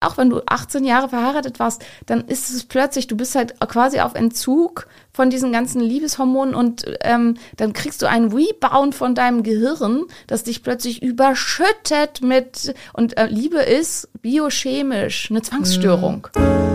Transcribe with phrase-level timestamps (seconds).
[0.00, 4.00] auch wenn du 18 Jahre verheiratet warst, dann ist es plötzlich, du bist halt quasi
[4.00, 9.42] auf Entzug von diesen ganzen Liebeshormonen und ähm, dann kriegst du einen Rebound von deinem
[9.42, 16.28] Gehirn, das dich plötzlich überschüttet mit und äh, Liebe ist biochemisch eine Zwangsstörung.
[16.36, 16.67] Mhm.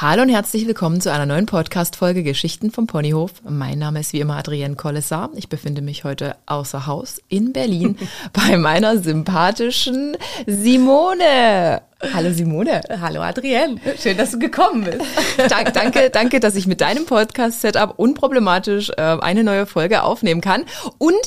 [0.00, 3.32] Hallo und herzlich willkommen zu einer neuen Podcast-Folge Geschichten vom Ponyhof.
[3.42, 5.30] Mein Name ist wie immer Adrienne Kollessar.
[5.34, 7.98] Ich befinde mich heute außer Haus in Berlin
[8.32, 11.82] bei meiner sympathischen Simone.
[12.00, 12.80] Hallo Simone.
[13.00, 13.80] Hallo Adrienne.
[13.98, 15.00] Schön, dass du gekommen bist.
[15.50, 20.64] Dank, danke, danke, dass ich mit deinem Podcast-Setup unproblematisch äh, eine neue Folge aufnehmen kann.
[20.98, 21.18] Und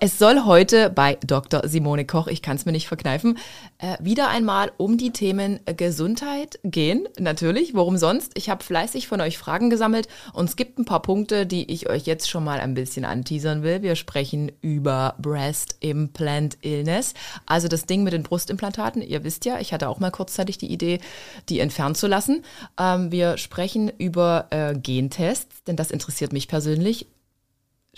[0.00, 1.66] es soll heute bei Dr.
[1.66, 3.38] Simone Koch, ich kann es mir nicht verkneifen,
[3.78, 7.08] äh, wieder einmal um die Themen Gesundheit gehen.
[7.18, 8.32] Natürlich, worum sonst?
[8.34, 11.88] Ich habe fleißig von euch Fragen gesammelt und es gibt ein paar Punkte, die ich
[11.88, 13.80] euch jetzt schon mal ein bisschen anteasern will.
[13.80, 17.14] Wir sprechen über Breast Implant Illness,
[17.46, 19.00] also das Ding mit den Brustimplantaten.
[19.00, 20.98] Ihr wisst ja, ich hatte auch mal kurzzeitig die Idee,
[21.48, 22.44] die entfernen zu lassen.
[22.78, 27.06] Ähm, wir sprechen über äh, Gentests, denn das interessiert mich persönlich.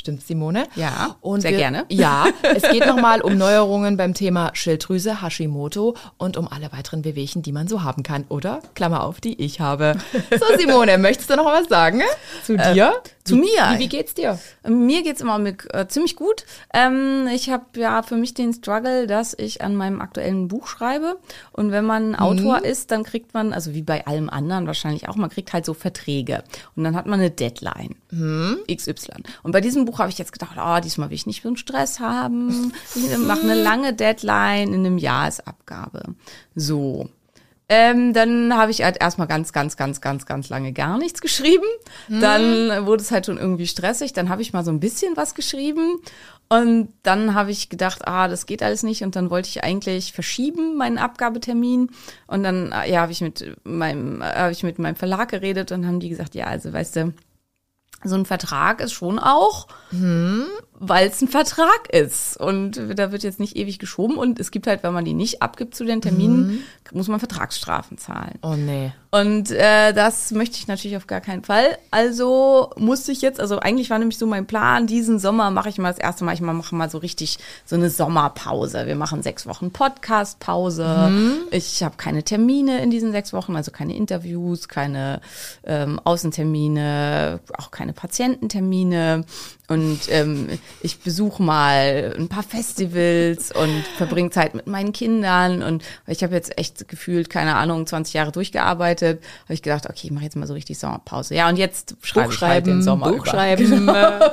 [0.00, 0.66] Stimmt, Simone?
[0.76, 1.84] Ja, und sehr wir, gerne.
[1.90, 7.42] Ja, es geht nochmal um Neuerungen beim Thema Schilddrüse, Hashimoto und um alle weiteren Bewegchen,
[7.42, 8.62] die man so haben kann, oder?
[8.74, 9.96] Klammer auf, die ich habe.
[10.30, 12.00] So, Simone, möchtest du noch was sagen
[12.44, 12.94] zu äh, dir?
[13.04, 13.74] Äh, zu mir?
[13.74, 14.38] Wie, wie, geht's dir?
[14.66, 16.46] Mir geht's immer mit, äh, ziemlich gut.
[16.72, 21.18] Ähm, ich habe ja für mich den Struggle, dass ich an meinem aktuellen Buch schreibe.
[21.52, 22.64] Und wenn man Autor mhm.
[22.64, 25.74] ist, dann kriegt man, also wie bei allem anderen wahrscheinlich auch, man kriegt halt so
[25.74, 26.42] Verträge.
[26.74, 27.96] Und dann hat man eine Deadline.
[28.10, 28.58] Mhm.
[28.70, 29.22] XY.
[29.42, 31.56] Und bei diesem Buch habe ich jetzt gedacht, oh, diesmal will ich nicht so einen
[31.56, 32.72] Stress haben.
[32.94, 36.02] Ich mache eine lange Deadline in einem Jahresabgabe.
[36.54, 37.08] So.
[37.72, 41.66] Ähm, dann habe ich halt erstmal ganz, ganz, ganz, ganz, ganz lange gar nichts geschrieben.
[42.08, 42.20] Mhm.
[42.20, 44.12] Dann wurde es halt schon irgendwie stressig.
[44.12, 46.00] Dann habe ich mal so ein bisschen was geschrieben.
[46.48, 49.04] Und dann habe ich gedacht, ah, das geht alles nicht.
[49.04, 51.92] Und dann wollte ich eigentlich verschieben, meinen Abgabetermin.
[52.26, 56.00] Und dann, ja, habe ich mit meinem, habe ich mit meinem Verlag geredet und haben
[56.00, 57.14] die gesagt, ja, also weißt du,
[58.04, 60.46] so ein Vertrag ist schon auch, hm,
[60.82, 62.38] weil es ein Vertrag ist.
[62.38, 64.16] Und da wird jetzt nicht ewig geschoben.
[64.16, 66.62] Und es gibt halt, wenn man die nicht abgibt zu den Terminen, mhm.
[66.92, 68.38] muss man Vertragsstrafen zahlen.
[68.42, 68.90] Oh nee.
[69.12, 71.76] Und äh, das möchte ich natürlich auf gar keinen Fall.
[71.90, 75.78] Also musste ich jetzt, also eigentlich war nämlich so mein Plan, diesen Sommer mache ich
[75.78, 78.86] mal das erste Mal, ich mache mal so richtig so eine Sommerpause.
[78.86, 81.08] Wir machen sechs Wochen Podcast-Pause.
[81.10, 81.36] Mhm.
[81.50, 85.20] Ich habe keine Termine in diesen sechs Wochen, also keine Interviews, keine
[85.64, 89.24] ähm, Außentermine, auch keine Patiententermine.
[89.70, 90.48] Und ähm,
[90.82, 95.62] ich besuche mal ein paar Festivals und verbringe Zeit mit meinen Kindern.
[95.62, 99.22] Und ich habe jetzt echt gefühlt, keine Ahnung, 20 Jahre durchgearbeitet.
[99.44, 101.36] Habe ich gedacht, okay, ich mache jetzt mal so richtig Sommerpause.
[101.36, 103.60] Ja, und jetzt schreibe ich halt den Sommer Buchschreiben.
[103.70, 104.26] Genau.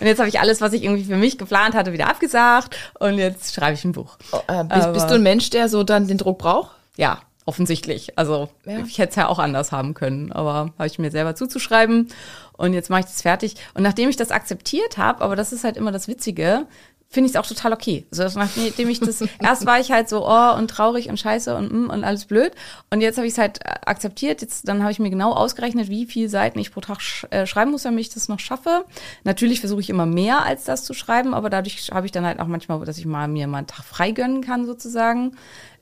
[0.00, 2.76] Und jetzt habe ich alles, was ich irgendwie für mich geplant hatte, wieder abgesagt.
[2.98, 4.18] Und jetzt schreibe ich ein Buch.
[4.32, 6.72] Oh, äh, bist, bist du ein Mensch, der so dann den Druck braucht?
[6.96, 8.18] Ja, offensichtlich.
[8.18, 8.78] Also ja.
[8.80, 12.08] ich hätte es ja auch anders haben können, aber habe ich mir selber zuzuschreiben
[12.52, 13.56] und jetzt mache ich das fertig.
[13.74, 16.66] Und nachdem ich das akzeptiert habe, aber das ist halt immer das Witzige,
[17.14, 18.04] finde ich es auch total okay.
[18.10, 21.72] Also nachdem ich das, erst war ich halt so, oh, und traurig und scheiße und
[21.72, 22.52] mm, und alles blöd.
[22.90, 24.42] Und jetzt habe ich es halt akzeptiert.
[24.42, 27.46] Jetzt, dann habe ich mir genau ausgerechnet, wie viele Seiten ich pro Tag sch äh,
[27.46, 28.84] schreiben muss, damit ich das noch schaffe.
[29.22, 32.40] Natürlich versuche ich immer mehr als das zu schreiben, aber dadurch habe ich dann halt
[32.40, 35.36] auch manchmal, dass ich mal mir mal einen Tag frei gönnen kann, sozusagen.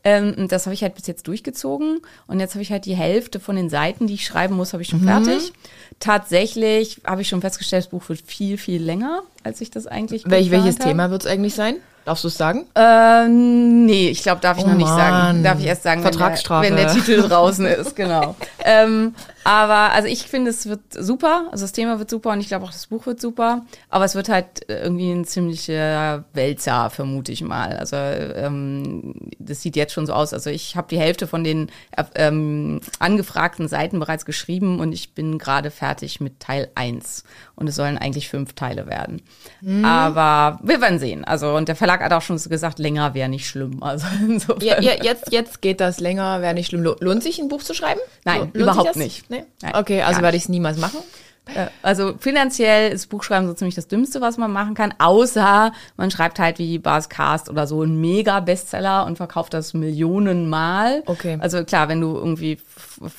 [0.05, 2.01] Ähm, das habe ich halt bis jetzt durchgezogen.
[2.27, 4.83] Und jetzt habe ich halt die Hälfte von den Seiten, die ich schreiben muss, habe
[4.83, 5.09] ich schon mhm.
[5.09, 5.53] fertig.
[6.01, 10.29] Tatsächlich habe ich schon festgestellt, das Buch wird viel, viel länger, als ich das eigentlich
[10.29, 10.89] Welch, Welches habe.
[10.89, 11.77] Thema wird es eigentlich sein?
[12.05, 12.67] Darfst du es sagen?
[12.75, 15.45] Ähm, nee, ich glaube, darf ich oh noch nicht sagen.
[15.45, 16.67] Darf ich erst sagen, Vertragsstrafe.
[16.67, 18.34] Wenn, der, wenn der Titel draußen ist, genau.
[18.65, 21.48] ähm, aber also ich finde, es wird super.
[21.50, 23.64] Also das Thema wird super und ich glaube auch das Buch wird super.
[23.88, 27.76] Aber es wird halt irgendwie ein ziemlicher Wälzer, vermute ich mal.
[27.76, 30.32] Also ähm, das sieht jetzt schon so aus.
[30.32, 31.70] Also ich habe die Hälfte von den
[32.14, 37.24] ähm, angefragten Seiten bereits geschrieben und ich bin gerade fertig mit Teil 1.
[37.56, 39.22] Und es sollen eigentlich fünf Teile werden.
[39.60, 39.84] Mhm.
[39.84, 41.24] Aber wir werden sehen.
[41.24, 43.83] Also und der Verlag hat auch schon gesagt, länger wäre nicht schlimm.
[43.92, 44.62] Also insofern.
[44.62, 46.83] Ja, ja, jetzt, jetzt geht das länger, wäre nicht schlimm.
[46.83, 48.00] Lohnt sich ein Buch zu schreiben?
[48.24, 49.28] Nein, Lohnt überhaupt nicht.
[49.33, 49.45] Nee?
[49.63, 50.99] Nein, okay, also werde ich es niemals machen.
[51.47, 56.11] Äh, also finanziell ist Buchschreiben so ziemlich das Dümmste, was man machen kann, außer man
[56.11, 61.03] schreibt halt wie Bas Cast oder so einen Mega-Bestseller und verkauft das Millionenmal.
[61.07, 61.39] Okay.
[61.41, 62.59] Also klar, wenn du irgendwie,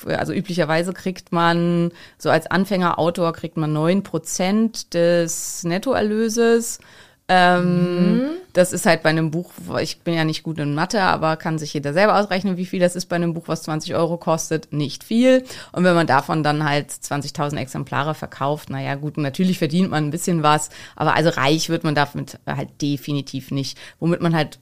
[0.06, 6.78] also üblicherweise kriegt man, so als Anfänger-Autor kriegt man neun Prozent des Nettoerlöses.
[7.26, 8.30] Ähm, mhm.
[8.52, 9.50] das ist halt bei einem Buch,
[9.80, 12.80] ich bin ja nicht gut in Mathe, aber kann sich jeder selber ausrechnen, wie viel
[12.80, 14.72] das ist bei einem Buch, was 20 Euro kostet.
[14.72, 15.44] Nicht viel.
[15.72, 20.10] Und wenn man davon dann halt 20.000 Exemplare verkauft, naja gut, natürlich verdient man ein
[20.10, 23.78] bisschen was, aber also reich wird man damit halt definitiv nicht.
[24.00, 24.58] Womit man halt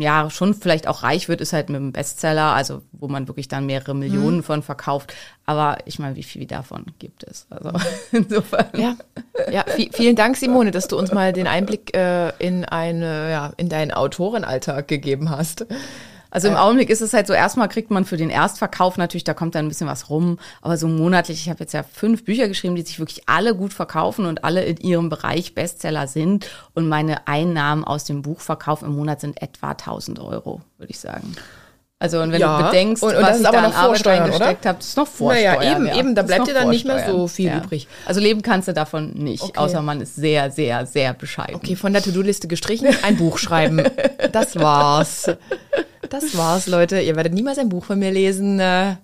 [0.00, 3.48] ja schon vielleicht auch reich wird, ist halt mit einem Bestseller, also wo man wirklich
[3.48, 4.42] dann mehrere Millionen mhm.
[4.42, 5.14] von verkauft.
[5.44, 7.46] Aber ich meine, wie viel davon gibt es?
[7.50, 7.72] Also
[8.12, 8.66] insofern.
[8.76, 8.96] Ja,
[9.50, 13.68] ja vielen Dank, Simone, dass du uns mal den Einblick äh, in eine, ja, in
[13.68, 15.66] deinen Autorenalltag gegeben hast.
[16.32, 19.34] Also im Augenblick ist es halt so, erstmal kriegt man für den Erstverkauf natürlich, da
[19.34, 22.48] kommt dann ein bisschen was rum, aber so monatlich, ich habe jetzt ja fünf Bücher
[22.48, 26.48] geschrieben, die sich wirklich alle gut verkaufen und alle in ihrem Bereich Bestseller sind.
[26.72, 31.36] Und meine Einnahmen aus dem Buchverkauf im Monat sind etwa 1000 Euro, würde ich sagen.
[32.02, 34.80] Also und wenn ja, du bedenkst, und, und was ich da an Arbeit reingesteckt habe,
[34.80, 35.54] ist noch Vorsteuer.
[35.54, 35.96] Naja, eben, ja.
[35.96, 37.58] eben, da bleibt dir dann nicht mehr so viel ja.
[37.58, 37.86] übrig.
[38.06, 39.56] Also leben kannst du davon nicht, okay.
[39.56, 41.54] außer man ist sehr, sehr, sehr bescheiden.
[41.54, 43.84] Okay, von der To-Do-Liste gestrichen, ein Buch schreiben.
[44.32, 45.30] Das war's.
[46.08, 47.00] Das war's, Leute.
[47.00, 48.58] Ihr werdet niemals ein Buch von mir lesen.
[48.58, 48.96] Äh,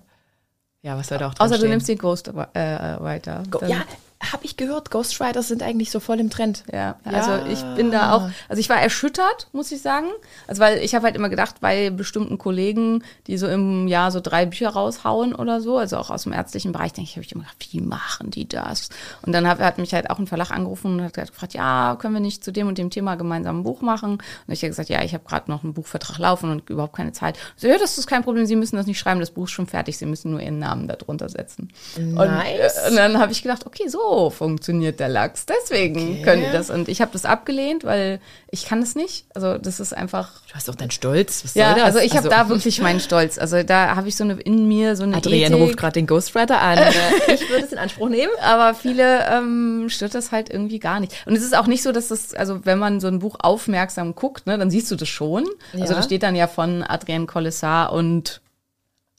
[0.81, 1.65] ja, was soll da auch drin Außer stehen?
[1.65, 3.43] du nimmst den Ghost äh, weiter.
[3.49, 3.83] Go ja,
[4.21, 6.65] habe ich gehört, Ghostwriters sind eigentlich so voll im Trend.
[6.73, 7.47] Ja, also ja.
[7.47, 10.07] ich bin da auch, also ich war erschüttert, muss ich sagen.
[10.45, 14.19] Also weil ich habe halt immer gedacht, bei bestimmten Kollegen, die so im Jahr so
[14.19, 17.31] drei Bücher raushauen oder so, also auch aus dem ärztlichen Bereich, denke ich, habe ich
[17.31, 18.89] immer gedacht, wie machen die das?
[19.21, 22.13] Und dann hat, hat mich halt auch ein Verlag angerufen und hat gefragt, ja, können
[22.13, 24.13] wir nicht zu dem und dem Thema gemeinsam ein Buch machen?
[24.13, 27.13] Und ich habe gesagt, ja, ich habe gerade noch einen Buchvertrag laufen und überhaupt keine
[27.13, 27.37] Zeit.
[27.55, 29.67] So, ja, das ist kein Problem, Sie müssen das nicht schreiben, das Buch ist schon
[29.67, 31.69] fertig, Sie müssen nur Ihren Namen da drunter setzen.
[31.97, 32.17] Nice.
[32.17, 35.45] Und, äh, und dann habe ich gedacht, okay, so funktioniert der Lachs.
[35.45, 36.21] Deswegen okay.
[36.23, 36.69] können die das.
[36.69, 38.19] Und ich habe das abgelehnt, weil
[38.51, 39.25] ich kann es nicht.
[39.33, 40.41] Also das ist einfach.
[40.47, 41.43] Du hast auch deinen Stolz.
[41.43, 43.37] Was ja, also ich also, habe da wirklich meinen Stolz.
[43.37, 45.67] Also da habe ich so eine in mir so eine Adrienne Ethik.
[45.67, 46.79] ruft gerade den Ghostwriter an.
[47.27, 51.13] ich würde es in Anspruch nehmen, aber viele ähm, stört das halt irgendwie gar nicht.
[51.25, 54.15] Und es ist auch nicht so, dass das, also wenn man so ein Buch aufmerksam
[54.15, 55.45] guckt, ne, dann siehst du das schon.
[55.73, 55.81] Ja.
[55.81, 58.41] Also da steht dann ja von Adrienne Collessar und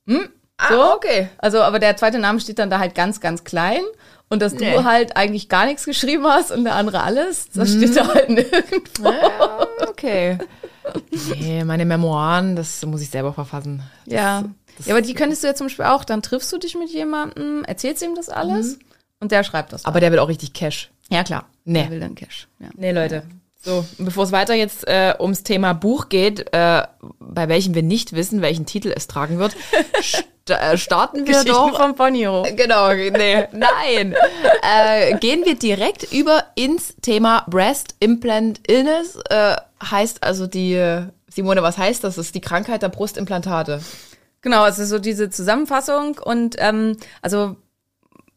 [0.06, 0.28] hm,
[0.68, 0.82] so.
[0.82, 1.28] Ah, okay.
[1.38, 3.82] Also, aber der zweite Name steht dann da halt ganz, ganz klein
[4.30, 4.72] und dass nee.
[4.72, 8.30] du halt eigentlich gar nichts geschrieben hast und der andere alles, das steht da halt
[8.30, 9.10] nirgendwo.
[9.10, 10.38] Ja, okay.
[11.10, 13.82] Nee, meine Memoiren, das muss ich selber verfassen.
[14.06, 14.44] Das, ja.
[14.78, 16.90] Das ja, aber die könntest du ja zum Beispiel auch, dann triffst du dich mit
[16.90, 18.84] jemandem, erzählst ihm das alles mhm.
[19.20, 19.84] und der schreibt das.
[19.84, 20.02] Aber dann.
[20.02, 20.90] der will auch richtig Cash.
[21.10, 21.46] Ja, klar.
[21.64, 21.82] Nee.
[21.82, 22.48] Der will dann Cash.
[22.60, 22.68] Ja.
[22.76, 23.24] Nee, Leute.
[23.62, 26.82] So, bevor es weiter jetzt äh, ums Thema Buch geht, äh,
[27.18, 29.54] bei welchem wir nicht wissen, welchen Titel es tragen wird,
[30.50, 31.76] äh, starten wir doch.
[31.76, 32.46] vom Ponyo.
[32.56, 34.14] Genau, nee, nein.
[34.62, 39.18] äh, gehen wir direkt über ins Thema Breast Implant Illness.
[39.28, 42.16] Äh, heißt also die, Simone, was heißt das?
[42.16, 43.80] Das ist die Krankheit der Brustimplantate.
[44.42, 47.56] Genau, es ist so diese Zusammenfassung und ähm, also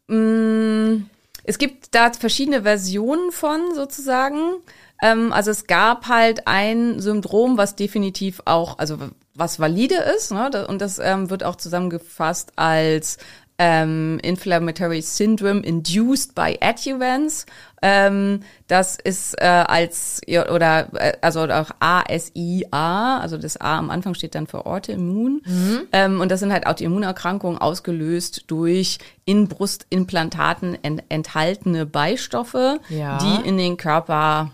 [0.08, 1.10] mh, mm,
[1.46, 4.62] es gibt da verschiedene Versionen von sozusagen.
[5.02, 8.98] Ähm, also es gab halt ein Syndrom, was definitiv auch, also
[9.36, 10.68] was valide ist, ne?
[10.68, 13.18] und das ähm, wird auch zusammengefasst als
[13.58, 17.46] ähm, Inflammatory Syndrome Induced by Adjuvants.
[17.82, 24.16] Ähm, das ist äh, als oder äh, also auch ASIA, also das A am Anfang
[24.16, 25.42] steht dann für Autoimmun.
[25.46, 25.82] Mhm.
[25.92, 33.18] Ähm, und das sind halt Autoimmunerkrankungen ausgelöst durch in Brustimplantaten ent enthaltene Beistoffe, ja.
[33.18, 34.52] die in den Körper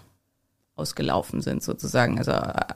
[0.80, 2.32] ausgelaufen sind sozusagen, also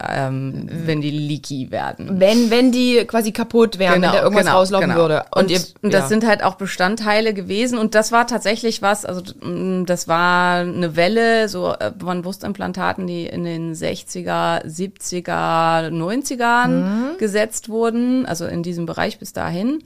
[0.08, 2.20] ähm, wenn die leaky werden.
[2.20, 5.02] Wenn wenn die quasi kaputt wären, genau, wenn da irgendwas genau, rauslaufen genau.
[5.02, 5.26] würde.
[5.34, 6.08] Und, und, ihr, und das ja.
[6.10, 10.96] sind halt auch Bestandteile gewesen und das war tatsächlich was, also mm, das war eine
[10.96, 17.18] Welle so äh, von Brustimplantaten, die in den 60er, 70er, 90ern mhm.
[17.18, 19.84] gesetzt wurden, also in diesem Bereich bis dahin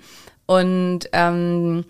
[0.48, 1.86] und ähm,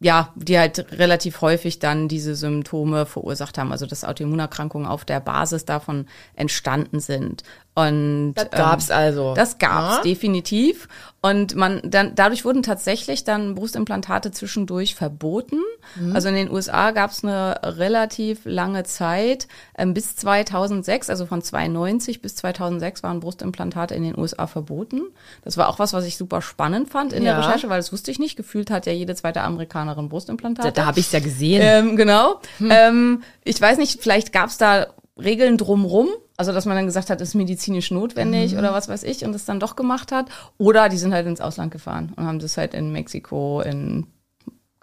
[0.00, 5.20] ja, die halt relativ häufig dann diese Symptome verursacht haben, also dass Autoimmunerkrankungen auf der
[5.20, 7.42] Basis davon entstanden sind.
[7.74, 9.34] Und das gab's ähm, also.
[9.34, 10.02] Das gab's ja.
[10.02, 10.88] definitiv.
[11.22, 15.60] Und man dann dadurch wurden tatsächlich dann Brustimplantate zwischendurch verboten.
[15.94, 16.14] Mhm.
[16.14, 19.46] Also in den USA gab's eine relativ lange Zeit
[19.78, 25.02] ähm, bis 2006, also von 92 bis 2006 waren Brustimplantate in den USA verboten.
[25.44, 27.36] Das war auch was, was ich super spannend fand in ja.
[27.36, 28.36] der Recherche, weil das wusste ich nicht.
[28.36, 30.72] Gefühlt hat ja jede zweite Amerikanerin Brustimplantate.
[30.72, 31.62] Da, da habe ich's ja gesehen.
[31.62, 32.40] Ähm, genau.
[32.58, 32.70] Hm.
[32.70, 37.20] Ähm, ich weiß nicht, vielleicht gab's da Regeln drumrum, also dass man dann gesagt hat,
[37.20, 38.58] ist medizinisch notwendig mhm.
[38.58, 40.30] oder was weiß ich und das dann doch gemacht hat.
[40.58, 44.06] Oder die sind halt ins Ausland gefahren und haben das halt in Mexiko, in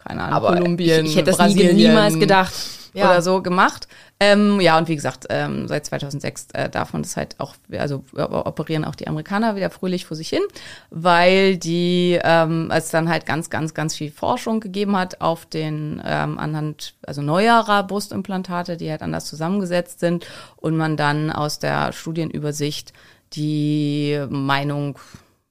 [0.09, 2.53] keine Ahnung, Aber Kolumbien, ich, ich hätte das Brasilien nie, niemals gedacht.
[2.91, 3.11] Ja.
[3.11, 3.87] oder so gemacht.
[4.19, 8.03] Ähm, ja, und wie gesagt, ähm, seit 2006 äh, darf man das halt auch, also
[8.15, 10.41] äh, operieren auch die Amerikaner wieder fröhlich vor sich hin,
[10.89, 16.01] weil die, ähm, es dann halt ganz, ganz, ganz viel Forschung gegeben hat auf den
[16.03, 20.25] ähm, anhand, also neuerer Brustimplantate, die halt anders zusammengesetzt sind
[20.55, 22.91] und man dann aus der Studienübersicht
[23.33, 24.97] die Meinung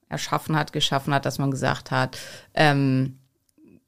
[0.08, 2.18] erschaffen hat, geschaffen hat, dass man gesagt hat,
[2.54, 3.17] ähm,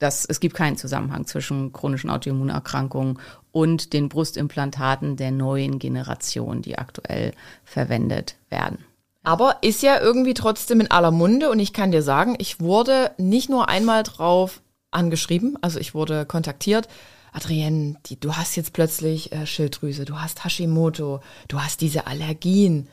[0.01, 3.19] dass es gibt keinen Zusammenhang zwischen chronischen Autoimmunerkrankungen
[3.51, 8.79] und den Brustimplantaten der neuen Generation, die aktuell verwendet werden.
[9.23, 13.11] Aber ist ja irgendwie trotzdem in aller Munde und ich kann dir sagen, ich wurde
[13.17, 16.87] nicht nur einmal drauf angeschrieben, also ich wurde kontaktiert.
[17.31, 22.89] Adrienne, die, du hast jetzt plötzlich äh, Schilddrüse, du hast Hashimoto, du hast diese Allergien,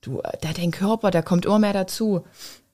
[0.00, 2.24] du, äh, dein Körper, der kommt immer mehr dazu.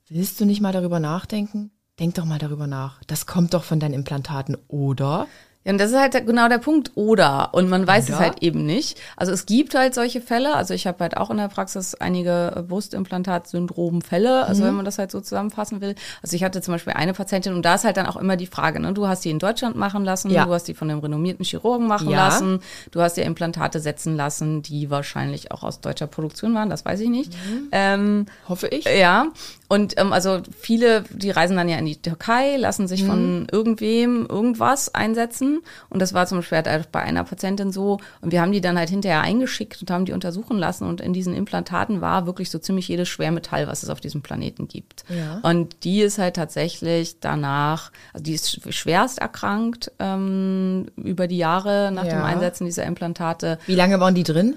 [0.08, 1.70] Willst du nicht mal darüber nachdenken?
[1.98, 3.00] Denk doch mal darüber nach.
[3.06, 5.26] Das kommt doch von deinen Implantaten, oder?
[5.64, 7.52] Ja, und das ist halt genau der Punkt, oder.
[7.52, 8.14] Und man weiß Oder?
[8.14, 8.98] es halt eben nicht.
[9.16, 10.54] Also es gibt halt solche Fälle.
[10.54, 15.10] Also ich habe halt auch in der Praxis einige Brustimplantat-Syndrom-Fälle, also wenn man das halt
[15.10, 15.94] so zusammenfassen will.
[16.22, 18.46] Also ich hatte zum Beispiel eine Patientin und da ist halt dann auch immer die
[18.46, 18.92] Frage, ne?
[18.92, 20.44] du hast die in Deutschland machen lassen, Ja.
[20.44, 22.28] du hast die von einem renommierten Chirurgen machen Ja.
[22.28, 26.84] lassen, du hast dir Implantate setzen lassen, die wahrscheinlich auch aus deutscher Produktion waren, das
[26.84, 27.32] weiß ich nicht.
[27.72, 28.84] Ähm, Hoffe ich.
[28.84, 29.26] ja,
[29.68, 34.26] und ähm, also viele, die reisen dann ja in die Türkei, lassen sich von irgendwem
[34.26, 35.60] irgendwas einsetzen.
[35.90, 37.98] Und das war zum Beispiel halt bei einer Patientin so.
[38.22, 40.88] Und wir haben die dann halt hinterher eingeschickt und haben die untersuchen lassen.
[40.88, 44.68] Und in diesen Implantaten war wirklich so ziemlich jedes Schwermetall, was es auf diesem Planeten
[44.68, 45.04] gibt.
[45.10, 45.40] Ja.
[45.42, 51.36] Und die ist halt tatsächlich danach, also die ist sch- schwerst erkrankt ähm, über die
[51.38, 52.14] Jahre nach Ja.
[52.14, 53.58] dem Einsetzen dieser Implantate.
[53.66, 54.56] Wie lange waren die drin?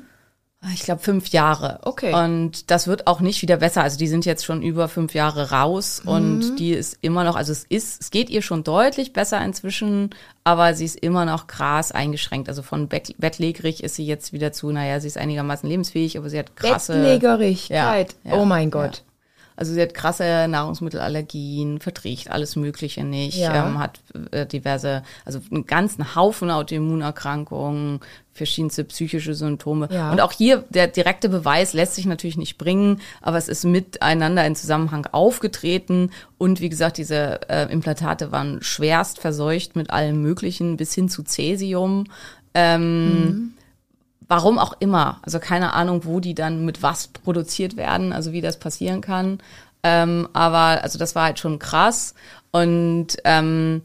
[0.74, 1.80] Ich glaube fünf Jahre.
[1.84, 2.14] Okay.
[2.14, 3.82] Und das wird auch nicht wieder besser.
[3.82, 6.12] Also die sind jetzt schon über fünf Jahre raus Mhm.
[6.12, 10.12] und die ist immer noch, also es ist, es geht ihr schon deutlich besser inzwischen,
[10.44, 12.48] aber sie ist immer noch krass eingeschränkt.
[12.48, 16.30] Also von bett, bettlägerig ist sie jetzt wieder zu, naja, sie ist einigermaßen lebensfähig, aber
[16.30, 16.94] sie hat krasse.
[16.94, 18.16] Bettlägerigkeit.
[18.24, 18.98] Ja, ja, oh mein Gott.
[18.98, 19.11] ja.
[19.62, 23.68] Also sie hat krasse Nahrungsmittelallergien, verträgt alles Mögliche nicht, Ja.
[23.68, 24.00] ähm, hat
[24.32, 28.00] äh, diverse, also einen ganzen Haufen Autoimmunerkrankungen,
[28.34, 29.88] verschiedenste psychische Symptome.
[29.92, 30.12] Ja.
[30.12, 34.44] Und auch hier, der direkte Beweis lässt sich natürlich nicht bringen, aber es ist miteinander
[34.48, 36.10] in Zusammenhang aufgetreten.
[36.40, 41.22] Und wie gesagt, diese äh, Implantate waren schwerst verseucht mit allem Möglichen bis hin zu
[41.22, 42.06] Cäsium.
[42.56, 43.54] Ähm,
[44.32, 45.20] Warum auch immer.
[45.24, 49.40] Also keine Ahnung, wo die dann mit was produziert werden, also wie das passieren kann.
[49.84, 52.14] Ähm, aber also das war halt schon krass.
[52.52, 53.82] Und ähm,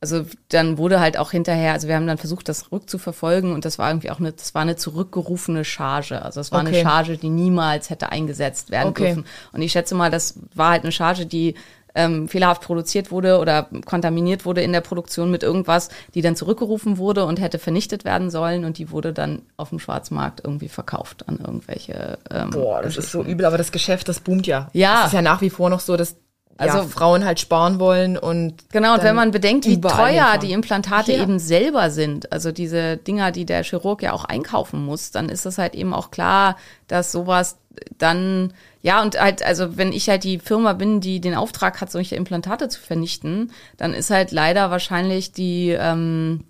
[0.00, 3.80] also dann wurde halt auch hinterher, also wir haben dann versucht, das rückzuverfolgen und das
[3.80, 6.22] war irgendwie auch eine, das war eine zurückgerufene Charge.
[6.22, 6.68] Also es war Okay.
[6.68, 9.06] eine Charge, die niemals hätte eingesetzt werden Okay.
[9.06, 9.24] dürfen.
[9.52, 11.56] Und ich schätze mal, das war halt eine Charge, die
[11.98, 16.96] ähm, fehlerhaft produziert wurde oder kontaminiert wurde in der Produktion mit irgendwas, die dann zurückgerufen
[16.96, 21.28] wurde und hätte vernichtet werden sollen und die wurde dann auf dem Schwarzmarkt irgendwie verkauft
[21.28, 22.18] an irgendwelche.
[22.30, 24.68] Ähm, Boah, das ist so übel, aber das Geschäft, das boomt ja.
[24.72, 25.00] Ja.
[25.00, 26.16] Es ist ja nach wie vor noch so, dass
[26.60, 30.50] also Also- Frauen halt sparen wollen und Genau, und wenn man bedenkt, wie teuer die
[30.52, 31.22] Implantate Ja.
[31.22, 35.46] eben selber sind, also diese Dinger, die der Chirurg ja auch einkaufen muss, dann ist
[35.46, 36.56] es halt eben auch klar,
[36.88, 37.58] dass sowas
[37.98, 41.90] dann, ja, und halt, also wenn ich halt die Firma bin, die den Auftrag hat,
[41.90, 46.44] solche Implantate zu vernichten, dann ist halt leider wahrscheinlich die ähm,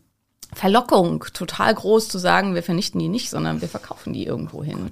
[0.53, 4.91] Verlockung total groß zu sagen, wir vernichten die nicht, sondern wir verkaufen die irgendwo hin.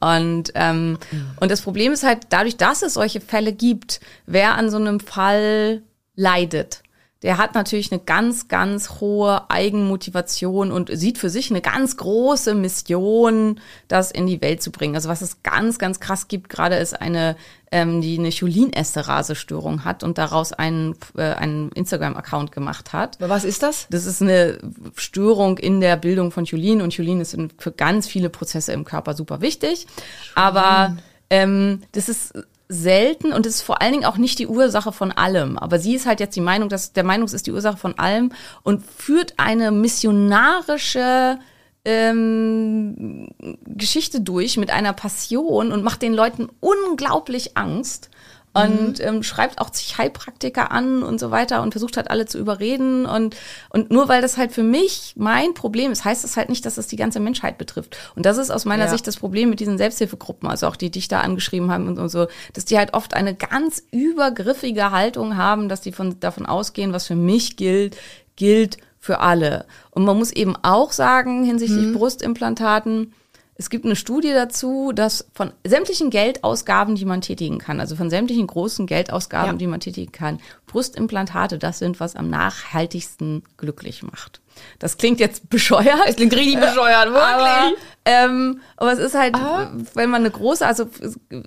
[0.00, 0.98] Und, ähm,
[1.40, 5.00] und das Problem ist halt, dadurch, dass es solche Fälle gibt, wer an so einem
[5.00, 5.82] Fall
[6.14, 6.83] leidet,
[7.24, 12.54] der hat natürlich eine ganz, ganz hohe Eigenmotivation und sieht für sich eine ganz große
[12.54, 14.94] Mission, das in die Welt zu bringen.
[14.94, 17.36] Also was es ganz, ganz krass gibt, gerade ist eine,
[17.72, 23.16] ähm, die eine Cholin-Esterase-Störung hat und daraus einen, äh, einen Instagram-Account gemacht hat.
[23.22, 23.86] Aber was ist das?
[23.88, 24.58] Das ist eine
[24.94, 29.14] Störung in der Bildung von Cholin und Cholin ist für ganz viele Prozesse im Körper
[29.14, 29.86] super wichtig.
[30.34, 30.98] Aber
[31.30, 32.34] ähm, das ist
[32.68, 35.58] selten und ist vor allen Dingen auch nicht die Ursache von allem.
[35.58, 38.32] Aber sie ist halt jetzt die Meinung, dass der Meinung ist die Ursache von allem
[38.62, 41.38] und führt eine missionarische
[41.84, 43.28] ähm,
[43.66, 48.08] Geschichte durch mit einer Passion und macht den Leuten unglaublich Angst
[48.54, 52.38] und ähm, schreibt auch sich Heilpraktiker an und so weiter und versucht halt alle zu
[52.38, 53.36] überreden und
[53.68, 56.78] und nur weil das halt für mich mein Problem ist, heißt das halt nicht, dass
[56.78, 57.96] es die ganze Menschheit betrifft.
[58.14, 58.90] Und das ist aus meiner Ja.
[58.90, 62.08] Sicht das Problem mit diesen Selbsthilfegruppen, also auch die dich da angeschrieben haben und, und
[62.08, 66.92] so, dass die halt oft eine ganz übergriffige Haltung haben, dass die von davon ausgehen,
[66.92, 67.96] was für mich gilt,
[68.36, 69.66] gilt für alle.
[69.90, 73.12] Und man muss eben auch sagen hinsichtlich Brustimplantaten,
[73.56, 78.10] es gibt eine Studie dazu, dass von sämtlichen Geldausgaben, die man tätigen kann, also von
[78.10, 79.56] sämtlichen großen Geldausgaben, ja.
[79.56, 80.40] die man tätigen kann,
[80.74, 84.40] Brustimplantate das sind, was am nachhaltigsten glücklich macht.
[84.78, 86.00] Das klingt jetzt bescheuert.
[86.06, 87.22] Es klingt richtig bescheuert, wirklich.
[87.22, 87.72] Aber,
[88.06, 89.72] ähm, aber es ist halt, Aha.
[89.94, 90.86] wenn man eine große, also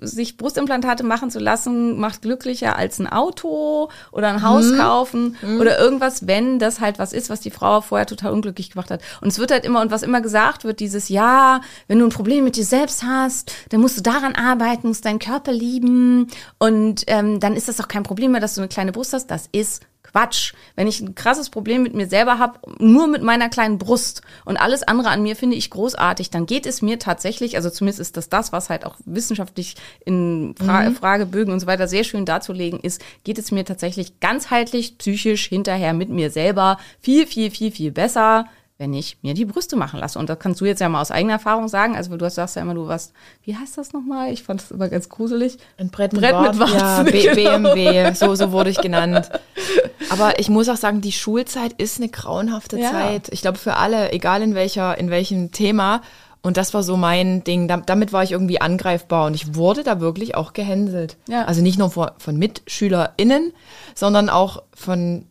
[0.00, 4.78] sich Brustimplantate machen zu lassen, macht glücklicher als ein Auto oder ein Haus mhm.
[4.78, 5.60] kaufen mhm.
[5.60, 9.02] oder irgendwas, wenn das halt was ist, was die Frau vorher total unglücklich gemacht hat.
[9.20, 12.10] Und es wird halt immer, und was immer gesagt wird, dieses Ja, wenn du ein
[12.10, 17.04] Problem mit dir selbst hast, dann musst du daran arbeiten, musst deinen Körper lieben und
[17.06, 19.17] ähm, dann ist das auch kein Problem mehr, dass du eine kleine Brust hast.
[19.26, 20.54] Das ist Quatsch.
[20.74, 24.56] Wenn ich ein krasses Problem mit mir selber habe, nur mit meiner kleinen Brust und
[24.56, 28.16] alles andere an mir finde ich großartig, dann geht es mir tatsächlich, also zumindest ist
[28.16, 30.94] das das, was halt auch wissenschaftlich in Fra mhm.
[30.94, 35.92] Fragebögen und so weiter sehr schön darzulegen ist, geht es mir tatsächlich ganzheitlich, psychisch hinterher
[35.92, 38.46] mit mir selber viel, viel, viel, viel besser
[38.78, 40.20] wenn ich mir die Brüste machen lasse.
[40.20, 41.96] Und das kannst du jetzt ja mal aus eigener Erfahrung sagen.
[41.96, 44.32] Also du sagst ja immer, du warst, wie heißt das nochmal?
[44.32, 45.58] Ich fand das immer ganz gruselig.
[45.78, 46.78] Ein Brett mit, Brett mit Warzen.
[46.78, 47.74] Ja, B genau.
[47.74, 49.30] BMW, so, so wurde ich genannt.
[50.10, 52.92] Aber ich muss auch sagen, die Schulzeit ist eine grauenhafte ja.
[52.92, 53.28] Zeit.
[53.32, 56.00] Ich glaube für alle, egal in welcher, in welchem Thema.
[56.40, 57.66] Und das war so mein Ding.
[57.66, 61.16] Damit war ich irgendwie angreifbar und ich wurde da wirklich auch gehänselt.
[61.28, 61.46] Ja.
[61.46, 63.52] Also nicht nur von MitschülerInnen,
[63.96, 65.26] sondern auch von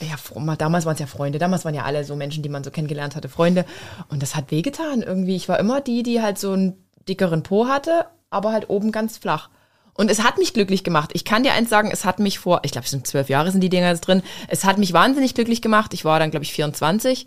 [0.00, 0.16] ja,
[0.56, 3.14] damals waren es ja Freunde, damals waren ja alle so Menschen, die man so kennengelernt
[3.14, 3.64] hatte, Freunde.
[4.08, 5.36] Und das hat wehgetan irgendwie.
[5.36, 6.74] Ich war immer die, die halt so einen
[7.08, 9.50] dickeren Po hatte, aber halt oben ganz flach.
[9.94, 11.10] Und es hat mich glücklich gemacht.
[11.12, 13.50] Ich kann dir eins sagen, es hat mich vor, ich glaube, es sind zwölf Jahre
[13.50, 14.22] sind die Dinger jetzt drin.
[14.48, 15.92] Es hat mich wahnsinnig glücklich gemacht.
[15.92, 17.26] Ich war dann, glaube ich, 24.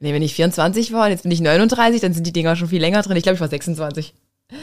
[0.00, 2.68] Nee, wenn ich 24 war und jetzt bin ich 39, dann sind die Dinger schon
[2.68, 3.16] viel länger drin.
[3.16, 4.14] Ich glaube, ich war 26.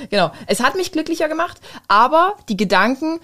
[0.10, 0.32] Genau.
[0.48, 3.20] Es hat mich glücklicher gemacht, aber die Gedanken,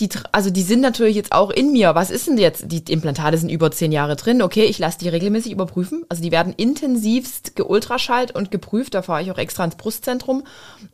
[0.00, 1.94] die, also die sind natürlich jetzt auch in mir.
[1.94, 2.64] Was ist denn jetzt?
[2.66, 4.42] Die Implantate sind über zehn Jahre drin.
[4.42, 6.04] Okay, ich lasse die regelmäßig überprüfen.
[6.08, 8.94] Also die werden intensivst geultraschallt und geprüft.
[8.94, 10.42] Da fahre ich auch extra ins Brustzentrum,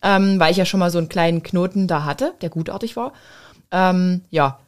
[0.02, 3.14] ähm, weil ich ja schon mal so einen kleinen Knoten da hatte, der gutartig war.
[3.70, 4.58] Ähm, ja.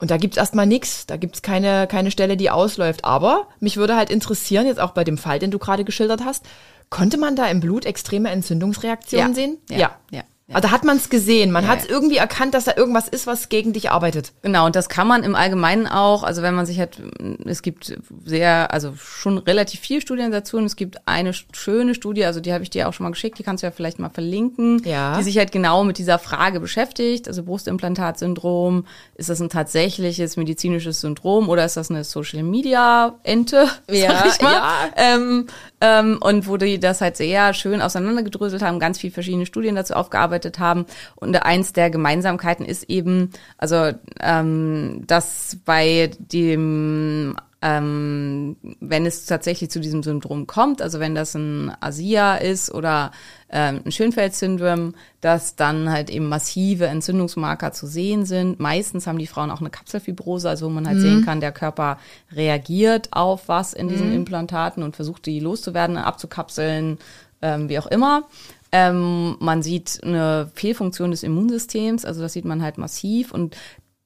[0.00, 1.06] Und da gibt's erstmal nichts.
[1.06, 3.04] Da gibt's keine, keine Stelle, die ausläuft.
[3.04, 6.44] Aber mich würde halt interessieren, jetzt auch bei dem Fall, den du gerade geschildert hast,
[6.90, 9.58] konnte man da im Blut extreme Entzündungsreaktionen ja, sehen?
[9.70, 9.96] Ja, ja.
[10.10, 10.22] ja.
[10.46, 10.56] Ja.
[10.56, 11.50] Also hat man es gesehen.
[11.52, 11.92] Man ja, hat es ja.
[11.92, 14.32] irgendwie erkannt, dass da irgendwas ist, was gegen dich arbeitet.
[14.42, 17.00] Genau, und das kann man im Allgemeinen auch, also wenn man sich halt,
[17.46, 17.96] es gibt
[18.26, 22.52] sehr, also schon relativ viele Studien dazu und es gibt eine schöne Studie, also die
[22.52, 25.16] habe ich dir auch schon mal geschickt, die kannst du ja vielleicht mal verlinken, ja.
[25.16, 31.00] die sich halt genau mit dieser Frage beschäftigt, also Brustimplantatsyndrom, ist das ein tatsächliches medizinisches
[31.00, 34.52] Syndrom oder ist das eine Social Media Ente, ja, sag ich mal?
[34.52, 34.90] Ja.
[34.94, 35.46] Ähm,
[35.84, 39.92] ähm, und wo die das halt sehr schön auseinandergedröselt haben, ganz viele verschiedene Studien dazu
[39.92, 40.86] aufgearbeitet haben.
[41.14, 49.70] Und eins der Gemeinsamkeiten ist eben, also ähm, dass bei dem ähm, wenn es tatsächlich
[49.70, 53.10] zu diesem Syndrom kommt, also wenn das ein ASIA ist oder
[53.48, 58.60] ähm, ein Schönfeld-Syndrom, dass dann halt eben massive Entzündungsmarker zu sehen sind.
[58.60, 61.02] Meistens haben die Frauen auch eine Kapselfibrose, also wo man halt mhm.
[61.02, 61.96] sehen kann, der Körper
[62.32, 64.16] reagiert auf was in diesen mhm.
[64.16, 66.98] Implantaten und versucht, die loszuwerden, abzukapseln,
[67.40, 68.24] ähm, wie auch immer.
[68.72, 73.56] Ähm, man sieht eine Fehlfunktion des Immunsystems, also das sieht man halt massiv und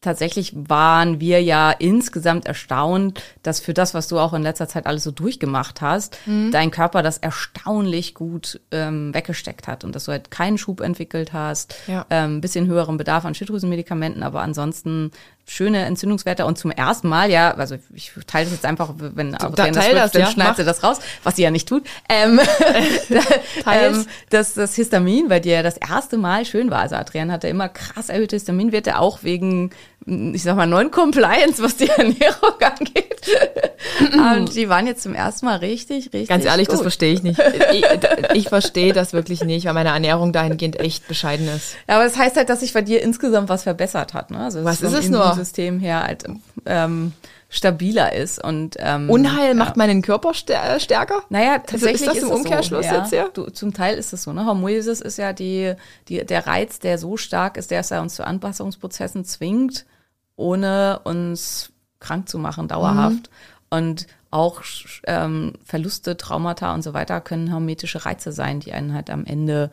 [0.01, 4.87] tatsächlich waren wir ja insgesamt erstaunt, dass für das, was du auch in letzter Zeit
[4.87, 6.53] alles so durchgemacht hast, mhm.
[6.53, 11.33] dein Körper das erstaunlich gut ähm, weggesteckt hat und dass du halt keinen Schub entwickelt
[11.33, 12.07] hast, ja.
[12.11, 15.11] ähm, bisschen höheren Bedarf an Schilddrüsenmedikamenten, aber ansonsten
[15.49, 19.49] schöne Entzündungswerte und zum ersten Mal, ja, also ich teile das jetzt einfach, wenn da,
[19.49, 22.39] das wird, das, dann ja, schneidet sie das raus, was sie ja nicht tut, ähm,
[23.67, 26.81] ähm, dass das Histamin bei dir das erste Mal schön war.
[26.81, 29.71] Also Adrian hatte immer krass erhöhte Histaminwerte, auch wegen,
[30.07, 33.21] ich sag mal, neuen Compliance, was die Ernährung angeht.
[34.13, 36.75] und die waren jetzt zum ersten Mal richtig, richtig Ganz ehrlich, gut.
[36.75, 37.39] das verstehe ich nicht.
[37.73, 37.85] Ich,
[38.35, 41.75] ich verstehe das wirklich nicht, weil meine Ernährung dahingehend echt bescheiden ist.
[41.89, 44.31] Ja, aber das heißt halt, dass sich bei dir insgesamt was verbessert hat.
[44.31, 44.39] Ne?
[44.39, 45.23] Also was ist es nur?
[45.25, 46.25] Immunsystem her halt
[46.65, 47.13] ähm,
[47.49, 49.55] stabiler ist und ähm, Unheil ja.
[49.55, 51.23] macht meinen Körper stärker.
[51.31, 52.99] Naja, tatsächlich also ist das im Umkehrschluss so, ja.
[53.01, 53.29] jetzt ja.
[53.29, 54.33] Du, zum Teil ist es so.
[54.35, 55.75] Ne, Hormosis ist ja die,
[56.09, 59.87] die der Reiz, der so stark ist, der es ja uns zu Anpassungsprozessen zwingt,
[60.37, 63.31] ohne uns krank zu machen dauerhaft.
[63.31, 63.69] Mhm.
[63.71, 64.63] Und auch
[65.07, 69.71] ähm, Verluste, Traumata und so weiter können hermetische Reize sein, die einen halt am Ende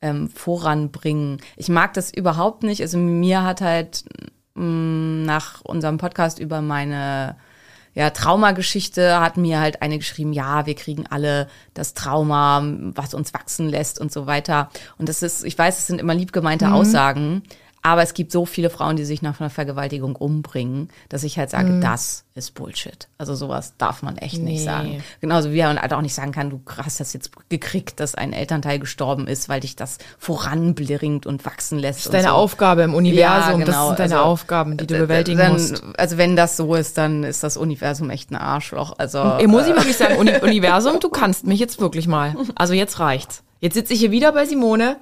[0.00, 1.38] ähm, voranbringen.
[1.56, 2.80] Ich mag das überhaupt nicht.
[2.80, 4.04] Also mir hat halt
[4.60, 7.36] nach unserem Podcast über meine
[7.94, 12.62] ja, Traumageschichte hat mir halt eine geschrieben, ja, wir kriegen alle das Trauma,
[12.94, 14.70] was uns wachsen lässt und so weiter.
[14.96, 16.72] Und das ist, ich weiß, es sind immer lieb gemeinte mhm.
[16.74, 17.42] Aussagen,
[17.82, 21.48] Aber es gibt so viele Frauen, die sich nach einer Vergewaltigung umbringen, dass ich halt
[21.48, 21.80] sage, Mhm.
[21.80, 23.08] das ist Bullshit.
[23.16, 24.64] Also sowas darf man echt nicht Nee.
[24.64, 25.04] sagen.
[25.22, 28.32] Genauso wie man halt auch nicht sagen kann, du hast das jetzt gekriegt, dass ein
[28.34, 32.00] Elternteil gestorben ist, weil dich das voranbringt und wachsen lässt.
[32.00, 32.34] Das ist deine so.
[32.34, 33.64] Aufgabe im Universum.
[33.64, 35.82] Das sind deine Also, Aufgaben, die du äh, bewältigen dann, musst.
[35.96, 38.94] Also wenn das so ist, dann ist das Universum echt ein Arschloch.
[38.98, 42.34] Also Ich muss ich wirklich sagen, Uni Universum, du kannst mich jetzt wirklich mal.
[42.54, 43.42] Also jetzt reicht's.
[43.60, 44.96] Jetzt sitze ich hier wieder bei Simone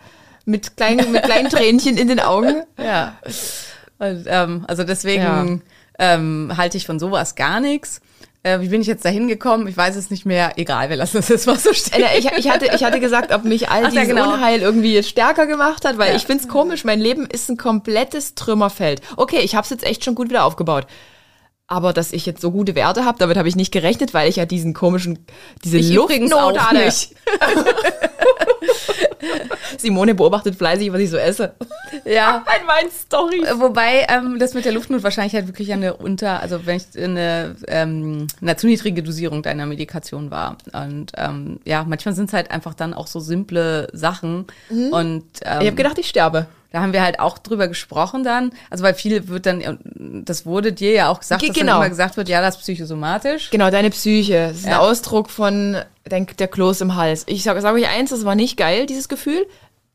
[0.48, 2.62] mit kleinen, mit kleinen Tränchen in den Augen.
[2.78, 3.18] Ja.
[3.98, 5.62] Und, ähm, also deswegen
[5.98, 8.00] ähm, halte ich von sowas gar nichts.
[8.44, 9.66] Äh, wie bin ich jetzt da hingekommen?
[9.66, 10.52] Ich weiß es nicht mehr.
[10.56, 12.02] Egal, wir lassen das jetzt mal so stehen.
[12.02, 14.32] Äh, Ich, ich, hatte, ich hatte gesagt, ob mich all Ach ja, dieses genau.
[14.32, 18.34] Unheil irgendwie jetzt stärker gemacht hat, weil ich find's komisch, mein Leben ist ein komplettes
[18.34, 19.02] Trümmerfeld.
[19.16, 20.87] Okay, ich habe es jetzt echt schon gut wieder aufgebaut.
[21.70, 24.37] Aber dass ich jetzt so gute Werte habe, damit habe ich nicht gerechnet, weil ich
[24.37, 25.18] ja diesen komischen,
[25.64, 26.85] diese Ich Luftnot hatte.
[26.85, 27.14] nicht.
[29.78, 31.52] Simone beobachtet fleißig, was ich so esse.
[32.04, 32.38] Ja.
[32.46, 33.44] Bei meinen Storys.
[33.46, 37.02] Äh, Wobei ähm, das mit der Luftnot wahrscheinlich halt wirklich eine unter, also wenn ich
[37.02, 40.57] eine, ähm, eine zu niedrige Dosierung deiner Medikation war.
[40.72, 44.46] Und ähm, ja, manchmal sind es halt einfach dann auch so simple Sachen.
[44.70, 46.46] Und ähm, Ich habe gedacht, ich sterbe.
[46.70, 48.50] Da haben wir halt auch drüber gesprochen dann.
[48.68, 49.78] Also weil viel wird dann,
[50.24, 51.72] das wurde dir ja auch gesagt, Ge- dass genau.
[51.72, 53.50] dann immer gesagt wird, ja, das ist psychosomatisch.
[53.50, 54.48] Genau, deine Psyche.
[54.48, 54.72] Das ist Ja.
[54.72, 55.76] ein Ausdruck von
[56.11, 57.24] denk, der Kloß im Hals.
[57.26, 59.46] Ich sage sag euch eins, das war nicht geil, dieses Gefühl.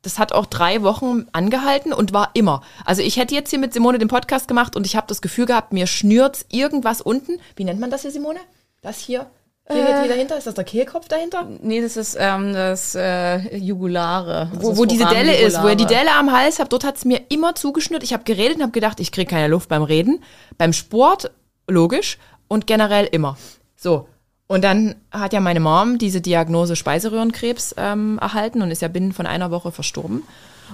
[0.02, 2.62] Das hat auch drei Wochen angehalten und war immer.
[2.86, 5.46] Also ich hätte jetzt hier mit Simone den Podcast gemacht und ich habe das Gefühl
[5.46, 7.40] gehabt, mir schnürt's irgendwas unten.
[7.56, 8.40] Wie nennt man das hier, Simone?
[8.82, 9.28] Das hier?
[9.72, 10.38] Hier, hier dahinter?
[10.38, 11.48] Ist das der Kehlkopf dahinter?
[11.62, 14.50] Nee, das ist ähm, das äh, Jugulare.
[14.52, 16.06] Also Wo, das wo diese Delle ist, wo ihr die Jugulare.
[16.06, 18.04] Delle am Hals habt, dort hat's mir immer zugeschnürt.
[18.04, 20.22] Ich habe geredet und habe gedacht, ich kriege keine Luft beim Reden.
[20.58, 21.32] Beim Sport,
[21.68, 22.18] logisch.
[22.50, 23.38] Und generell immer.
[23.78, 24.08] So.
[24.48, 29.14] Und dann hat ja meine Mom diese Diagnose Speiseröhrenkrebs ähm, erhalten und ist ja binnen
[29.14, 30.24] von einer Woche verstorben.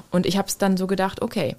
[0.10, 1.56] Und ich habe es dann so gedacht, okay,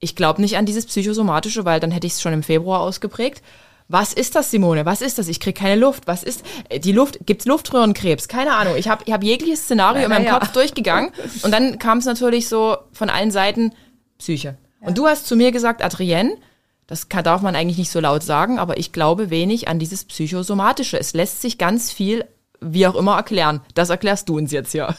[0.00, 3.42] ich glaube nicht an dieses Psychosomatische, weil dann hätte ich es schon im Februar ausgeprägt.
[3.92, 4.86] Was ist das, Simone?
[4.86, 5.28] Was ist das?
[5.28, 6.06] Ich kriege keine Luft.
[6.06, 7.18] Was ist äh, die Luft?
[7.26, 8.26] Gibt's Luftröhrenkrebs?
[8.26, 8.74] Keine Ahnung.
[8.78, 10.38] Ich habe ich hab jegliches Szenario in meinem ja.
[10.38, 13.74] Kopf durchgegangen und dann kam es natürlich so von allen Seiten
[14.16, 14.56] Psyche.
[14.80, 16.38] Und du hast zu mir gesagt, Adrienne,
[16.86, 20.06] das kann, darf man eigentlich nicht so laut sagen, aber ich glaube wenig an dieses
[20.06, 20.98] Psychosomatische.
[20.98, 22.24] Es lässt sich ganz viel,
[22.62, 23.60] wie auch immer, erklären.
[23.74, 24.94] Das erklärst du uns jetzt hier.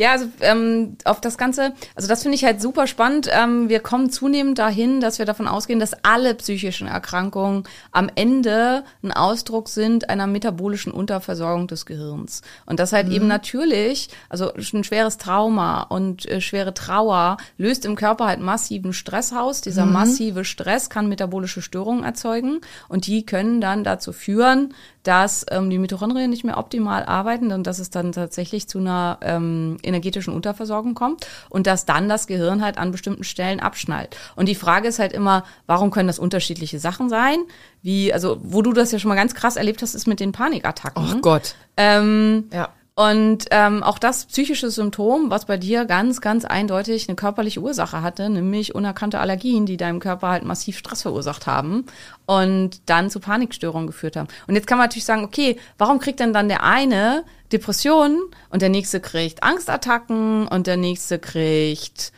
[0.00, 3.28] Ja, also ähm, auf das Ganze, also das finde ich halt super spannend.
[3.30, 8.82] Ähm, wir kommen zunehmend dahin, dass wir davon ausgehen, dass alle psychischen Erkrankungen am Ende
[9.02, 12.40] ein Ausdruck sind einer metabolischen Unterversorgung des Gehirns.
[12.64, 17.94] Und das halt eben natürlich, also ein schweres Trauma und äh, schwere Trauer löst im
[17.94, 19.60] Körper halt massiven Stress aus.
[19.60, 25.70] Dieser massive Stress kann metabolische Störungen erzeugen und die können dann dazu führen, dass ähm,
[25.70, 30.32] die Mitochondrien nicht mehr optimal arbeiten und dass es dann tatsächlich zu einer ähm, energetischen
[30.32, 34.16] Unterversorgung kommt und dass dann das Gehirn halt an bestimmten Stellen abschnallt.
[34.36, 37.36] Und die Frage ist halt immer, warum können das unterschiedliche Sachen sein?
[37.82, 40.32] Wie, also, wo du das ja schon mal ganz krass erlebt hast, ist mit den
[40.32, 41.04] Panikattacken.
[41.06, 41.54] Ach Gott.
[41.76, 42.68] Ähm, Ja.
[42.94, 48.02] und ähm, auch das psychische Symptom, was bei dir ganz, ganz eindeutig eine körperliche Ursache
[48.02, 51.86] hatte, nämlich unerkannte Allergien, die deinem Körper halt massiv Stress verursacht haben
[52.26, 54.28] und dann zu Panikstörungen geführt haben.
[54.46, 58.62] Und jetzt kann man natürlich sagen, okay, warum kriegt denn dann der eine Depressionen und
[58.62, 62.12] der nächste kriegt Angstattacken und der nächste kriegt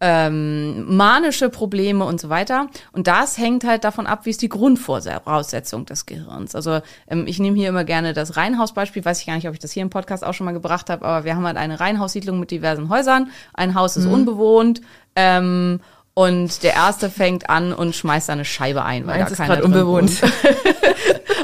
[0.00, 2.68] ähm, manische Probleme und so weiter.
[2.92, 6.54] Und das hängt halt davon ab, wie ist die Grundvoraussetzung des Gehirns.
[6.54, 9.60] Also ähm, ich nehme hier immer gerne das Reihenhausbeispiel, weiß ich gar nicht, ob ich
[9.60, 12.38] das hier im Podcast auch schon mal gebracht habe, aber wir haben halt eine Reihenhaussiedlung
[12.38, 13.30] mit diversen Häusern.
[13.54, 14.82] Ein Haus ist unbewohnt.
[15.14, 15.80] Ähm,
[16.18, 19.36] und der erste fängt an und schmeißt da eine Scheibe ein, weil Meins da ist
[19.36, 20.22] keiner gerade drin unbewohnt.
[20.22, 20.32] wohnt.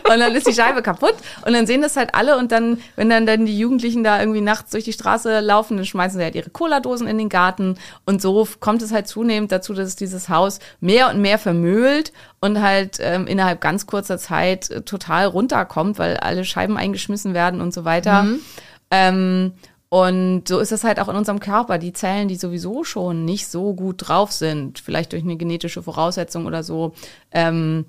[0.04, 1.14] Und dann ist die Scheibe kaputt
[1.46, 4.42] und dann sehen das halt alle und dann, wenn dann, dann die Jugendlichen da irgendwie
[4.42, 8.20] nachts durch die Straße laufen, dann schmeißen sie halt ihre Cola-Dosen in den Garten und
[8.20, 12.98] so kommt es halt zunehmend dazu, dass dieses Haus mehr und mehr vermüllt und halt
[13.00, 17.86] ähm, innerhalb ganz kurzer Zeit äh, total runterkommt, weil alle Scheiben eingeschmissen werden und so
[17.86, 18.26] weiter.
[18.90, 19.52] Ähm,
[19.92, 21.76] und so ist es halt auch in unserem Körper.
[21.76, 26.46] Die Zellen, die sowieso schon nicht so gut drauf sind, vielleicht durch eine genetische Voraussetzung
[26.46, 26.94] oder so,
[27.30, 27.84] ähm,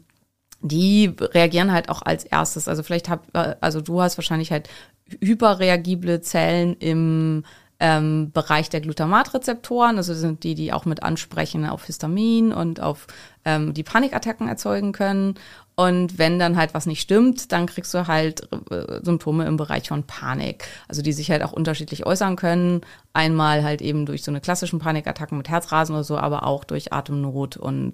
[0.60, 2.68] die reagieren halt auch als erstes.
[2.68, 4.68] Also vielleicht hab, äh, also du hast wahrscheinlich halt
[5.22, 7.46] hyperreagible Zellen im
[7.80, 13.08] ähm, Bereich der Glutamatrezeptoren, also sind die, die auch mit ansprechen auf Histamin und auf
[13.46, 15.36] ähm, die Panikattacken erzeugen können.
[15.76, 19.88] Und wenn dann halt was nicht stimmt, dann kriegst du halt äh, Symptome im Bereich
[19.88, 20.66] von Panik.
[20.88, 22.82] Also die sich halt auch unterschiedlich äußern können.
[23.14, 26.94] Einmal halt eben durch so eine klassischen Panikattacken mit Herzrasen oder so, aber auch durch
[26.94, 27.94] Atemnot und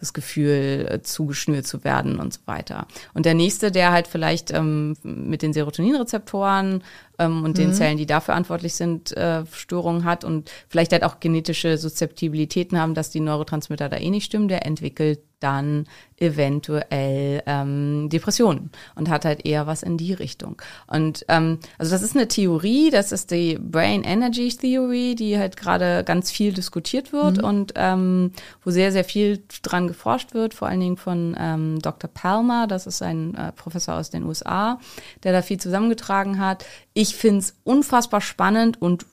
[0.00, 2.86] das Gefühl, äh, zugeschnürt zu werden und so weiter.
[3.14, 6.82] Und der nächste, der halt vielleicht ähm, mit den Serotoninrezeptoren
[7.18, 7.62] ähm, und mhm.
[7.62, 12.78] den Zellen, die dafür verantwortlich sind, äh, Störungen hat und vielleicht halt auch genetische Suszeptibilitäten
[12.78, 19.08] haben, dass die Neurotransmitter da eh nicht stimmen, der entwickelt dann eventuell ähm, Depressionen und
[19.08, 20.60] hat halt eher was in die Richtung.
[20.86, 25.56] Und ähm, also das ist eine Theorie, das ist die Brain Energy Theory, die halt
[25.56, 27.44] gerade ganz viel diskutiert wird mhm.
[27.44, 32.10] und ähm, wo sehr, sehr viel dran geforscht wird, vor allen Dingen von ähm, Dr.
[32.12, 34.78] Palmer, das ist ein äh, Professor aus den USA,
[35.22, 36.64] der da viel zusammengetragen hat.
[36.92, 39.06] Ich finde es unfassbar spannend und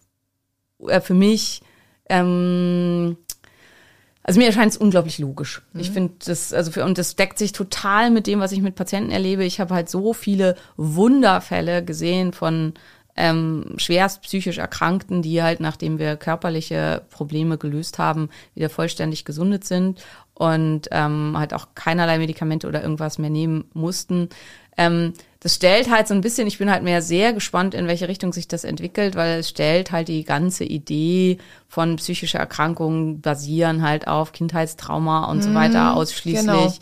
[0.87, 1.61] äh, für mich
[2.09, 3.17] ähm,
[4.27, 5.61] also mir erscheint es unglaublich logisch.
[5.71, 5.79] Mhm.
[5.79, 8.75] Ich finde das, also für, und das deckt sich total mit dem, was ich mit
[8.75, 9.45] Patienten erlebe.
[9.45, 12.73] Ich habe halt so viele Wunderfälle gesehen von
[13.15, 19.63] ähm, schwerst psychisch Erkrankten, die halt, nachdem wir körperliche Probleme gelöst haben, wieder vollständig gesundet
[19.63, 24.27] sind und ähm, halt auch keinerlei Medikamente oder irgendwas mehr nehmen mussten.
[24.77, 28.07] Ähm, das stellt halt so ein bisschen, ich bin halt mehr sehr gespannt, in welche
[28.07, 31.37] Richtung sich das entwickelt, weil es stellt halt die ganze Idee
[31.67, 36.73] von psychischer Erkrankung basieren halt auf Kindheitstrauma und mhm, so weiter ausschließlich genau.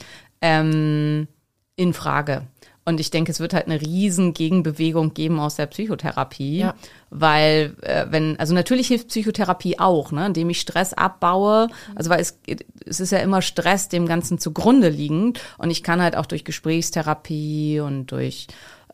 [0.42, 1.28] ähm,
[1.76, 2.44] in Frage.
[2.88, 6.76] Und ich denke, es wird halt eine riesen Gegenbewegung geben aus der Psychotherapie, ja.
[7.10, 11.68] weil äh, wenn, also natürlich hilft Psychotherapie auch, ne, indem ich Stress abbaue.
[11.96, 12.38] Also weil es,
[12.86, 16.46] es ist ja immer Stress dem Ganzen zugrunde liegend und ich kann halt auch durch
[16.46, 18.46] Gesprächstherapie und durch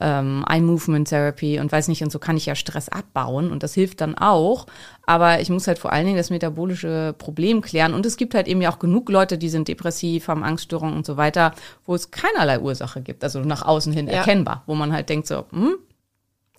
[0.02, 3.64] ähm, Eye Movement Therapy und weiß nicht, und so kann ich ja Stress abbauen und
[3.64, 4.66] das hilft dann auch.
[5.06, 7.94] Aber ich muss halt vor allen Dingen das metabolische Problem klären.
[7.94, 11.06] Und es gibt halt eben ja auch genug Leute, die sind depressiv, haben Angststörungen und
[11.06, 11.54] so weiter,
[11.86, 14.14] wo es keinerlei Ursache gibt, also nach außen hin ja.
[14.14, 15.76] erkennbar, wo man halt denkt so, hm,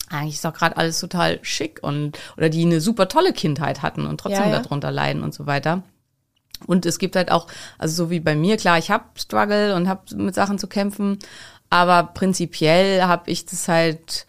[0.08, 4.06] eigentlich ist doch gerade alles total schick und oder die eine super tolle Kindheit hatten
[4.06, 4.60] und trotzdem ja, ja.
[4.60, 5.82] darunter leiden und so weiter.
[6.66, 9.88] Und es gibt halt auch, also so wie bei mir, klar, ich habe Struggle und
[9.88, 11.18] habe mit Sachen zu kämpfen,
[11.72, 14.26] aber prinzipiell habe ich das halt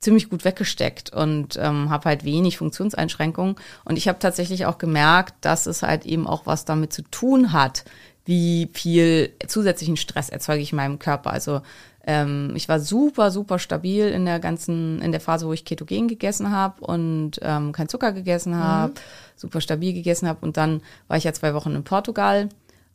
[0.00, 3.54] ziemlich gut weggesteckt und ähm, habe halt wenig Funktionseinschränkungen.
[3.84, 7.52] Und ich habe tatsächlich auch gemerkt, dass es halt eben auch was damit zu tun
[7.52, 7.84] hat,
[8.24, 11.30] wie viel zusätzlichen Stress erzeuge ich in meinem Körper.
[11.30, 11.60] Also
[12.04, 16.08] ähm, ich war super, super stabil in der ganzen, in der Phase, wo ich Ketogen
[16.08, 18.96] gegessen habe und ähm, kein Zucker gegessen habe, mhm.
[19.36, 20.40] super stabil gegessen habe.
[20.44, 22.48] Und dann war ich ja zwei Wochen in Portugal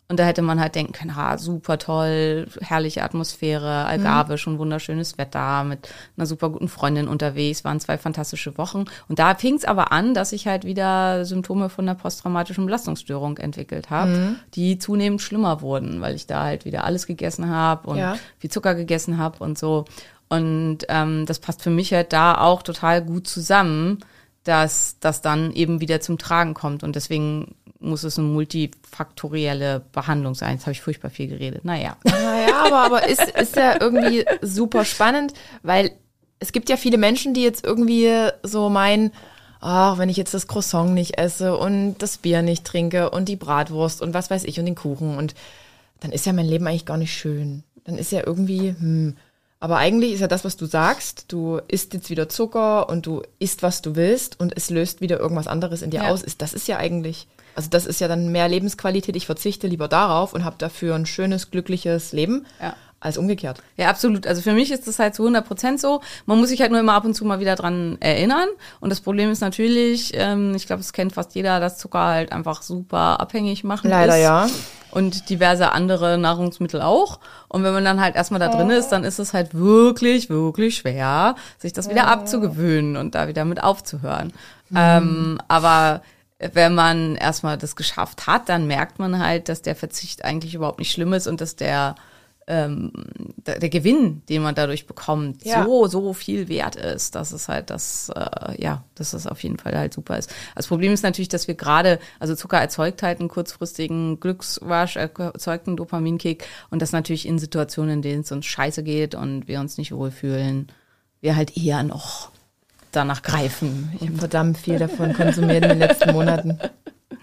[0.10, 4.38] und da hätte man halt denken können, ha, super toll, herrliche Atmosphäre, Algarve, mhm.
[4.38, 8.86] schon wunderschönes Wetter, mit einer super guten Freundin unterwegs, waren zwei fantastische Wochen.
[9.10, 13.38] Und da fing es aber an, dass ich halt wieder Symptome von einer posttraumatischen Belastungsstörung
[13.38, 14.36] entwickelt habe, mhm.
[14.54, 18.18] die zunehmend schlimmer wurden, weil ich da halt wieder alles gegessen habe und ja.
[18.40, 19.84] viel Zucker gegessen habe und so.
[20.30, 24.00] Und ähm, das passt für mich halt da auch total gut zusammen,
[24.46, 26.84] dass das dann eben wieder zum Tragen kommt.
[26.84, 30.54] Und deswegen muss es eine multifaktorielle Behandlung sein.
[30.54, 31.64] Jetzt habe ich furchtbar viel geredet.
[31.66, 31.98] Naja.
[32.04, 35.92] Naja, aber, aber ist, ist ja irgendwie super spannend, weil
[36.40, 39.12] es gibt ja viele Menschen, die jetzt irgendwie so meinen,
[39.60, 43.36] ach, wenn ich jetzt das Croissant nicht esse und das Bier nicht trinke und die
[43.36, 45.36] Bratwurst und was weiß ich und den Kuchen und
[46.00, 47.64] dann ist ja mein Leben eigentlich gar nicht schön.
[47.84, 49.16] Dann ist ja irgendwie, hm.
[49.60, 53.24] Aber eigentlich ist ja das, was du sagst, du isst jetzt wieder Zucker und du
[53.40, 56.10] isst, was du willst und es löst wieder irgendwas anderes in dir ja.
[56.10, 56.22] aus.
[56.22, 59.16] Ist, das ist ja eigentlich also das ist ja dann mehr Lebensqualität.
[59.16, 62.46] Ich verzichte lieber darauf und habe dafür ein schönes, glückliches Leben.
[62.62, 63.62] Ja als umgekehrt.
[63.76, 64.26] Ja, absolut.
[64.26, 66.02] Also für mich ist das halt zu 100 Prozent so.
[66.26, 68.48] Man muss sich halt nur immer ab und zu mal wieder dran erinnern.
[68.80, 72.32] Und das Problem ist natürlich, ähm, ich glaube, es kennt fast jeder, dass Zucker halt
[72.32, 74.24] einfach super abhängig machen Leider ist.
[74.24, 74.48] ja.
[74.90, 77.20] Und diverse andere Nahrungsmittel auch.
[77.50, 80.78] Und wenn man dann halt erstmal da drin ist, dann ist es halt wirklich, wirklich
[80.78, 84.34] schwer, sich das wieder abzugewöhnen und da wieder mit aufzuhören.
[84.70, 84.78] Mhm.
[84.78, 86.02] Ähm, aber
[86.40, 90.80] wenn man erstmal das geschafft hat, dann merkt man halt, dass der Verzicht eigentlich überhaupt
[90.80, 91.96] nicht schlimm ist und dass der
[92.50, 92.94] ähm,
[93.36, 95.66] der, der Gewinn, den man dadurch bekommt, ja.
[95.66, 99.58] so, so viel wert ist, dass es halt das, äh, ja, dass das auf jeden
[99.58, 100.34] Fall halt super ist.
[100.56, 105.68] Das Problem ist natürlich, dass wir gerade, also Zucker erzeugt halt einen kurzfristigen Glücksrush, erzeugt
[105.68, 109.60] einen Dopaminkick und das natürlich in Situationen, in denen es uns scheiße geht und wir
[109.60, 110.68] uns nicht wohlfühlen,
[111.20, 112.32] wir halt eher noch
[112.98, 113.92] danach greifen.
[114.00, 116.60] Ich habe verdammt viel davon konsumiert in den letzten Monaten.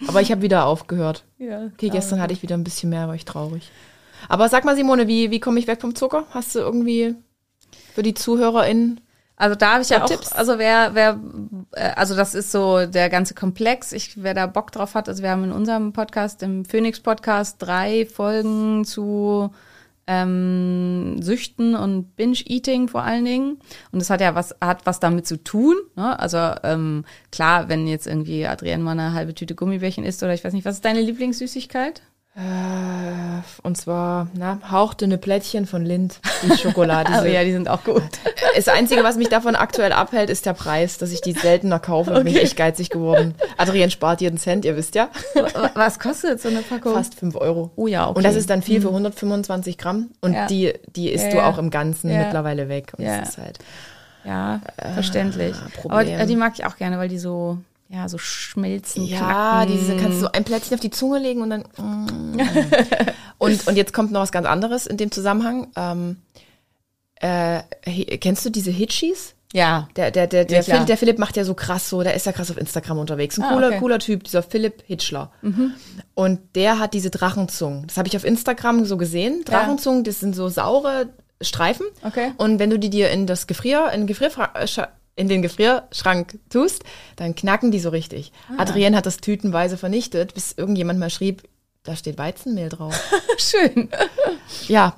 [0.08, 1.24] Aber ich habe wieder aufgehört.
[1.38, 3.70] Ja, okay, gestern hatte ich wieder ein bisschen mehr, war ich traurig.
[4.28, 6.24] Aber sag mal, Simone, wie, wie komme ich weg vom Zucker?
[6.30, 7.14] Hast du irgendwie
[7.94, 9.00] für die ZuhörerInnen
[9.36, 10.32] also da habe ich ja auch, Tipps?
[10.32, 11.18] also wer, wer,
[11.72, 13.92] äh, also das ist so der ganze Komplex.
[13.92, 17.56] Ich, wer da Bock drauf hat, also wir haben in unserem Podcast, im Phoenix Podcast,
[17.58, 19.50] drei Folgen zu
[20.06, 23.58] ähm, Süchten und Binge-Eating vor allen Dingen.
[23.92, 25.76] Und das hat ja was, hat was damit zu tun.
[25.96, 26.18] Ne?
[26.18, 30.44] Also ähm, klar, wenn jetzt irgendwie Adrienne mal eine halbe Tüte Gummibärchen isst oder ich
[30.44, 32.02] weiß nicht, was ist deine Lieblingssüßigkeit?
[32.36, 37.12] Äh, und zwar, na, hauchdünne Plättchen von Lind, die Schokolade.
[37.22, 38.02] oh ja, die sind auch gut.
[38.56, 42.12] Das Einzige, was mich davon aktuell abhält, ist der Preis, dass ich die seltener kaufe.
[42.12, 42.22] Okay.
[42.22, 43.34] Bin ich echt geizig geworden.
[43.56, 45.08] Adrian spart jeden Cent, ihr wisst ja.
[45.74, 46.94] Was kostet so eine Packung?
[46.94, 47.72] Fast fünf Euro.
[47.74, 48.18] Oh ja, okay.
[48.18, 49.80] Und das ist dann viel für 125 mhm.
[49.80, 50.10] Gramm.
[50.20, 50.46] Und ja.
[50.46, 52.92] die, die isst ja, du auch im Ganzen mittlerweile weg.
[52.96, 53.18] Und ja.
[53.18, 53.58] das ist halt.
[54.24, 54.60] Ja,
[54.94, 55.56] verständlich.
[55.56, 59.04] Äh, Aber die, die mag ich auch gerne, weil die so ja, so schmelzen.
[59.04, 59.72] Ja, knacken.
[59.72, 61.64] diese kannst du so ein Plätzchen auf die Zunge legen und dann.
[61.76, 62.40] Mm.
[63.38, 65.68] und, und jetzt kommt noch was ganz anderes in dem Zusammenhang.
[65.76, 66.16] Ähm,
[67.16, 67.62] äh,
[68.18, 69.34] kennst du diese Hitchis?
[69.52, 69.88] Ja.
[69.94, 72.26] Der, der, der, der, ja, Philipp, der Philipp macht ja so krass so, der ist
[72.26, 73.38] ja krass auf Instagram unterwegs.
[73.38, 73.78] Ein ah, cooler, okay.
[73.78, 75.30] cooler Typ, dieser Philipp Hitchler.
[75.42, 75.74] Mhm.
[76.14, 77.86] Und der hat diese Drachenzungen.
[77.86, 79.44] Das habe ich auf Instagram so gesehen.
[79.44, 80.04] Drachenzungen, ja.
[80.04, 81.86] das sind so saure Streifen.
[82.02, 82.32] Okay.
[82.36, 84.30] Und wenn du die dir in das Gefrier, in Gefrier,
[85.16, 86.82] in den Gefrierschrank tust,
[87.16, 88.32] dann knacken die so richtig.
[88.50, 88.62] Ah.
[88.62, 91.42] Adrienne hat das tütenweise vernichtet, bis irgendjemand mal schrieb,
[91.84, 92.98] da steht Weizenmehl drauf.
[93.38, 93.88] Schön.
[94.66, 94.96] Ja,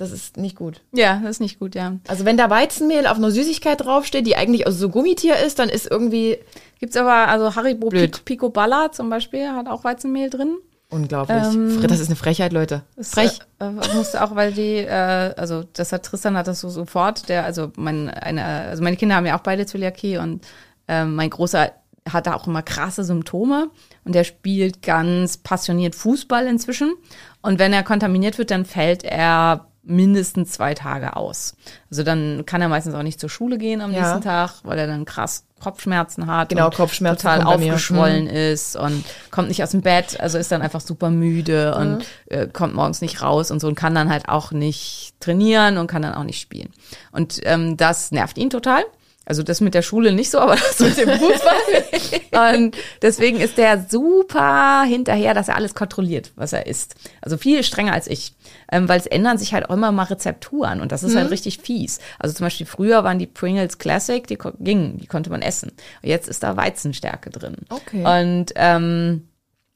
[0.00, 0.80] das ist nicht gut.
[0.92, 1.98] Ja, das ist nicht gut, ja.
[2.08, 5.68] Also wenn da Weizenmehl auf einer Süßigkeit draufsteht, die eigentlich aus so Gummitier ist, dann
[5.68, 6.38] ist irgendwie.
[6.78, 8.24] Gibt's aber, also Haribo Blöd.
[8.24, 10.56] Pico Balla zum Beispiel hat auch Weizenmehl drin.
[10.90, 11.54] Unglaublich.
[11.54, 12.82] Ähm, das ist eine Frechheit, Leute.
[13.00, 13.38] Frech.
[13.60, 17.28] Äh, äh, musste auch, weil die, äh, also das hat Tristan hat das so sofort,
[17.28, 20.44] der, also mein, eine, also meine Kinder haben ja auch beide Zöliakie und
[20.88, 21.72] äh, mein Großer
[22.08, 23.70] hatte auch immer krasse Symptome
[24.04, 26.94] und der spielt ganz passioniert Fußball inzwischen.
[27.42, 31.56] Und wenn er kontaminiert wird, dann fällt er mindestens zwei Tage aus.
[31.90, 34.00] Also dann kann er meistens auch nicht zur Schule gehen am ja.
[34.00, 36.48] nächsten Tag, weil er dann krass Kopfschmerzen hat.
[36.48, 37.22] Genau, Kopfschmerzen.
[37.22, 38.30] Total aufgeschwollen mhm.
[38.30, 41.80] ist und kommt nicht aus dem Bett, also ist dann einfach super müde mhm.
[41.80, 45.78] und äh, kommt morgens nicht raus und so und kann dann halt auch nicht trainieren
[45.78, 46.70] und kann dann auch nicht spielen.
[47.12, 48.82] Und ähm, das nervt ihn total.
[49.30, 52.56] Also das mit der Schule nicht so, aber das mit dem Fußball.
[52.56, 56.96] und deswegen ist der super hinterher, dass er alles kontrolliert, was er isst.
[57.22, 58.34] Also viel strenger als ich.
[58.72, 61.20] Ähm, weil es ändern sich halt auch immer mal Rezepturen und das ist halt mhm.
[61.20, 62.00] halt richtig fies.
[62.18, 65.70] Also zum Beispiel früher waren die Pringles Classic, die gingen, die konnte man essen.
[66.02, 67.58] Und jetzt ist da Weizenstärke drin.
[67.68, 68.02] Okay.
[68.04, 69.28] Und ähm,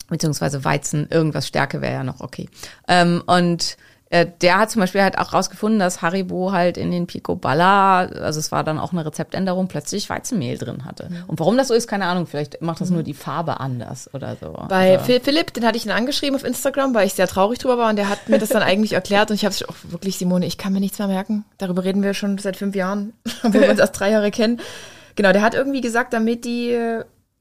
[0.08, 2.48] beziehungsweise Weizen, irgendwas Stärke wäre ja noch okay.
[2.88, 3.76] Ähm, und
[4.14, 8.02] äh, der hat zum Beispiel halt auch rausgefunden, dass Haribo halt in den Pico Balla,
[8.02, 11.08] also es war dann auch eine Rezeptänderung, plötzlich Weizenmehl drin hatte.
[11.10, 11.24] Mhm.
[11.26, 12.28] Und warum das so ist, keine Ahnung.
[12.28, 14.52] Vielleicht macht das nur die Farbe anders oder so.
[14.68, 15.18] Bei also.
[15.20, 17.96] Philipp, den hatte ich ihn angeschrieben auf Instagram, weil ich sehr traurig drüber war und
[17.96, 20.58] der hat mir das dann eigentlich erklärt und ich habe es auch wirklich, Simone, ich
[20.58, 21.44] kann mir nichts mehr merken.
[21.58, 24.60] Darüber reden wir schon seit fünf Jahren, obwohl wir uns erst drei Jahre kennen.
[25.16, 26.78] Genau, der hat irgendwie gesagt, damit die,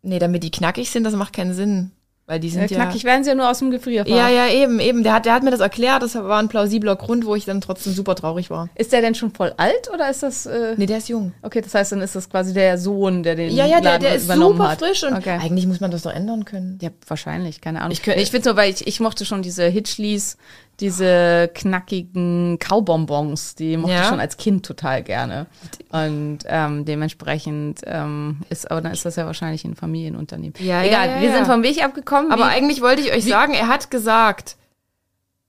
[0.02, 1.92] nee, damit die knackig sind, das macht keinen Sinn.
[2.26, 4.10] Weil die sind ja, knackig werden sie ja nur aus dem Gefrierfach.
[4.10, 5.04] Ja, ja, eben, eben.
[5.04, 6.04] Der hat, der hat mir das erklärt.
[6.04, 8.70] Das war ein plausibler Grund, wo ich dann trotzdem super traurig war.
[8.76, 10.46] Ist der denn schon voll alt oder ist das?
[10.46, 11.34] Äh nee, der ist jung.
[11.42, 14.16] Okay, das heißt, dann ist das quasi der Sohn, der den Ja, ja, der, der
[14.16, 14.80] ist super hat.
[14.80, 15.38] frisch und okay.
[15.42, 16.80] eigentlich muss man das doch ändern können.
[16.82, 17.92] Ja, wahrscheinlich, keine Ahnung.
[17.92, 20.38] Ich, ich finde so, weil ich, ich mochte schon diese Hitchleys
[20.84, 24.02] diese knackigen Kaubonbons, die mochte ja.
[24.02, 25.48] ich schon als Kind total gerne.
[25.91, 30.54] Und ähm, dementsprechend ähm, ist, aber dann ist das ja wahrscheinlich ein Familienunternehmen.
[30.60, 32.34] Ja, Egal, ja, ja, wir sind vom Weg abgekommen.
[32.34, 34.58] Aber eigentlich wollte ich euch sagen, er hat gesagt,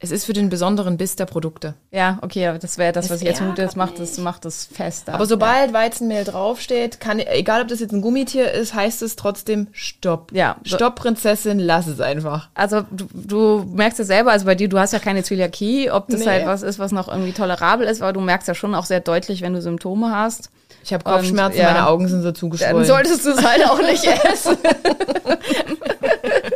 [0.00, 1.74] es ist für den besonderen Biss der Produkte.
[1.90, 3.62] Ja, okay, aber das wäre das, was ich jetzt mute.
[3.62, 5.08] Das macht das, macht das fest.
[5.08, 5.72] Aber sobald ja.
[5.72, 10.30] Weizenmehl draufsteht, kann, egal ob das jetzt ein Gummitier ist, heißt es trotzdem Stopp.
[10.32, 10.56] Ja.
[10.64, 12.50] Stopp, Prinzessin, lass es einfach.
[12.54, 16.08] Also du, du merkst ja selber, also bei dir, du hast ja keine Zöliakie, ob
[16.08, 16.26] das nee.
[16.26, 19.00] halt was ist, was noch irgendwie tolerabel ist, aber du merkst ja schon auch sehr
[19.00, 20.50] deutlich, wenn du Symptome hast.
[20.82, 22.76] Ich habe Kopfschmerzen, ja, meine Augen sind so zugeschwollen.
[22.76, 24.58] Dann solltest du es halt auch nicht essen.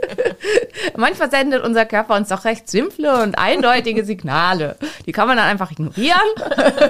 [0.97, 4.77] Manchmal sendet unser Körper uns doch recht simple und eindeutige Signale.
[5.07, 6.19] Die kann man dann einfach ignorieren.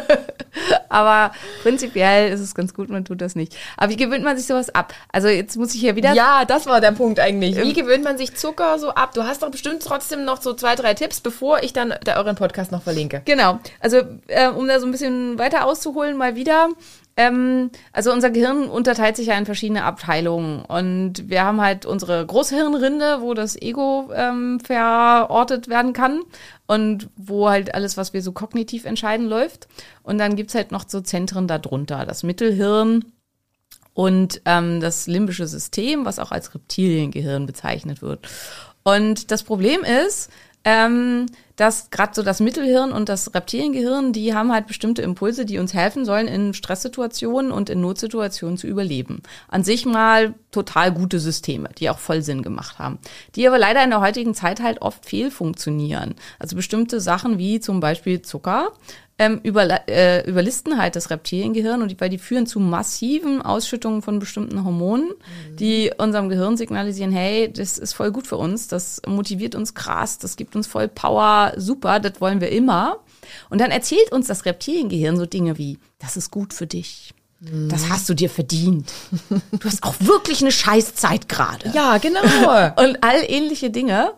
[0.89, 3.57] Aber prinzipiell ist es ganz gut, man tut das nicht.
[3.77, 4.95] Aber wie gewöhnt man sich sowas ab?
[5.13, 6.15] Also jetzt muss ich hier wieder.
[6.15, 7.57] Ja, das war der Punkt eigentlich.
[7.57, 9.13] Wie gewöhnt man sich Zucker so ab?
[9.15, 12.37] Du hast doch bestimmt trotzdem noch so zwei, drei Tipps, bevor ich dann der euren
[12.37, 13.23] Podcast noch verlinke.
[13.25, 13.61] Genau.
[13.81, 16.69] Also äh, um da so ein bisschen weiter auszuholen, mal wieder.
[17.19, 22.25] Ähm, also unser Gehirn unterteilt sich ja in verschiedene Abteilungen und wir haben halt unsere
[22.25, 26.21] Großhirnrinde, wo das Ego ähm, verortet werden kann
[26.69, 29.67] und wo halt alles, was wir so kognitiv entscheiden, läuft.
[30.05, 33.05] Und dann gibt's halt noch so Zentren darunter, das Mittelhirn
[33.95, 38.29] und ähm, das limbische System, was auch als Reptiliengehirn bezeichnet wird.
[38.85, 40.31] Und das Problem ist,
[40.63, 41.27] ähm,
[41.59, 45.75] dass gerade so das Mittelhirn und das Reptiliengehirn, die haben halt bestimmte Impulse, die uns
[45.75, 49.23] helfen sollen, in Stresssituationen und in Notsituationen zu überleben.
[49.49, 52.99] An sich mal total gute Systeme, die auch voll Sinn gemacht haben.
[53.35, 56.15] Die aber leider in der heutigen Zeit halt oft fehlfunktionieren.
[56.39, 58.73] Also bestimmte Sachen wie zum Beispiel Zucker
[59.19, 64.01] ähm, über, äh, überlisten halt das Reptiliengehirn und die, weil die führen zu massiven Ausschüttungen
[64.01, 65.57] von bestimmten Hormonen, mhm.
[65.57, 70.19] die unserem Gehirn signalisieren, hey, das ist voll gut für uns, das motiviert uns krass,
[70.19, 73.01] das gibt uns voll Power, super, das wollen wir immer.
[73.51, 77.13] Und dann erzählt uns das Reptiliengehirn so Dinge wie, das ist gut für dich.
[77.41, 78.91] Das hast du dir verdient.
[79.53, 81.71] Du hast auch wirklich eine Scheißzeit gerade.
[81.73, 82.21] Ja, genau.
[82.77, 84.13] Und all ähnliche Dinge.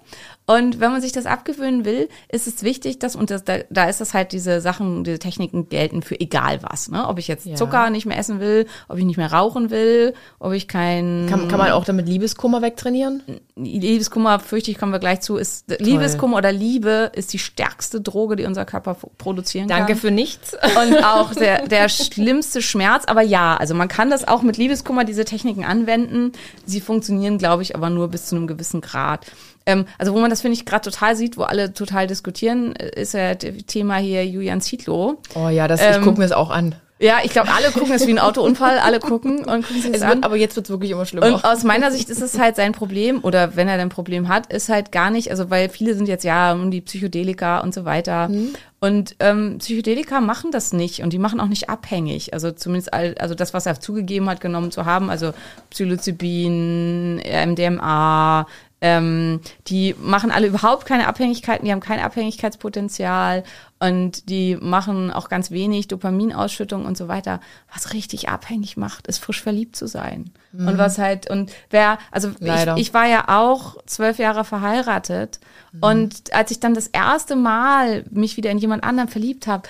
[0.51, 3.85] Und wenn man sich das abgewöhnen will, ist es wichtig, dass, und das, da, da
[3.85, 6.91] ist das halt, diese Sachen, diese Techniken gelten für egal was.
[6.91, 7.07] Ne?
[7.07, 7.55] Ob ich jetzt ja.
[7.55, 11.29] Zucker nicht mehr essen will, ob ich nicht mehr rauchen will, ob ich kein.
[11.31, 13.23] Kann, kann man auch damit Liebeskummer wegtrainieren?
[13.55, 15.77] Liebeskummer, fürchte ich, kommen wir gleich zu, ist Toll.
[15.79, 19.87] Liebeskummer oder Liebe ist die stärkste Droge, die unser Körper produzieren Danke kann.
[19.87, 20.55] Danke für nichts.
[20.55, 23.05] Und auch der, der schlimmste Schmerz.
[23.07, 26.33] Aber ja, also man kann das auch mit Liebeskummer, diese Techniken anwenden.
[26.67, 29.27] Sie funktionieren, glaube ich, aber nur bis zu einem gewissen Grad.
[29.67, 33.01] Ähm, also wo man das, finde ich, gerade total sieht, wo alle total diskutieren, äh,
[33.01, 35.21] ist ja das Thema hier Julian Zietlow.
[35.35, 36.75] Oh ja, das, ähm, ich gucke mir das auch an.
[37.03, 40.03] Ja, ich glaube, alle gucken es wie ein Autounfall, alle gucken und gucken sich es
[40.03, 40.23] an.
[40.23, 41.29] aber jetzt wird's wirklich immer schlimmer.
[41.29, 44.53] Und aus meiner Sicht ist es halt sein Problem, oder wenn er ein Problem hat,
[44.53, 47.87] ist halt gar nicht, also weil viele sind jetzt ja um die Psychedelika und so
[47.87, 48.29] weiter.
[48.29, 48.53] Mhm.
[48.81, 52.35] Und ähm, Psychedelika machen das nicht und die machen auch nicht abhängig.
[52.35, 55.33] Also zumindest all, also das, was er zugegeben hat, genommen zu haben, also
[55.71, 58.47] Psilocybin, MDMA,
[58.81, 63.45] ähm, die machen alle überhaupt keine Abhängigkeiten, die haben kein Abhängigkeitspotenzial
[63.79, 67.41] und die machen auch ganz wenig Dopaminausschüttung und so weiter.
[67.73, 70.31] Was richtig abhängig macht, ist frisch verliebt zu sein.
[70.53, 70.69] Mhm.
[70.69, 75.41] Und was halt, und wer, also ich, ich, war ja auch zwölf Jahre verheiratet
[75.73, 75.83] mhm.
[75.83, 79.69] und als ich dann das erste Mal mich wieder in jemand anderen verliebt habe,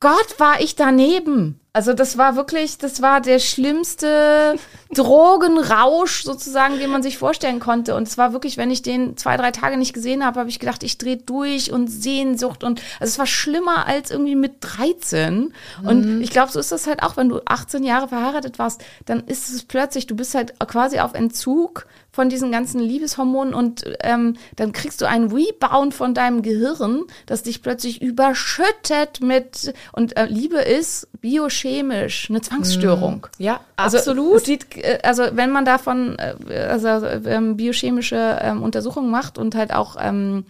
[0.00, 1.60] Gott, war ich daneben.
[1.74, 4.56] Also das war wirklich, das war der schlimmste
[4.94, 7.94] Drogenrausch sozusagen, den man sich vorstellen konnte.
[7.94, 10.58] Und es war wirklich, wenn ich den zwei, drei Tage nicht gesehen habe, habe ich
[10.58, 15.54] gedacht, ich drehe durch und Sehnsucht und also es war schlimmer als irgendwie mit 13.
[15.80, 15.88] Mhm.
[15.88, 19.20] Und ich glaube, so ist das halt auch, wenn du 18 Jahre verheiratet warst, dann
[19.20, 24.36] ist es plötzlich, du bist halt quasi auf Entzug von diesen ganzen Liebeshormonen und ähm,
[24.56, 30.26] dann kriegst du einen Rebound von deinem Gehirn, das dich plötzlich überschüttet mit und äh,
[30.26, 33.28] Liebe ist biochemisch eine Zwangsstörung.
[33.38, 34.44] Mm, ja, also, absolut.
[34.44, 39.72] Sieht, äh, also wenn man davon äh, also, ähm, biochemische ähm, Untersuchungen macht und halt
[39.72, 40.44] auch ähm,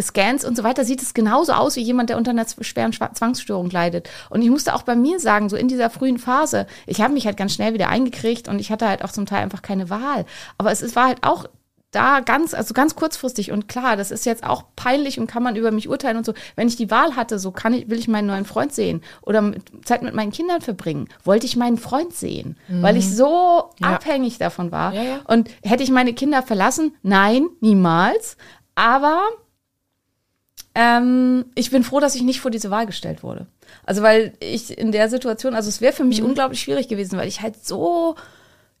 [0.00, 3.68] Scans und so weiter, sieht es genauso aus wie jemand, der unter einer schweren Zwangsstörung
[3.70, 4.08] leidet.
[4.30, 7.26] Und ich musste auch bei mir sagen, so in dieser frühen Phase, ich habe mich
[7.26, 10.24] halt ganz schnell wieder eingekriegt und ich hatte halt auch zum Teil einfach keine Wahl.
[10.58, 11.46] Aber es, es war halt auch
[11.94, 15.56] da ganz, also ganz kurzfristig und klar, das ist jetzt auch peinlich und kann man
[15.56, 16.34] über mich urteilen und so.
[16.56, 19.42] Wenn ich die Wahl hatte, so kann ich, will ich meinen neuen Freund sehen oder
[19.42, 22.82] mit, Zeit mit meinen Kindern verbringen, wollte ich meinen Freund sehen, mhm.
[22.82, 23.94] weil ich so ja.
[23.94, 24.92] abhängig davon war.
[24.94, 25.20] Ja, ja.
[25.26, 26.94] Und hätte ich meine Kinder verlassen?
[27.02, 28.36] Nein, niemals.
[28.74, 29.20] Aber
[30.74, 33.46] ähm, ich bin froh, dass ich nicht vor diese Wahl gestellt wurde.
[33.86, 36.28] Also weil ich in der Situation, also es wäre für mich mhm.
[36.28, 38.16] unglaublich schwierig gewesen, weil ich halt so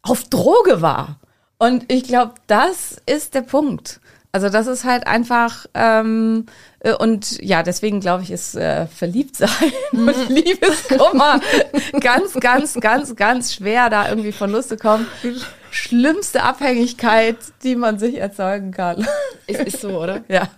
[0.02, 1.20] auf Droge war.
[1.64, 3.98] Und ich glaube, das ist der Punkt.
[4.32, 6.44] Also das ist halt einfach ähm,
[6.80, 9.48] äh, und ja, deswegen glaube ich, ist äh, verliebt sein
[9.92, 10.08] mhm.
[10.08, 11.40] und Liebeskummer
[12.00, 15.06] ganz, ganz, ganz, ganz schwer, da irgendwie von Lust zu kommen.
[15.70, 19.06] Schlimmste Abhängigkeit, die man sich erzeugen kann.
[19.46, 20.22] Ist, ist so, oder?
[20.28, 20.48] Ja.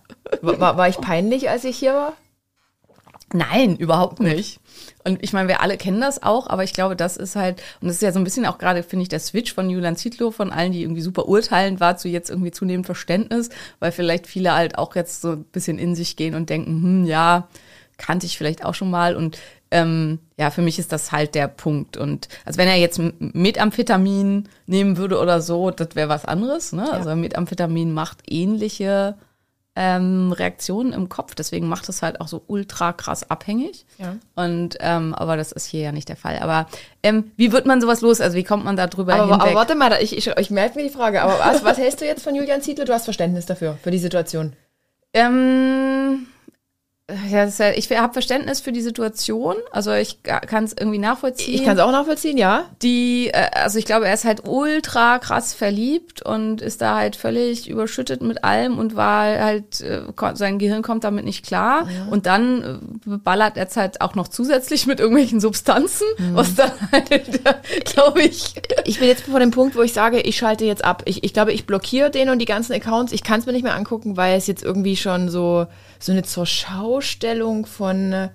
[0.43, 2.13] War, war ich peinlich, als ich hier war?
[3.33, 4.59] Nein, überhaupt nicht.
[5.07, 7.87] Und ich meine, wir alle kennen das auch, aber ich glaube, das ist halt, und
[7.87, 10.33] das ist ja so ein bisschen auch gerade, finde ich, der Switch von Julian Zietlow,
[10.33, 14.53] von allen, die irgendwie super urteilend war, zu jetzt irgendwie zunehmend Verständnis, weil vielleicht viele
[14.53, 17.47] halt auch jetzt so ein bisschen in sich gehen und denken, hm, ja,
[17.99, 19.39] kannte ich vielleicht auch schon mal und
[19.71, 21.97] ähm, ja, für mich ist das halt der Punkt.
[21.97, 26.73] Und also wenn er jetzt Methamphetamin nehmen würde oder so, das wäre was anderes.
[26.73, 26.85] Ne?
[26.85, 26.93] Ja.
[26.93, 29.17] Also Methamphetamin macht ähnliche
[29.77, 31.35] ähm, Reaktionen im Kopf.
[31.35, 33.87] Deswegen macht es halt auch so ultra krass abhängig.
[33.99, 34.17] Ja.
[34.35, 36.39] Und ähm, aber das ist hier ja nicht der Fall.
[36.41, 36.67] Aber
[37.03, 38.21] ähm, wie wird man sowas los?
[38.21, 39.41] Also wie kommt man da drüber aber, hinweg?
[39.43, 41.23] Aber warte mal, ich, ich, ich merke mir die Frage.
[41.23, 42.87] Aber was, was hältst du jetzt von Julian Ziedler?
[42.87, 44.55] Du hast Verständnis dafür, für die Situation.
[45.13, 46.27] Ähm,
[47.09, 50.99] Ja, das ist ja, ich habe Verständnis für die Situation, also ich kann es irgendwie
[50.99, 51.55] nachvollziehen.
[51.55, 52.65] Ich kann es auch nachvollziehen, ja.
[52.83, 57.15] Die, äh, also ich glaube, er ist halt ultra krass verliebt und ist da halt
[57.15, 60.03] völlig überschüttet mit allem und war halt, äh,
[60.35, 61.89] sein Gehirn kommt damit nicht klar.
[61.89, 62.09] Ja.
[62.11, 66.35] Und dann äh, ballert er es halt auch noch zusätzlich mit irgendwelchen Substanzen, mhm.
[66.35, 67.41] was dann halt,
[67.85, 68.55] glaube ich.
[68.85, 71.03] Ich bin jetzt vor dem Punkt, wo ich sage, ich schalte jetzt ab.
[71.05, 73.13] Ich, ich glaube, ich blockiere den und die ganzen Accounts.
[73.13, 76.23] Ich kann es mir nicht mehr angucken, weil es jetzt irgendwie schon so so eine
[76.23, 78.29] zur Schaustellung von, äh,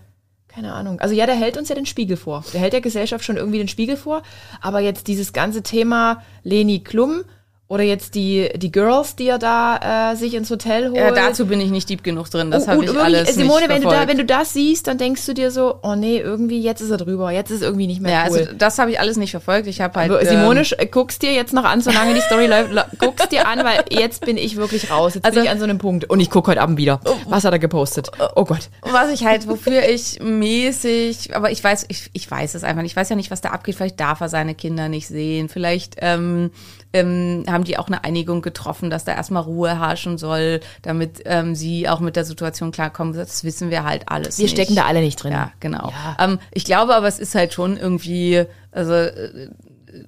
[0.48, 1.00] keine Ahnung.
[1.00, 2.44] Also ja, der hält uns ja den Spiegel vor.
[2.54, 4.24] Der hält der Gesellschaft schon irgendwie den Spiegel vor.
[4.62, 7.24] Aber jetzt dieses ganze Thema Leni Klum,
[7.72, 10.98] oder jetzt die, die Girls, die er da äh, sich ins Hotel holt.
[10.98, 12.52] Ja, dazu bin ich nicht deep genug drin.
[12.52, 14.98] Das oh, habe ich alles Simone, nicht wenn du da, wenn du das siehst, dann
[14.98, 17.88] denkst du dir so, oh nee, irgendwie jetzt ist er drüber, jetzt ist es irgendwie
[17.88, 18.40] nicht mehr ja, cool.
[18.40, 19.68] Also das habe ich alles nicht verfolgt.
[19.68, 20.28] Ich habe halt.
[20.28, 23.86] Simone, ähm, guckst dir jetzt noch an, solange die Story läuft, guckst dir an, weil
[23.90, 25.14] jetzt bin ich wirklich raus.
[25.14, 26.10] Jetzt also, bin ich an so einem Punkt.
[26.10, 27.00] Und ich gucke heute Abend wieder.
[27.06, 27.16] Oh.
[27.30, 28.12] Was hat er gepostet?
[28.36, 28.70] Oh Gott.
[28.82, 32.92] Was ich halt, wofür ich mäßig, aber ich weiß, ich, ich weiß es einfach nicht.
[32.92, 33.76] Ich weiß ja nicht, was da abgeht.
[33.76, 35.48] Vielleicht darf er seine Kinder nicht sehen.
[35.48, 36.52] Vielleicht ähm,
[36.94, 41.56] ähm, haben die auch eine Einigung getroffen, dass da erstmal Ruhe herrschen soll, damit ähm,
[41.56, 43.14] sie auch mit der Situation klarkommen.
[43.14, 44.38] Das wissen wir halt alles.
[44.38, 44.54] Wir nicht.
[44.54, 45.32] stecken da alle nicht drin.
[45.32, 45.90] Ja, genau.
[45.90, 46.18] Ja.
[46.20, 49.50] Ähm, ich glaube aber, es ist halt schon irgendwie, also äh,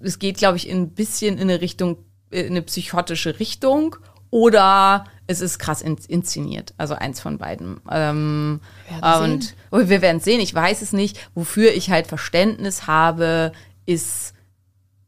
[0.02, 1.98] es geht, glaube ich, ein bisschen in eine Richtung,
[2.30, 3.96] in eine psychotische Richtung
[4.30, 6.74] oder es ist krass inszeniert.
[6.78, 7.80] Also eins von beiden.
[7.90, 8.60] Ähm,
[8.90, 9.90] wir und sehen.
[9.90, 10.42] wir werden sehen.
[10.42, 11.20] Ich weiß es nicht.
[11.34, 13.54] Wofür ich halt Verständnis habe,
[13.86, 14.33] ist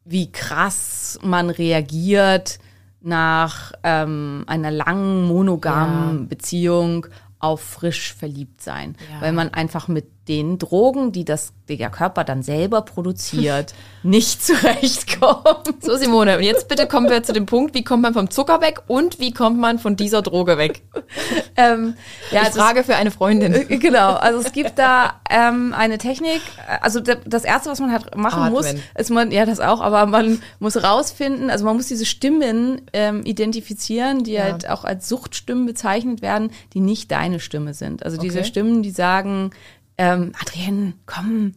[0.06, 2.60] wie krass man reagiert
[3.02, 6.26] nach ähm, einer langen monogamen ja.
[6.28, 7.08] Beziehung
[7.40, 9.22] auf frisch verliebt sein, ja.
[9.22, 13.74] weil man einfach mit den Drogen, die das der Körper dann selber produziert,
[14.04, 15.84] nicht zurechtkommt.
[15.84, 18.62] So Simone, und jetzt bitte kommen wir zu dem Punkt, wie kommt man vom Zucker
[18.62, 20.84] weg und wie kommt man von dieser Droge weg?
[21.58, 21.96] ähm,
[22.32, 23.54] ja, ich also Frage es, für eine Freundin.
[23.54, 26.42] Äh, genau, also es gibt da ähm, eine Technik,
[26.82, 28.54] also das erste, was man halt machen Atmen.
[28.54, 32.82] muss, ist man, ja das auch, aber man muss rausfinden, also man muss diese Stimmen
[32.94, 34.44] ähm, identifizieren, die ja.
[34.44, 38.06] halt auch als Suchtstimmen bezeichnet werden, die nicht deine Stimme sind.
[38.06, 38.48] Also diese okay.
[38.48, 39.52] Stimmen, die sagen,
[39.98, 41.54] ähm, Adrienne, komm,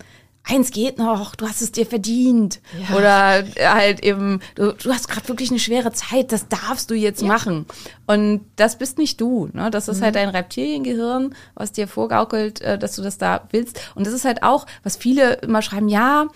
[0.49, 2.61] eins geht noch, du hast es dir verdient.
[2.89, 2.97] Ja.
[2.97, 7.23] Oder halt eben, du, du hast gerade wirklich eine schwere Zeit, das darfst du jetzt
[7.23, 7.29] ja.
[7.29, 7.67] machen.
[8.07, 9.51] Und das bist nicht du.
[9.53, 9.71] Ne?
[9.71, 10.21] Das ist halt mhm.
[10.21, 13.81] halt dein Reptiliengehirn, was dir vorgaukelt, äh, dass du das da willst.
[13.95, 16.29] Und das ist halt auch, was viele immer schreiben, ja,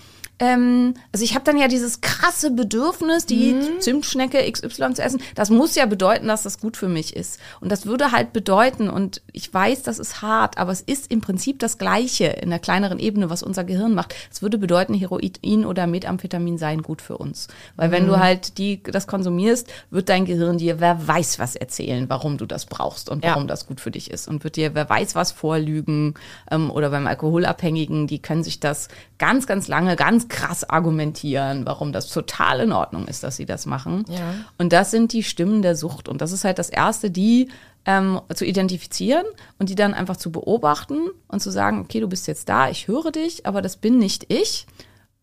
[0.43, 3.79] ähm, also ich habe dann ja dieses krasse Bedürfnis, die mhm.
[3.81, 5.23] Zimtschnecke XY zu essen.
[5.37, 7.39] Das muss ja bedeuten, dass das gut für mich ist.
[7.61, 11.21] Und das würde halt bedeuten, und ich weiß, das ist hart, aber es ist im
[11.21, 14.17] Prinzip das Gleiche in der kleineren Ebene, was unser Gehirn macht.
[14.33, 17.47] Es würde bedeuten, Heroin oder Methamphetamin seien gut für uns.
[17.77, 17.93] Weil mhm.
[17.93, 18.21] wenn du mhm.
[18.21, 22.67] halt die, das konsumierst, wird dein Gehirn dir wer weiß was erzählen, warum du das
[22.67, 23.49] brauchst und warum ja.
[23.49, 24.27] das gut für dich ist.
[24.27, 26.15] Und wird dir wer weiß was vorlügen.
[26.51, 28.89] Ähm, oder beim Alkoholabhängigen, die können sich das
[29.19, 33.67] ganz, ganz lange, ganz krass argumentieren, warum das total in Ordnung ist, dass sie das
[33.67, 34.05] machen.
[34.09, 34.35] Ja.
[34.59, 36.09] Und das sind die Stimmen der Sucht.
[36.09, 37.51] Und das ist halt das Erste, die
[37.85, 39.27] ähm, zu identifizieren
[39.59, 42.89] und die dann einfach zu beobachten und zu sagen, okay, du bist jetzt da, ich
[42.89, 44.67] höre dich, aber das bin nicht ich.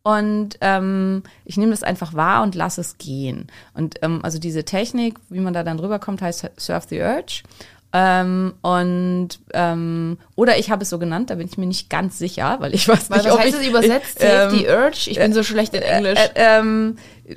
[0.03, 3.47] Und ähm, ich nehme das einfach wahr und lasse es gehen.
[3.73, 7.43] Und ähm, also diese Technik, wie man da dann rüberkommt, heißt Surf the Urge.
[7.91, 12.17] Ähm, und ähm, oder ich habe es so genannt, da bin ich mir nicht ganz
[12.17, 14.19] sicher, weil ich weiß weil nicht, was ob heißt ich, es übersetzt?
[14.19, 15.09] The ähm, Urge?
[15.09, 16.17] Ich bin so schlecht in Englisch.
[16.17, 16.95] Äh, äh, ähm,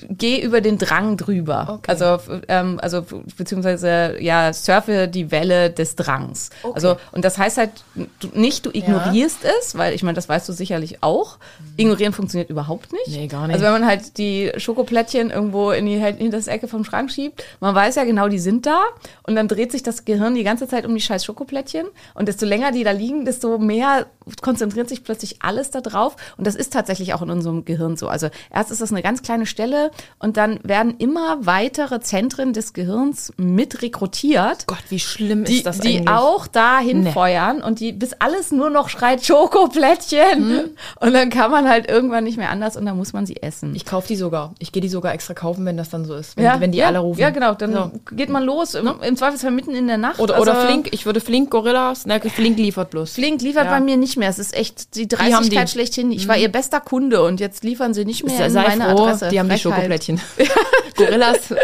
[0.09, 1.67] geh über den Drang drüber.
[1.69, 1.91] Okay.
[1.91, 3.05] Also, ähm, also
[3.37, 6.51] beziehungsweise ja, surfe die Welle des Drangs.
[6.63, 6.75] Okay.
[6.75, 9.51] Also und das heißt halt du, nicht, du ignorierst ja.
[9.61, 11.39] es, weil ich meine, das weißt du sicherlich auch.
[11.77, 13.09] Ignorieren funktioniert überhaupt nicht.
[13.09, 13.55] Nee, gar nicht.
[13.55, 17.11] Also wenn man halt die Schokoplättchen irgendwo in die halt hinter das Ecke vom Schrank
[17.11, 18.83] schiebt, man weiß ja genau, die sind da
[19.25, 22.47] und dann dreht sich das Gehirn die ganze Zeit um die scheiß Schokoplättchen und desto
[22.47, 24.07] länger die da liegen, desto mehr
[24.40, 28.09] konzentriert sich plötzlich alles da drauf und das ist tatsächlich auch in unserem Gehirn so.
[28.09, 32.72] Also erst ist das eine ganz kleine Stelle und dann werden immer weitere Zentren des
[32.72, 34.66] Gehirns mit rekrutiert.
[34.66, 36.09] Gott, wie schlimm die, ist das die eigentlich?
[36.09, 37.12] auch dahin nee.
[37.12, 40.61] feuern und die bis alles nur noch schreit Schokoplättchen mhm.
[41.01, 43.74] und dann kann man halt irgendwann nicht mehr anders und dann muss man sie essen.
[43.74, 44.55] Ich kaufe die sogar.
[44.59, 46.78] Ich gehe die sogar extra kaufen, wenn das dann so ist, wenn, ja, wenn die
[46.78, 47.20] ja, alle rufen.
[47.20, 47.90] Ja, genau, dann so.
[48.14, 50.20] geht man los im, im, Zweifelsfall mitten in der Nacht.
[50.20, 53.14] Oder, also, oder Flink, ich würde Flink Gorillas, ne, Flink liefert bloß.
[53.14, 53.70] Flink liefert ja.
[53.70, 54.28] bei mir nicht mehr.
[54.28, 56.12] Es ist echt die Dreistigkeit die schlechthin.
[56.12, 56.28] Ich mhm.
[56.28, 59.28] war ihr bester Kunde und jetzt liefern sie nicht mehr Sei in meine froh, Adresse.
[59.28, 60.20] Die haben die Schokoplättchen.
[60.97, 61.55] Gorillas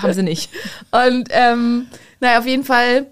[0.00, 0.50] haben sie nicht.
[0.90, 1.86] Und ähm,
[2.20, 3.06] naja, auf jeden Fall.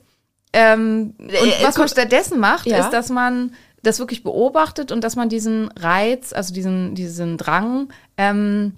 [0.53, 2.79] Ähm, und äh, was man stattdessen macht, ja.
[2.79, 3.53] ist, dass man
[3.83, 8.77] das wirklich beobachtet und dass man diesen Reiz, also diesen, diesen Drang, ähm,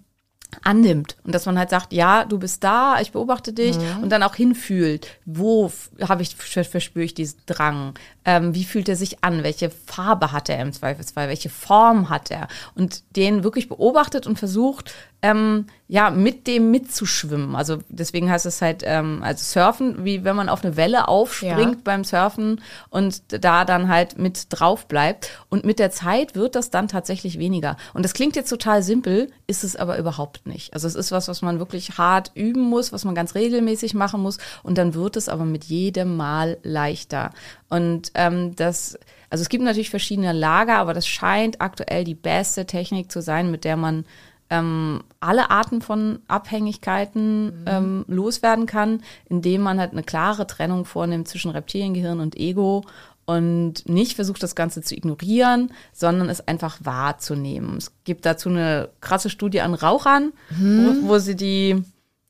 [0.63, 4.03] annimmt und dass man halt sagt, ja, du bist da, ich beobachte dich mhm.
[4.03, 7.95] und dann auch hinfühlt, wo habe ich verspüre ich diesen Drang,
[8.25, 12.31] ähm, wie fühlt er sich an, welche Farbe hat er im Zweifelsfall, welche Form hat
[12.31, 12.49] er?
[12.75, 14.93] Und den wirklich beobachtet und versucht
[15.23, 17.55] ähm, ja, mit dem mitzuschwimmen.
[17.55, 21.77] Also deswegen heißt es halt, ähm, also Surfen, wie wenn man auf eine Welle aufspringt
[21.77, 21.81] ja.
[21.85, 22.61] beim Surfen
[22.91, 25.31] und da dann halt mit drauf bleibt.
[25.49, 27.77] Und mit der Zeit wird das dann tatsächlich weniger.
[27.95, 30.75] Und das klingt jetzt total simpel, ist es aber überhaupt nicht.
[30.75, 34.21] Also es ist was, was man wirklich hart üben muss, was man ganz regelmäßig machen
[34.21, 34.39] muss.
[34.64, 37.31] Und dann wird es aber mit jedem Mal leichter.
[37.69, 38.99] Und ähm, das,
[39.31, 43.51] also es gibt natürlich verschiedene Lager, aber das scheint aktuell die beste Technik zu sein,
[43.51, 44.05] mit der man
[44.51, 47.64] ähm, alle Arten von Abhängigkeiten mhm.
[47.66, 52.84] ähm, loswerden kann, indem man halt eine klare Trennung vornimmt zwischen Reptiliengehirn und Ego
[53.24, 57.76] und nicht versucht, das Ganze zu ignorieren, sondern es einfach wahrzunehmen.
[57.76, 61.03] Es gibt dazu eine krasse Studie an Rauchern, mhm.
[61.03, 61.82] wo, wo sie die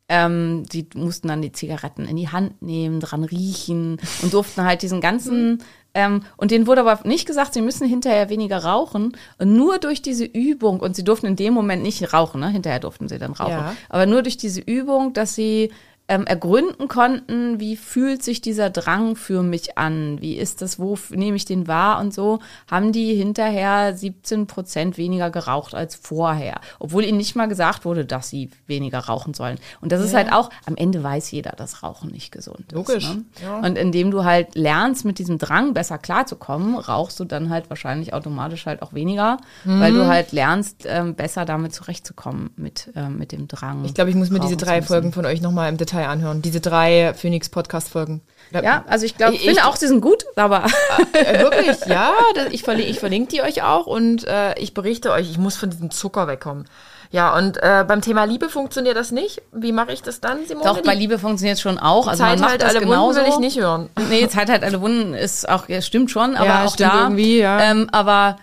[0.09, 4.83] ähm, die mussten dann die Zigaretten in die Hand nehmen, dran riechen und durften halt
[4.83, 5.59] diesen ganzen mhm.
[5.97, 9.17] Ähm, und denen wurde aber nicht gesagt, sie müssen hinterher weniger rauchen.
[9.39, 12.51] Und nur durch diese Übung, und sie durften in dem Moment nicht rauchen, ne?
[12.51, 13.77] hinterher durften sie dann rauchen, ja.
[13.89, 15.73] aber nur durch diese Übung, dass sie
[16.09, 20.97] ähm, ergründen konnten, wie fühlt sich dieser Drang für mich an, wie ist das, wo
[21.11, 22.39] nehme ich den wahr und so,
[22.71, 28.05] haben die hinterher 17 Prozent weniger geraucht als vorher, obwohl ihnen nicht mal gesagt wurde,
[28.05, 29.59] dass sie weniger rauchen sollen.
[29.81, 30.07] Und das ja.
[30.07, 33.05] ist halt auch, am Ende weiß jeder, dass Rauchen nicht gesund Logisch.
[33.05, 33.15] ist.
[33.15, 33.25] Ne?
[33.43, 33.59] Ja.
[33.59, 38.15] Und indem du halt lernst, mit diesem Drang besser klarzukommen, rauchst du dann halt wahrscheinlich
[38.15, 39.81] automatisch halt auch weniger, mhm.
[39.81, 43.85] weil du halt lernst, ähm, besser damit zurechtzukommen mit, ähm, mit dem Drang.
[43.85, 46.43] Ich glaube, ich muss mir diese drei Folgen von euch nochmal im Detail Detail anhören.
[46.43, 48.21] Diese drei Phoenix-Podcast-Folgen.
[48.53, 50.67] Ja, also ich glaube, ich finde auch, sie sind gut, aber.
[51.13, 52.13] Äh, wirklich, ja.
[52.51, 55.71] Ich, verlinke, ich verlinke die euch auch und äh, ich berichte euch, ich muss von
[55.71, 56.69] diesem Zucker wegkommen.
[57.11, 59.41] Ja, und äh, beim Thema Liebe funktioniert das nicht.
[59.53, 60.67] Wie mache ich das dann, Simone?
[60.67, 62.07] Doch, bei Liebe funktioniert es schon auch.
[62.07, 63.21] Also Zeit man macht halt das alle genauso.
[63.21, 63.89] Wunden will ich nicht hören.
[64.11, 67.05] Nee, Zeit halt alle Wunden ist auch, ja, stimmt schon, aber ja, auch da.
[67.05, 67.61] Irgendwie, ja.
[67.61, 68.37] Ähm, aber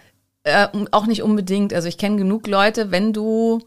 [0.43, 1.73] äh, auch nicht unbedingt.
[1.73, 3.59] Also ich kenne genug Leute, wenn du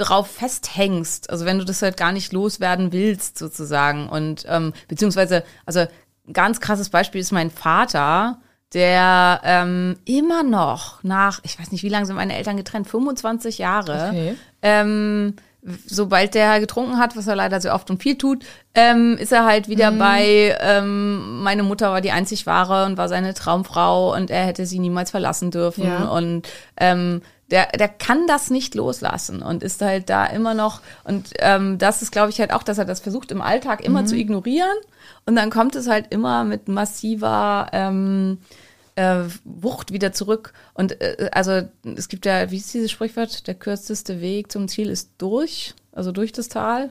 [0.00, 4.08] drauf festhängst, also wenn du das halt gar nicht loswerden willst, sozusagen.
[4.08, 5.86] Und ähm, beziehungsweise, also
[6.32, 8.38] ganz krasses Beispiel ist mein Vater,
[8.72, 13.58] der ähm, immer noch nach, ich weiß nicht, wie lange sind meine Eltern getrennt, 25
[13.58, 14.36] Jahre, okay.
[14.62, 15.34] ähm,
[15.86, 18.44] sobald der getrunken hat, was er leider sehr oft und viel tut,
[18.74, 19.98] ähm, ist er halt wieder mhm.
[19.98, 24.64] bei, ähm, meine Mutter war die einzig wahre und war seine Traumfrau und er hätte
[24.64, 25.84] sie niemals verlassen dürfen.
[25.84, 26.04] Ja.
[26.08, 26.48] Und
[26.78, 30.80] ähm, der, der kann das nicht loslassen und ist halt da immer noch.
[31.04, 34.02] Und ähm, das ist, glaube ich, halt auch, dass er das versucht im Alltag immer
[34.02, 34.06] mhm.
[34.06, 34.76] zu ignorieren.
[35.26, 38.38] Und dann kommt es halt immer mit massiver ähm,
[38.94, 40.52] äh, Wucht wieder zurück.
[40.74, 41.62] Und äh, also
[41.96, 43.46] es gibt ja, wie ist dieses Sprichwort?
[43.46, 46.90] Der kürzeste Weg zum Ziel ist durch, also durch das Tal.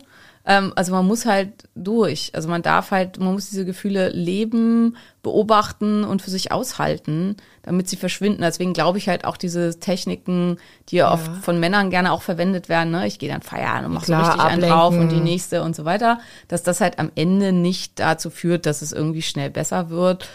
[0.49, 2.31] Ähm, also man muss halt durch.
[2.33, 7.87] Also man darf halt, man muss diese Gefühle leben, beobachten und für sich aushalten, damit
[7.87, 8.41] sie verschwinden.
[8.41, 10.57] Deswegen glaube ich halt auch diese Techniken,
[10.89, 13.05] die ja, oft von Männern gerne auch verwendet werden, ne?
[13.05, 14.63] ich gehe dann feiern und mache so richtig ablenken.
[14.63, 18.31] einen drauf und die nächste und so weiter, dass das halt am Ende nicht dazu
[18.31, 20.27] führt, dass es irgendwie schnell besser wird.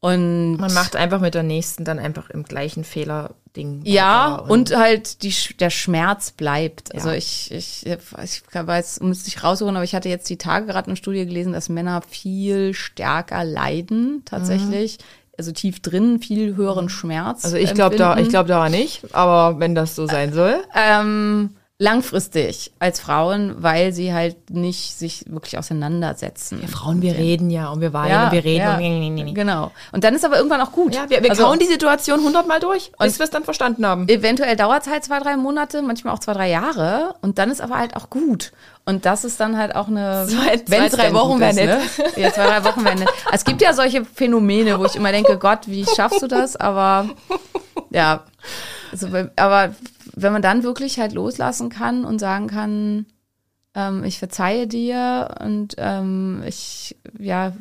[0.00, 3.80] Und man macht einfach mit der nächsten dann einfach im gleichen Fehler Ding.
[3.84, 6.94] Ja, und, und, halt die, der Schmerz bleibt.
[6.94, 7.16] Also ja.
[7.16, 10.96] ich, ich, ich weiß, müsste ich raussuchen, aber ich hatte jetzt die Tage gerade eine
[10.96, 14.98] Studie gelesen, dass Männer viel stärker leiden, tatsächlich.
[14.98, 15.04] Mhm.
[15.38, 17.44] Also tief drin, viel höheren Schmerz.
[17.44, 20.62] Also ich glaube da, ich glaube daran nicht, aber wenn das so sein soll.
[20.74, 26.62] Ähm, langfristig als Frauen, weil sie halt nicht sich wirklich auseinandersetzen.
[26.62, 28.60] Wir Frauen, wir reden ja und wir weinen ja, und wir reden.
[28.62, 29.32] Ja, und nee, nee, nee.
[29.32, 29.72] Genau.
[29.92, 30.94] Und dann ist aber irgendwann auch gut.
[30.94, 34.08] Ja, wir, wir also, kauen die Situation hundertmal durch, bis wir es dann verstanden haben.
[34.08, 37.60] Eventuell dauert es halt zwei, drei Monate, manchmal auch zwei, drei Jahre und dann ist
[37.60, 38.52] aber halt auch gut.
[38.86, 41.66] Und das ist dann halt auch eine, zwei, zwei drei Wochen wäre nett.
[41.66, 41.80] Ne?
[42.16, 43.08] Ja, zwei, drei Wochen wäre nett.
[43.32, 46.56] Es gibt ja solche Phänomene, wo ich immer denke, Gott, wie schaffst du das?
[46.56, 47.10] Aber
[47.90, 48.22] ja,
[48.92, 49.74] also, aber
[50.16, 53.06] wenn man dann wirklich halt loslassen kann und sagen kann,
[53.74, 57.52] ähm, ich verzeihe dir und ähm, ich, ja,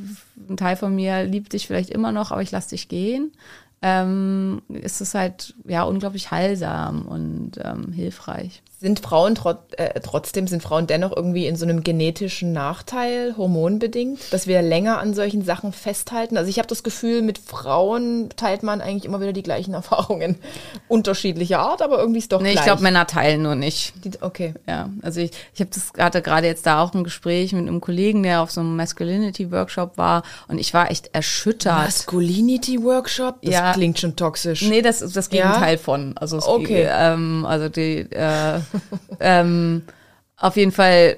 [0.49, 3.33] ein Teil von mir liebt dich vielleicht immer noch, aber ich lass dich gehen,
[3.81, 8.63] ähm, ist es halt ja unglaublich heilsam und ähm, hilfreich.
[8.85, 14.31] Sind Frauen trot äh, trotzdem, sind Frauen dennoch irgendwie in so einem genetischen Nachteil, hormonbedingt,
[14.31, 16.37] dass wir länger an solchen Sachen festhalten?
[16.37, 20.37] Also ich habe das Gefühl, mit Frauen teilt man eigentlich immer wieder die gleichen Erfahrungen.
[20.87, 22.59] Unterschiedlicher Art, aber irgendwie ist doch nee, gleich.
[22.61, 23.93] ich glaube, Männer teilen nur nicht.
[24.03, 24.53] Die, okay.
[24.67, 27.81] Ja, also ich, ich habe das gerade gerade jetzt da auch ein Gespräch mit einem
[27.81, 31.73] Kollegen, der auf so einem Masculinity-Workshop war und ich war echt erschüttert.
[31.85, 33.37] Masculinity-Workshop?
[33.41, 34.61] Ja, klingt schon toxisch.
[34.61, 35.47] Nee, das ist das Ja?
[35.47, 36.15] Gegenteil von.
[36.19, 36.87] Also, es, Okay.
[36.87, 38.59] ähm, also die, äh,
[39.19, 39.83] ähm,
[40.37, 41.17] auf jeden Fall,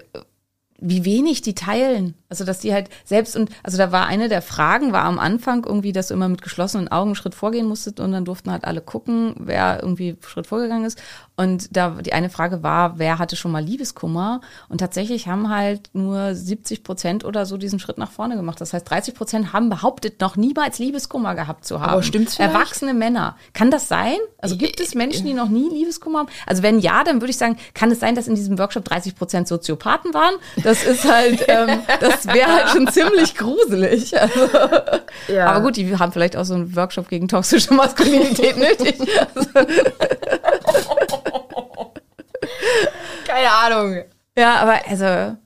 [0.79, 2.13] wie wenig die teilen.
[2.29, 5.63] Also, dass die halt selbst und, also da war eine der Fragen, war am Anfang
[5.65, 8.65] irgendwie, dass du immer mit geschlossenen Augen einen Schritt vorgehen musstest und dann durften halt
[8.65, 10.99] alle gucken, wer irgendwie einen Schritt vorgegangen ist.
[11.39, 14.41] Und da, die eine Frage war, wer hatte schon mal Liebeskummer?
[14.69, 18.59] Und tatsächlich haben halt nur 70 Prozent oder so diesen Schritt nach vorne gemacht.
[18.59, 21.91] Das heißt, 30 Prozent haben behauptet, noch niemals Liebeskummer gehabt zu haben.
[21.91, 22.53] Aber stimmt's vielleicht?
[22.55, 23.37] Erwachsene Männer.
[23.53, 24.17] Kann das sein?
[24.39, 26.29] Also gibt es Menschen, die noch nie Liebeskummer haben?
[26.47, 29.15] Also wenn ja, dann würde ich sagen, kann es sein, dass in diesem Workshop 30
[29.15, 30.33] Prozent Soziopathen waren?
[30.63, 34.19] Das ist halt, ähm, das wäre halt schon ziemlich gruselig.
[34.19, 34.49] Also,
[35.27, 35.47] Ja.
[35.47, 38.95] Aber gut, die haben vielleicht auch so einen Workshop gegen toxische Maskulinität nötig.
[39.35, 39.49] Also,
[43.25, 44.03] Keine Ahnung.
[44.37, 45.37] ja, aber also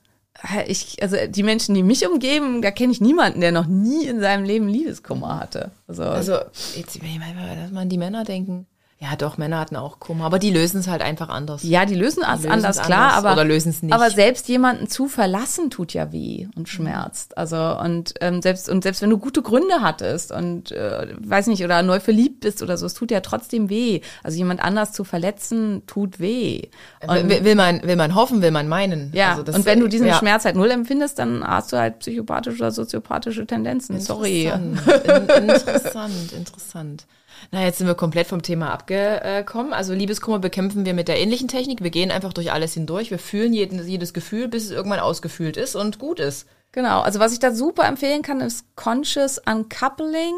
[0.65, 4.19] ich, also die Menschen, die mich umgeben, da kenne ich niemanden, der noch nie in
[4.19, 5.69] seinem Leben Liebeskummer hatte.
[5.87, 6.33] Also, Also,
[6.75, 8.65] jetzt, ich meine, dass man die Männer denken.
[9.03, 11.63] Ja, doch, Männer hatten auch Kummer, aber die lösen es halt einfach anders.
[11.63, 13.91] Ja, die lösen es anders, klar, anders aber oder es nicht.
[13.95, 17.35] Aber selbst jemanden zu verlassen tut ja weh und schmerzt.
[17.35, 21.63] Also und ähm, selbst und selbst wenn du gute Gründe hattest und äh, weiß nicht
[21.63, 24.01] oder neu verliebt bist oder so, es tut ja trotzdem weh.
[24.21, 26.69] Also jemand anders zu verletzen tut weh.
[27.07, 29.11] Und, will, will man, will man hoffen, will man meinen.
[29.15, 30.19] ja, Also das- und wenn du diesen ja.
[30.19, 33.99] Schmerz halt null empfindest, dann hast du halt psychopathische oder soziopathische Tendenzen.
[33.99, 34.43] Sorry.
[34.45, 37.05] Interessant, In- interessant, interessant.
[37.51, 39.73] Na, jetzt sind wir komplett vom Thema abgekommen.
[39.73, 41.83] Also Liebeskummer bekämpfen wir mit der ähnlichen Technik.
[41.83, 43.09] Wir gehen einfach durch alles hindurch.
[43.09, 46.47] Wir fühlen jeden, jedes Gefühl, bis es irgendwann ausgefühlt ist und gut ist.
[46.71, 50.33] Genau, also was ich da super empfehlen kann, ist Conscious Uncoupling.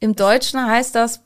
[0.00, 1.20] Im Deutschen heißt das,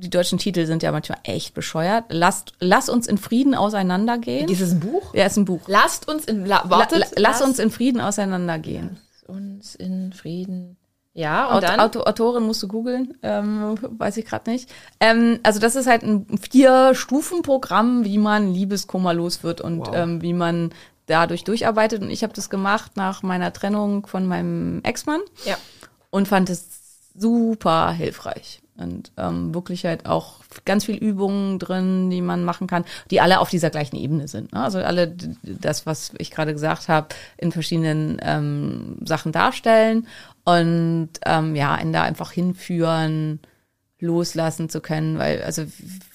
[0.00, 2.04] die deutschen Titel sind ja manchmal echt bescheuert.
[2.08, 4.48] Lasst, lass uns in Frieden auseinandergehen.
[4.48, 5.14] Ist es ein Buch?
[5.14, 5.62] Ja, ist ein Buch.
[5.66, 8.98] Lasst uns in, la, La, wartet, la, lass uns in Frieden auseinandergehen.
[9.26, 10.77] uns in Frieden.
[11.18, 11.80] Ja, und Aut dann?
[11.80, 14.70] Auto Autorin musst du googeln, ähm, weiß ich gerade nicht.
[15.00, 19.94] Ähm, also das ist halt ein Vier-Stufen-Programm, wie man Liebeskummer los wird und Wow.
[19.94, 20.70] ähm, wie man
[21.06, 22.02] dadurch durcharbeitet.
[22.02, 25.20] Und ich habe das gemacht nach meiner Trennung von meinem Ex-Mann.
[25.44, 25.56] ja.
[26.10, 26.66] und fand es
[27.16, 28.60] super hilfreich.
[28.76, 33.40] Und ähm, wirklich halt auch ganz viel Übungen drin, die man machen kann, die alle
[33.40, 34.52] auf dieser gleichen Ebene sind.
[34.52, 34.62] Ne?
[34.62, 35.12] Also alle
[35.42, 37.08] das, was ich gerade gesagt habe,
[37.38, 40.06] in verschiedenen ähm, Sachen darstellen
[40.48, 43.40] und ähm, ja, einen da einfach hinführen,
[44.00, 45.64] loslassen zu können, weil also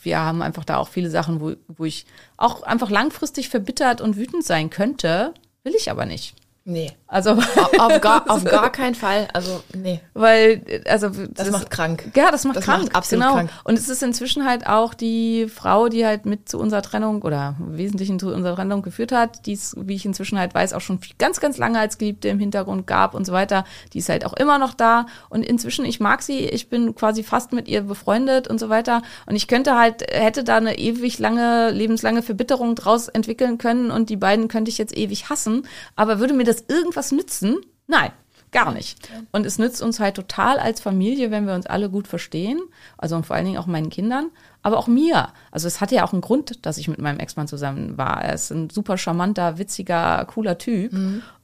[0.02, 2.06] wir haben einfach da auch viele Sachen, wo, wo ich
[2.38, 6.34] auch einfach langfristig verbittert und wütend sein könnte, will ich aber nicht.
[6.66, 6.92] Nee.
[7.08, 9.28] Also Auf, gar, auf gar keinen Fall.
[9.34, 10.00] Also, nee.
[10.14, 12.10] weil also Das, macht krank.
[12.16, 12.84] Ja, das macht Das krank.
[12.84, 13.36] macht absolut genau.
[13.36, 13.50] krank.
[13.66, 17.56] Und es ist inzwischen halt auch die Frau, die halt mit zu unserer Trennung oder
[17.60, 20.80] im Wesentlichen zu unserer Trennung geführt hat, die es, wie ich inzwischen halt weiß, auch
[20.80, 23.66] schon ganz, ganz lange als Geliebte im Hintergrund gab und so weiter.
[23.92, 25.06] Die ist halt auch immer noch da.
[25.28, 29.02] Und inzwischen, ich mag sie, ich bin quasi fast mit ihr befreundet und so weiter.
[29.26, 34.10] Und ich könnte halt, hätte da eine ewig lange, lebenslange Verbitterung draus entwickeln können und
[34.10, 35.68] die beiden könnte ich jetzt ewig hassen.
[35.98, 37.58] Aber würde mir das irgendwas nützen?
[37.88, 38.12] Nein.
[38.52, 39.10] Gar nicht.
[39.32, 42.62] Und es nützt uns halt total als Familie, wenn wir uns alle gut verstehen.
[43.00, 44.30] Also und vor allen Dingen auch meinen Kindern,
[44.62, 45.30] aber auch mir.
[45.50, 48.22] Also es hatte ja auch einen Grund, dass ich mit meinem Ex-Mann zusammen war.
[48.22, 50.94] Er ist ein super charmanter, witziger, cooler Typ.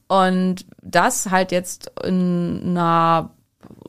[0.06, 3.30] Und das halt jetzt in einer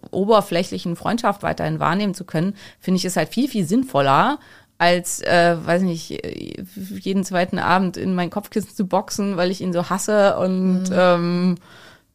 [0.09, 4.39] oberflächlichen Freundschaft weiterhin wahrnehmen zu können, finde ich ist halt viel, viel sinnvoller,
[4.81, 9.73] als, äh, weiß nicht, jeden zweiten Abend in mein Kopfkissen zu boxen, weil ich ihn
[9.73, 11.57] so hasse und ähm,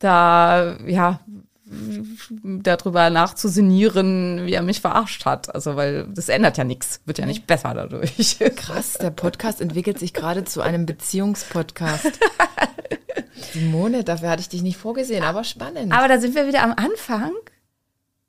[0.01, 1.21] da, ja,
[2.43, 5.55] darüber nachzusinieren, wie er mich verarscht hat.
[5.55, 8.39] Also, weil das ändert ja nichts, wird ja nicht besser dadurch.
[8.57, 12.19] Krass, der Podcast entwickelt sich gerade zu einem Beziehungspodcast.
[13.53, 15.93] Simone, dafür hatte ich dich nicht vorgesehen, aber spannend.
[15.93, 17.33] Aber da sind wir wieder am Anfang.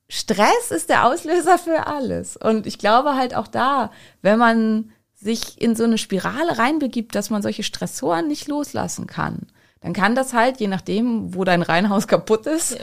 [0.10, 2.38] Stress ist der Auslöser für alles.
[2.38, 3.92] Und ich glaube halt auch da,
[4.22, 9.48] wenn man sich in so eine Spirale reinbegibt, dass man solche Stressoren nicht loslassen kann,
[9.82, 12.78] dann kann das halt, je nachdem, wo dein Reihenhaus kaputt ist,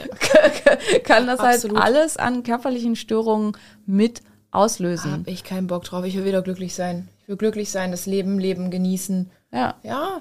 [1.04, 1.76] kann das Absolut.
[1.76, 3.56] halt alles an körperlichen Störungen
[3.86, 5.12] mit auslösen.
[5.12, 6.04] habe ich keinen Bock drauf.
[6.04, 7.08] Ich will wieder glücklich sein.
[7.22, 9.30] Ich will glücklich sein, das Leben, Leben genießen.
[9.52, 9.74] Ja.
[9.82, 10.20] Ja,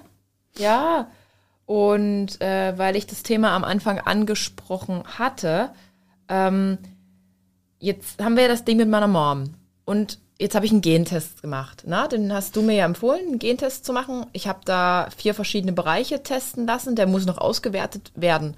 [0.57, 1.07] ja.
[1.65, 5.69] Und äh, weil ich das Thema am Anfang angesprochen hatte,
[6.27, 6.77] ähm,
[7.83, 9.55] jetzt haben wir das Ding mit meiner Mom.
[9.85, 11.83] Und jetzt habe ich einen Gentest gemacht.
[11.85, 14.25] Na, den hast du mir ja empfohlen, einen Gentest zu machen.
[14.31, 16.95] Ich habe da vier verschiedene Bereiche testen lassen.
[16.95, 18.55] Der muss noch ausgewertet werden.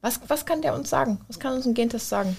[0.00, 1.20] Was, was kann der uns sagen?
[1.28, 2.36] Was kann uns ein Gentest sagen?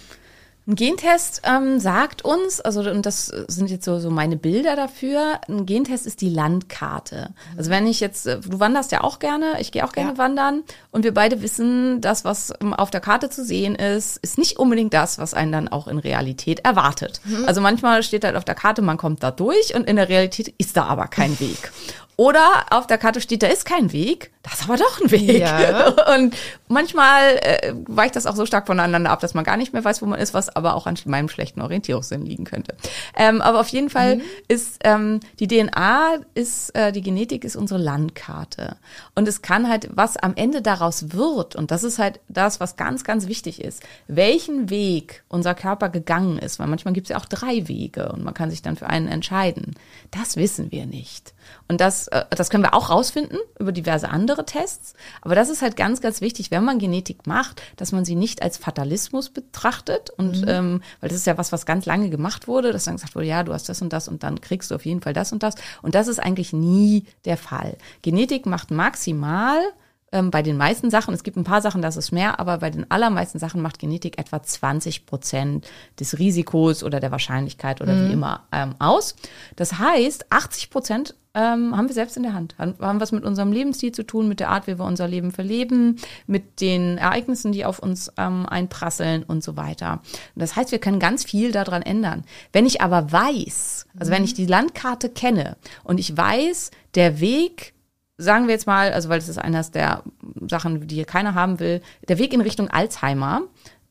[0.68, 5.40] Ein Gentest ähm, sagt uns, also und das sind jetzt so, so meine Bilder dafür,
[5.48, 7.30] ein Gentest ist die Landkarte.
[7.56, 10.18] Also wenn ich jetzt, äh, du wanderst ja auch gerne, ich gehe auch gerne ja.
[10.18, 14.38] wandern und wir beide wissen, das, was ähm, auf der Karte zu sehen ist, ist
[14.38, 17.22] nicht unbedingt das, was einen dann auch in Realität erwartet.
[17.24, 17.46] Mhm.
[17.46, 20.54] Also manchmal steht halt auf der Karte, man kommt da durch und in der Realität
[20.58, 21.72] ist da aber kein Weg.
[22.18, 25.40] Oder auf der Karte steht, da ist kein Weg, das ist aber doch ein Weg.
[25.40, 25.90] Ja.
[26.16, 26.36] Und
[26.68, 30.02] manchmal äh, weicht das auch so stark voneinander ab, dass man gar nicht mehr weiß,
[30.02, 32.76] wo man ist, was aber auch an meinem schlechten Orientierungssinn liegen könnte.
[33.16, 34.22] Ähm, aber auf jeden Fall mhm.
[34.48, 38.78] ist ähm, die DNA, ist äh, die Genetik ist unsere Landkarte.
[39.16, 42.76] Und es kann halt, was am Ende daraus wird, und das ist halt das, was
[42.76, 47.18] ganz, ganz wichtig ist, welchen Weg unser Körper gegangen ist, weil manchmal gibt es ja
[47.18, 49.76] auch drei Wege und man kann sich dann für einen entscheiden.
[50.12, 51.34] Das wissen wir nicht.
[51.68, 54.94] Und das, äh, das können wir auch rausfinden über diverse andere Tests.
[55.22, 58.42] Aber das ist halt ganz, ganz wichtig, wenn man Genetik macht, dass man sie nicht
[58.42, 60.10] als Fatalismus betrachtet.
[60.12, 60.48] Und mhm.
[60.48, 63.28] ähm, weil das ist ja was, was ganz lange gemacht wurde, dass dann gesagt wurde,
[63.28, 65.44] ja, du hast das und das und dann kriegst du auf jeden Fall das und
[65.44, 65.56] das.
[65.82, 67.78] Und das ist eigentlich nie der Fall.
[68.02, 69.60] Genetik macht maximal
[70.12, 72.70] ähm, bei den meisten Sachen, es gibt ein paar Sachen, das ist mehr, aber bei
[72.70, 75.68] den allermeisten Sachen macht Genetik etwa 20 Prozent
[76.00, 78.08] des Risikos oder der Wahrscheinlichkeit oder mhm.
[78.08, 79.16] wie immer ähm, aus.
[79.56, 82.56] Das heißt, 80 Prozent ähm, haben wir selbst in der Hand.
[82.58, 85.98] Haben was mit unserem Lebensstil zu tun, mit der Art, wie wir unser Leben verleben,
[86.26, 90.02] mit den Ereignissen, die auf uns ähm, einprasseln und so weiter.
[90.34, 92.24] Und das heißt, wir können ganz viel daran ändern.
[92.54, 97.76] Wenn ich aber weiß, also wenn ich die Landkarte kenne und ich weiß, der Weg
[98.18, 100.02] sagen wir jetzt mal, also weil das ist eines der
[100.50, 103.44] Sachen, die hier keiner haben will, der Weg in Richtung Alzheimer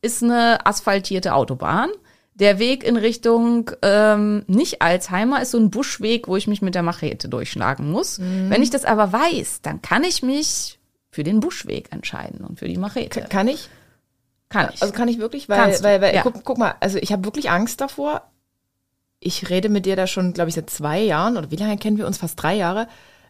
[0.02, 1.90] ist eine asphaltierte Autobahn.
[2.38, 6.74] Der Weg in Richtung ähm, nicht Alzheimer ist so ein Buschweg, wo ich mich mit
[6.74, 8.18] der Machete durchschlagen muss.
[8.18, 8.50] Mhm.
[8.50, 10.78] Wenn ich das aber weiß, dann kann ich mich
[11.10, 13.22] für den Buschweg entscheiden und für die Machete.
[13.22, 13.70] K kann ich?
[14.50, 14.82] Kann ich.
[14.82, 16.22] Also kann ich wirklich, weil, weil, weil ja.
[16.22, 18.22] guck, guck mal, also ich habe wirklich Angst davor.
[19.18, 21.96] Ich rede mit dir da schon, glaube ich, seit zwei Jahren oder wie lange kennen
[21.96, 22.18] wir uns?
[22.18, 22.86] Fast drei Jahre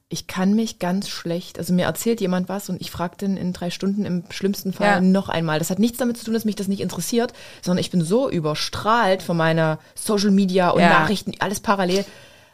[0.09, 3.53] ich kann mich ganz schlecht, also mir erzählt jemand was und ich frage den in
[3.53, 5.01] drei Stunden im schlimmsten Fall ja.
[5.01, 5.59] noch einmal.
[5.59, 8.31] Das hat nichts damit zu tun, dass mich das nicht interessiert, sondern ich bin so
[8.31, 10.91] überstrahlt von meiner Social Media und ja.
[10.91, 12.05] Nachrichten, alles parallel.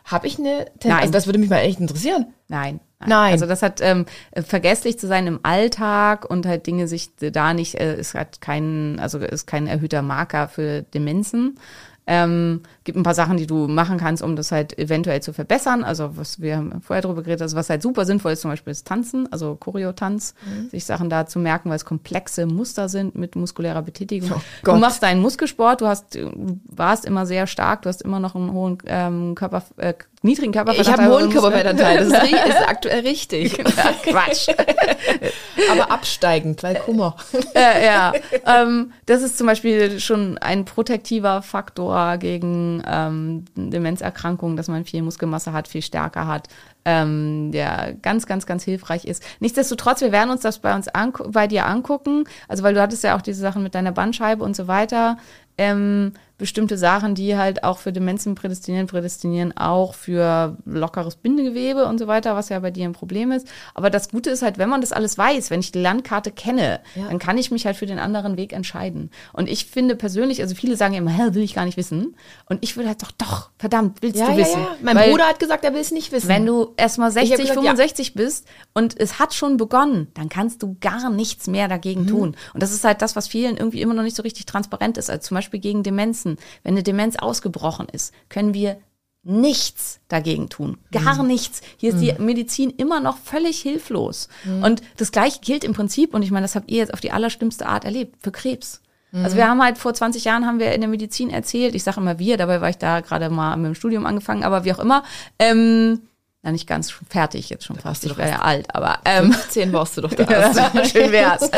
[0.04, 0.84] Habe ich eine Tendenz?
[0.84, 1.00] Nein.
[1.00, 2.32] Also das würde mich mal echt interessieren.
[2.48, 2.80] Nein.
[3.00, 3.08] Nein.
[3.08, 3.32] Nein.
[3.32, 7.74] Also das hat ähm, vergesslich zu sein im Alltag und halt Dinge sich da nicht,
[7.74, 11.58] äh, ist halt kein, also ist kein erhöhter Marker für Demenzen.
[12.06, 15.84] Ähm, gibt ein paar Sachen, die du machen kannst, um das halt eventuell zu verbessern.
[15.84, 18.70] Also was wir haben vorher darüber geredet, also was halt super sinnvoll ist, zum Beispiel
[18.70, 20.68] ist Tanzen, also Choreotanz, mhm.
[20.70, 24.32] sich Sachen da zu merken, weil es komplexe Muster sind mit muskulärer Betätigung.
[24.32, 28.20] Oh du machst deinen Muskelsport, du hast, du warst immer sehr stark, du hast immer
[28.20, 30.94] noch einen hohen ähm, Körper, äh, niedrigen Körperfettanteil.
[30.94, 33.58] Ich habe einen hohen Körperfettanteil, das ist, ist aktuell richtig.
[34.04, 34.48] Quatsch.
[35.70, 37.16] Aber absteigend, weil Kummer.
[37.54, 38.12] Äh, ja,
[38.46, 45.02] ähm, das ist zum Beispiel schon ein protektiver Faktor gegen ähm, Demenzerkrankungen, dass man viel
[45.02, 46.48] Muskelmasse hat, viel stärker hat,
[46.84, 49.22] ähm, der ganz, ganz, ganz hilfreich ist.
[49.40, 50.86] Nichtsdestotrotz, wir werden uns das bei uns
[51.28, 54.56] bei dir angucken, also weil du hattest ja auch diese Sachen mit deiner Bandscheibe und
[54.56, 55.18] so weiter.
[55.58, 61.98] Ähm, bestimmte Sachen, die halt auch für Demenzen prädestinieren, prädestinieren auch für lockeres Bindegewebe und
[61.98, 63.46] so weiter, was ja bei dir ein Problem ist.
[63.74, 66.80] Aber das Gute ist halt, wenn man das alles weiß, wenn ich die Landkarte kenne,
[66.94, 67.08] ja.
[67.08, 69.10] dann kann ich mich halt für den anderen Weg entscheiden.
[69.32, 72.16] Und ich finde persönlich, also viele sagen immer, hä, will ich gar nicht wissen.
[72.46, 74.60] Und ich würde halt doch, doch, verdammt, willst ja, du wissen.
[74.60, 74.76] Ja, ja.
[74.82, 76.28] Mein Weil, Bruder hat gesagt, er will es nicht wissen.
[76.28, 80.76] Wenn du erstmal 60, gesagt, 65 bist und es hat schon begonnen, dann kannst du
[80.80, 82.08] gar nichts mehr dagegen mhm.
[82.08, 82.36] tun.
[82.54, 85.10] Und das ist halt das, was vielen irgendwie immer noch nicht so richtig transparent ist,
[85.10, 86.31] als zum Beispiel gegen Demenzen.
[86.62, 88.78] Wenn eine Demenz ausgebrochen ist, können wir
[89.24, 90.78] nichts dagegen tun.
[90.90, 91.28] Gar mhm.
[91.28, 91.60] nichts.
[91.76, 92.00] Hier ist mhm.
[92.00, 94.28] die Medizin immer noch völlig hilflos.
[94.44, 94.64] Mhm.
[94.64, 97.12] Und das Gleiche gilt im Prinzip, und ich meine, das habt ihr jetzt auf die
[97.12, 98.80] allerschlimmste Art erlebt, für Krebs.
[99.14, 102.00] Also wir haben halt vor 20 Jahren haben wir in der Medizin erzählt, ich sage
[102.00, 104.78] immer wir, dabei war ich da gerade mal mit dem Studium angefangen, aber wie auch
[104.78, 105.02] immer,
[105.38, 106.00] ähm,
[106.42, 109.96] na nicht ganz fertig jetzt schon fast, ich wäre ja alt, aber ähm, 15 warst
[109.96, 110.24] du doch da.
[110.30, 111.48] ja, schön wär's.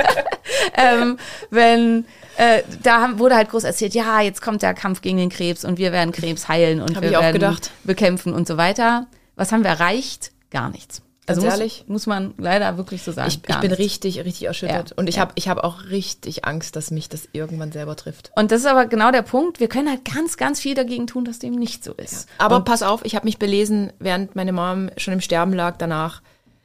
[0.74, 1.18] ähm,
[1.50, 2.04] wenn
[2.36, 5.78] äh, da wurde halt groß erzählt, ja, jetzt kommt der Kampf gegen den Krebs und
[5.78, 7.70] wir werden Krebs heilen und Hab wir werden gedacht.
[7.84, 9.06] bekämpfen und so weiter.
[9.36, 10.32] Was haben wir erreicht?
[10.50, 11.02] Gar nichts.
[11.30, 11.84] Also muss, ehrlich?
[11.86, 13.28] muss man leider wirklich so sagen.
[13.28, 14.90] Ich, ich bin richtig, richtig erschüttert.
[14.90, 15.22] Ja, und ich ja.
[15.22, 18.30] habe ich hab auch richtig Angst, dass mich das irgendwann selber trifft.
[18.36, 19.60] Und das ist aber genau der Punkt.
[19.60, 22.28] Wir können halt ganz, ganz viel dagegen tun, dass dem nicht so ist.
[22.28, 22.46] Ja.
[22.46, 25.76] Aber und pass auf, ich habe mich belesen, während meine Mom schon im Sterben lag
[25.78, 26.22] danach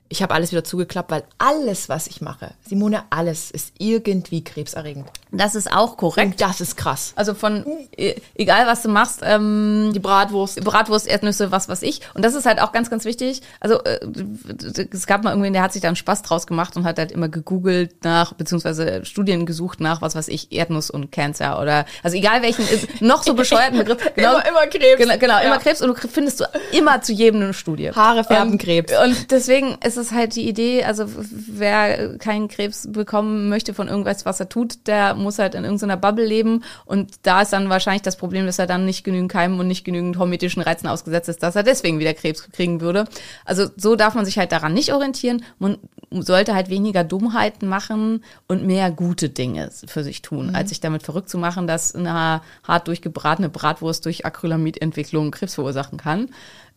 [0.07, 5.07] Ich habe alles wieder zugeklappt, weil alles, was ich mache, Simone, alles ist irgendwie krebserregend.
[5.31, 6.33] Das ist auch korrekt.
[6.33, 7.11] Und das ist krass.
[7.15, 7.65] Also von
[7.97, 10.63] e- egal was du machst, ähm, Die Bratwurst.
[10.63, 12.01] Bratwurst, Erdnüsse, was was ich.
[12.13, 13.41] Und das ist halt auch ganz, ganz wichtig.
[13.59, 13.99] Also äh,
[14.91, 17.11] es gab mal irgendwen, der hat sich da einen Spaß draus gemacht und hat halt
[17.11, 22.15] immer gegoogelt nach, beziehungsweise Studien gesucht nach, was weiß ich, Erdnuss und Cancer oder also
[22.15, 23.97] egal welchen ist, noch so bescheuerten Begriff.
[24.15, 24.97] Genau, Immer- immer Krebs.
[25.01, 25.39] Genau, genau Ja.
[25.41, 27.91] immer Krebs und du findest du immer zu jedem eine Studie.
[27.91, 28.93] Haare färben und, Krebs.
[29.03, 34.25] Und deswegen ist es halt die Idee, also wer keinen Krebs bekommen möchte von irgendwas,
[34.25, 38.01] was er tut, der muss halt in irgendeiner Bubble leben und da ist dann wahrscheinlich
[38.01, 41.43] das Problem, dass er dann nicht genügend Keimen und nicht genügend hormetischen Reizen ausgesetzt ist,
[41.43, 43.05] dass er deswegen wieder Krebs kriegen würde.
[43.45, 45.43] Also so darf man sich halt daran nicht orientieren.
[45.59, 45.77] Man
[46.11, 51.03] sollte halt weniger Dummheiten machen und mehr gute Dinge für sich tun, als sich damit
[51.03, 56.29] verrückt zu machen, dass eine hart durchgebratene Bratwurst durch Acrylamidentwicklung Krebs verursachen kann.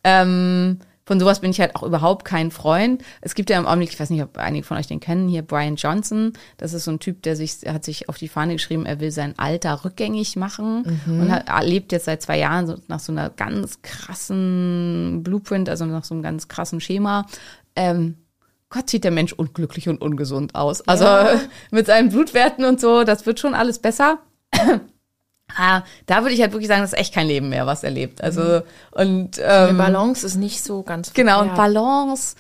[0.05, 0.79] Ähm,
[1.09, 3.03] von sowas bin ich halt auch überhaupt kein Freund.
[3.23, 5.41] Es gibt ja im Augenblick, ich weiß nicht, ob einige von euch den kennen, hier
[5.41, 6.35] Brian Johnson.
[6.59, 9.11] Das ist so ein Typ, der sich, hat sich auf die Fahne geschrieben, er will
[9.11, 13.31] sein Alter rückgängig machen und hat, lebt jetzt seit zwei Jahren so, nach so einer
[13.31, 17.25] ganz krassen Blueprint, also nach so einem ganz krassen Schema.
[17.75, 18.19] Ähm,
[18.69, 20.87] Gott sieht der Mensch unglücklich und ungesund aus.
[20.87, 21.07] Also
[21.71, 24.19] mit seinen Blutwerten und so, das wird schon alles besser.
[25.57, 27.91] Ah, da würde ich halt wirklich sagen, das ist echt kein Leben mehr, was er
[27.91, 28.23] lebt.
[28.23, 31.55] Also und Eine ähm, Balance ist nicht so ganz Genau, und.
[31.55, 32.37] Balance,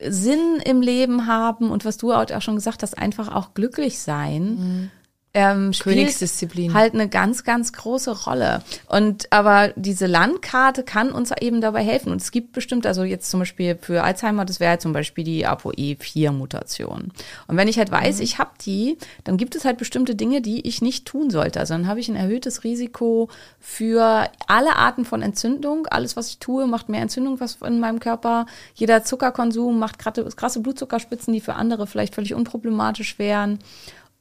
[0.00, 4.90] Sinn im Leben haben und was du auch schon gesagt hast, einfach auch glücklich sein.
[5.34, 6.74] Ähm, Königsdisziplin.
[6.74, 8.62] halt eine ganz, ganz große Rolle.
[8.86, 12.12] Und aber diese Landkarte kann uns eben dabei helfen.
[12.12, 15.24] Und es gibt bestimmt, also jetzt zum Beispiel für Alzheimer, das wäre halt zum Beispiel
[15.24, 17.12] die ApoE4-Mutation.
[17.46, 20.66] Und wenn ich halt weiß, ich habe die, dann gibt es halt bestimmte Dinge, die
[20.68, 21.60] ich nicht tun sollte.
[21.60, 25.86] Also dann habe ich ein erhöhtes Risiko für alle Arten von Entzündung.
[25.86, 28.44] Alles, was ich tue, macht mehr Entzündung was in meinem Körper.
[28.74, 33.60] Jeder Zuckerkonsum macht krasse Blutzuckerspitzen, die für andere vielleicht völlig unproblematisch wären.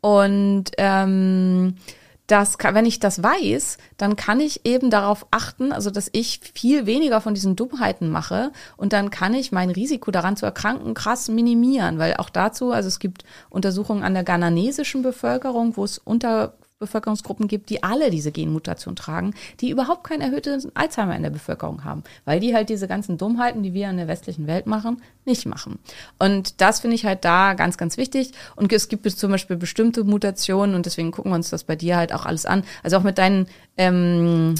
[0.01, 1.75] Und ähm,
[2.31, 6.85] das, wenn ich das weiß, dann kann ich eben darauf achten, also dass ich viel
[6.85, 11.27] weniger von diesen Dummheiten mache und dann kann ich mein Risiko daran zu erkranken krass
[11.27, 16.53] minimieren, weil auch dazu, also es gibt Untersuchungen an der ghananesischen Bevölkerung, wo es unter
[16.81, 21.85] Bevölkerungsgruppen gibt, die alle diese Genmutation tragen, die überhaupt kein erhöhtes Alzheimer in der Bevölkerung
[21.85, 25.45] haben, weil die halt diese ganzen Dummheiten, die wir in der westlichen Welt machen, nicht
[25.45, 25.79] machen.
[26.19, 28.33] Und das finde ich halt da ganz, ganz wichtig.
[28.55, 31.95] Und es gibt zum Beispiel bestimmte Mutationen und deswegen gucken wir uns das bei dir
[31.95, 32.63] halt auch alles an.
[32.83, 34.55] Also auch mit deinen ähm,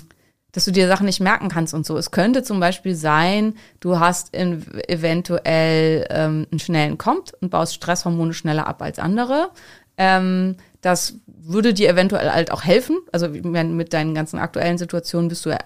[0.51, 1.97] dass du dir Sachen nicht merken kannst und so.
[1.97, 7.73] Es könnte zum Beispiel sein, du hast in, eventuell ähm, einen schnellen Kommt und baust
[7.75, 9.51] Stresshormone schneller ab als andere.
[9.97, 12.99] Ähm, das würde dir eventuell halt auch helfen.
[13.11, 15.59] Also mit deinen ganzen aktuellen Situationen bist du ja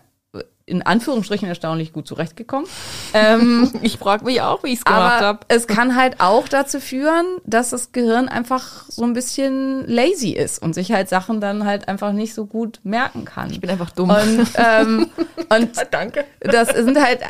[0.67, 2.67] in Anführungsstrichen erstaunlich gut zurechtgekommen.
[3.17, 5.39] Ähm, Ich frage mich auch, wie ich es gemacht aber habe.
[5.47, 10.61] es kann halt auch dazu führen, dass das Gehirn einfach so ein bisschen lazy ist
[10.61, 13.51] und sich halt Sachen dann halt einfach nicht so gut merken kann.
[13.51, 14.09] Ich bin einfach dumm.
[14.09, 15.09] Und, ähm,
[15.49, 16.25] und Danke.
[16.41, 17.21] das sind halt,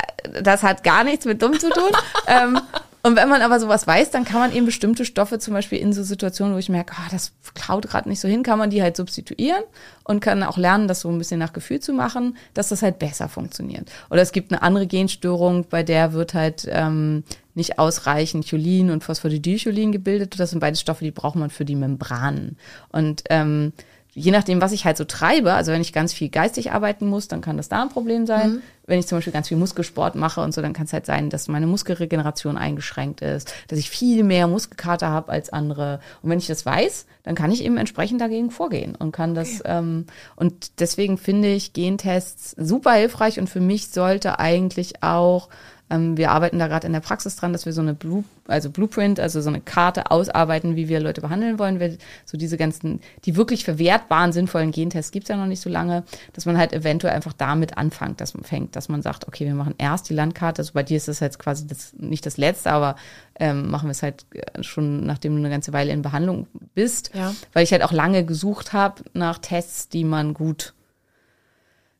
[0.42, 1.90] das hat gar nichts mit dumm zu tun.
[2.26, 2.58] ähm,
[3.06, 5.92] und wenn man aber sowas weiß, dann kann man eben bestimmte Stoffe zum Beispiel in
[5.92, 8.82] so Situationen, wo ich merke, ah, das klaut gerade nicht so hin, kann man die
[8.82, 9.62] halt substituieren
[10.02, 12.98] und kann auch lernen, das so ein bisschen nach Gefühl zu machen, dass das halt
[12.98, 13.88] besser funktioniert.
[14.10, 17.22] Oder es gibt eine andere Genstörung, bei der wird halt ähm,
[17.54, 20.38] nicht ausreichend Cholin und Phosphatidylcholin gebildet.
[20.40, 22.56] Das sind beide Stoffe, die braucht man für die Membranen.
[22.90, 23.72] Und ähm,
[24.16, 27.28] je nachdem, was ich halt so treibe, also wenn ich ganz viel geistig arbeiten muss,
[27.28, 28.62] dann kann das da ein Problem sein.
[28.86, 31.28] Wenn ich zum Beispiel ganz viel Muskelsport mache und so, dann kann es halt sein,
[31.28, 36.00] dass meine Muskelregeneration eingeschränkt ist, dass ich viel mehr Muskelkater habe als andere.
[36.22, 39.60] Und wenn ich das weiß, dann kann ich eben entsprechend dagegen vorgehen und kann das.
[39.66, 45.50] Ähm, und deswegen finde ich Gentests super hilfreich und für mich sollte eigentlich auch
[45.88, 48.70] ähm, wir arbeiten da gerade in der Praxis dran, dass wir so eine Blue, also
[48.70, 51.78] Blueprint, also so eine Karte ausarbeiten, wie wir Leute behandeln wollen.
[51.78, 56.02] Wir, so diese ganzen, die wirklich verwertbaren, sinnvollen Gentests gibt's ja noch nicht so lange,
[56.32, 59.54] dass man halt eventuell einfach damit anfängt, dass man fängt, dass man sagt, okay, wir
[59.54, 60.62] machen erst die Landkarte.
[60.62, 62.96] Also bei dir ist das jetzt quasi das, nicht das Letzte, aber
[63.38, 67.12] ähm, machen wir es halt äh, schon, nachdem du eine ganze Weile in Behandlung bist.
[67.14, 67.32] Ja.
[67.52, 70.74] Weil ich halt auch lange gesucht habe nach Tests, die man gut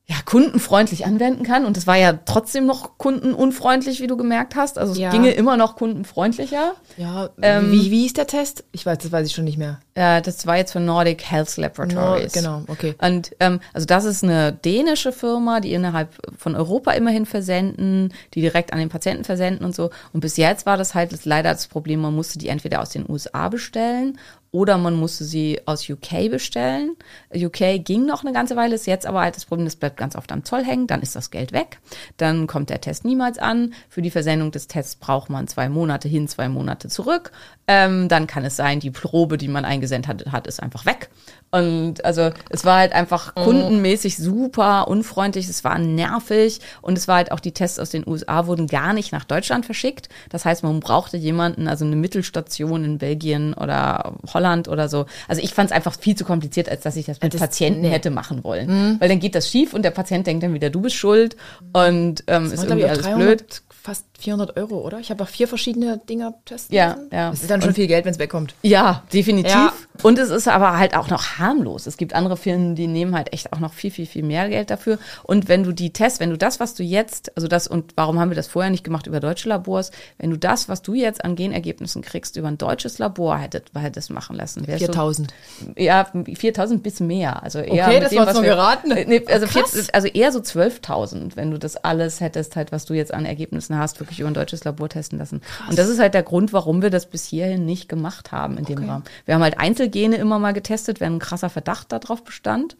[0.08, 1.64] ja, kundenfreundlich anwenden kann.
[1.66, 4.78] Und es war ja trotzdem noch kundenunfreundlich, wie du gemerkt hast.
[4.78, 5.10] Also es Ja.
[5.10, 6.74] ginge immer noch kundenfreundlicher.
[6.96, 8.62] Ja, Ähm, wie, wie ist der Test?
[8.70, 9.80] Ich weiß, das weiß ich schon nicht mehr.
[9.94, 12.32] Äh, das war jetzt für Nordic Health Laboratories.
[12.32, 12.94] genau, okay.
[13.00, 18.40] Und ähm, also das ist eine dänische Firma, die innerhalb von Europa immerhin versenden, die
[18.42, 19.90] direkt an den Patienten versenden und so.
[20.12, 23.10] Und bis jetzt war das halt leider das Problem, man musste die entweder aus den
[23.10, 24.18] USA bestellen
[24.50, 26.96] oder man musste sie aus UK bestellen.
[27.34, 30.16] UK ging noch eine ganze Weile, ist jetzt aber halt das Problem, das bleibt ganz
[30.16, 31.78] oft am Zoll hängen, dann ist das Geld weg,
[32.16, 33.74] dann kommt der Test niemals an.
[33.88, 37.32] Für die Versendung des Tests braucht man zwei Monate hin, zwei Monate zurück.
[37.68, 41.08] Ähm, dann kann es sein, die Probe, die man eingesendet hat, hat ist einfach weg.
[41.50, 43.40] Und also es war halt einfach Mhm.
[43.42, 48.06] kundenmäßig super unfreundlich, es war nervig und es war halt auch die Tests aus den
[48.06, 50.08] USA wurden gar nicht nach Deutschland verschickt.
[50.28, 55.06] Das heißt, man brauchte jemanden, also eine Mittelstation in Belgien oder Holland oder so.
[55.28, 57.80] Also ich fand es einfach viel zu kompliziert, als dass ich das mit Das- Patienten
[57.80, 57.88] nee.
[57.88, 57.92] Mhm.
[57.92, 58.96] hätte machen wollen.
[59.00, 61.36] Weil dann geht das schief und der Patient denkt dann wieder, du bist schuld
[61.72, 63.62] und ähm, ist irgendwie alles 300, blöd.
[63.70, 64.98] fast 400 Euro, oder?
[64.98, 67.08] Ich habe auch vier verschiedene Dinger testen Ja, lassen.
[67.12, 67.30] ja.
[67.30, 68.54] Ist dann schon viel Geld, wenn es wegkommt.
[68.62, 69.52] Ja, definitiv.
[69.52, 69.72] Ja.
[70.02, 71.86] Und es ist aber halt auch noch harmlos.
[71.86, 74.70] Es gibt andere Firmen, die nehmen halt echt auch noch viel, viel, viel mehr Geld
[74.70, 74.98] dafür.
[75.22, 78.20] Und wenn du die Tests, wenn du das, was du jetzt, also das, und warum
[78.20, 81.24] haben wir das vorher nicht gemacht über deutsche Labors, wenn du das, was du jetzt
[81.24, 85.32] an Genergebnissen kriegst, über ein deutsches Labor hättest, hättest machen lassen, wärst 4000.
[85.74, 87.42] Du, ja, 4000 bis mehr.
[87.42, 88.88] Also eher Okay, das dem, war wir- geraten.
[89.06, 89.70] Nee, also, krass.
[89.72, 93.24] 40, also eher so 12.000, wenn du das alles hättest, halt, was du jetzt an
[93.24, 95.40] Ergebnissen hast, wirklich über ein deutsches Labor testen lassen.
[95.68, 98.64] Und das ist halt der Grund, warum wir das bis hierhin nicht gemacht haben in
[98.64, 98.88] dem Okay.
[98.88, 99.04] Rahmen.
[99.24, 102.76] Wir haben halt Einzelgene immer mal getestet, wenn ein krasser Verdacht darauf bestand.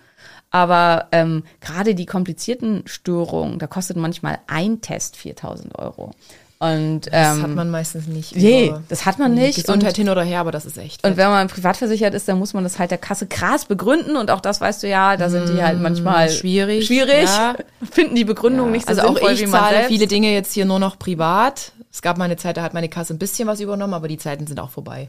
[0.50, 6.12] Aber ähm, gerade die komplizierten Störungen, da kostet manchmal ein Test 4000 Euro.
[6.58, 8.34] Und Das ähm, hat man meistens nicht.
[8.34, 9.56] nee, das hat man nicht.
[9.56, 11.06] Gesundheit Und- hin oder her, aber das ist echt.
[11.06, 14.16] und wenn man privat versichert ist, dann muss man das halt der Kasse krass begründen.
[14.16, 17.24] Und auch das weißt du ja, da sind die halt manchmal Mm, schwierig, Schwierig.
[17.24, 17.56] ja.
[17.90, 20.54] Finden die Begründung nicht so also auch sinnvoll, ich wie man zahle viele Dinge jetzt
[20.54, 21.72] hier nur noch privat.
[21.96, 24.18] Es gab mal eine Zeit, da hat meine Kasse ein bisschen was übernommen, aber die
[24.18, 25.08] Zeiten sind auch vorbei.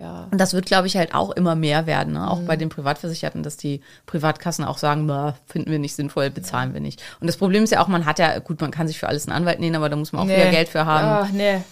[0.00, 0.26] Ja.
[0.32, 2.18] Und das wird, glaube ich, halt auch immer mehr werden, ne?
[2.18, 2.24] Mhm.
[2.24, 6.74] auch bei den Privatversicherten, dass die Privatkassen auch sagen, "Na, finden wir nicht sinnvoll, bezahlen
[6.74, 7.00] wir nicht.
[7.20, 9.28] Und das Problem ist ja auch, man hat ja, gut, man kann sich für alles
[9.28, 11.06] einen Anwalt nehmen, aber da muss man auch wieder Geld für haben.
[11.06, 11.62] Ah, nee.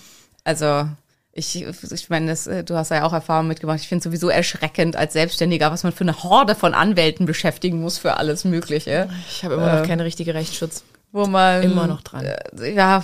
[0.45, 0.87] Also
[1.33, 3.81] ich, ich meine, das, äh, du hast ja auch Erfahrung mitgemacht.
[3.81, 7.99] Ich finde sowieso erschreckend als Selbstständiger, was man für eine Horde von Anwälten beschäftigen muss
[7.99, 9.09] für alles Mögliche.
[9.29, 10.85] Ich habe immer noch keine richtige Rechtsschutz.
[11.17, 12.25] Wo man Immer noch dran.
[12.27, 13.03] Äh, ja,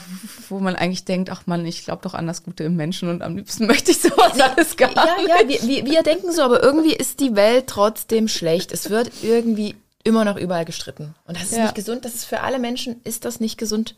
[0.48, 3.22] wo man eigentlich denkt, ach man, ich glaube doch an das Gute im Menschen und
[3.22, 5.28] am liebsten möchte ich sowas alles gar Ja, nicht.
[5.28, 8.70] ja, wir, wir, wir denken so, aber irgendwie ist die Welt trotzdem schlecht.
[8.72, 11.14] Es wird irgendwie immer noch überall gestritten.
[11.26, 11.62] Und das ist Ja.
[11.62, 12.04] nicht gesund.
[12.04, 13.94] Das ist für alle Menschen, ist das nicht gesund.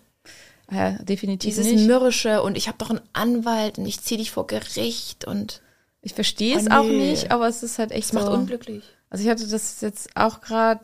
[0.71, 1.87] Ja, definitiv Dieses nicht.
[1.87, 5.61] mürrische und ich habe doch einen Anwalt und ich ziehe dich vor Gericht und
[6.03, 7.11] Ich verstehe es Oh, auch nee.
[7.11, 8.33] nicht, aber es ist halt echt macht so.
[8.33, 8.83] unglücklich.
[9.11, 10.81] Also ich hatte das jetzt auch gerade,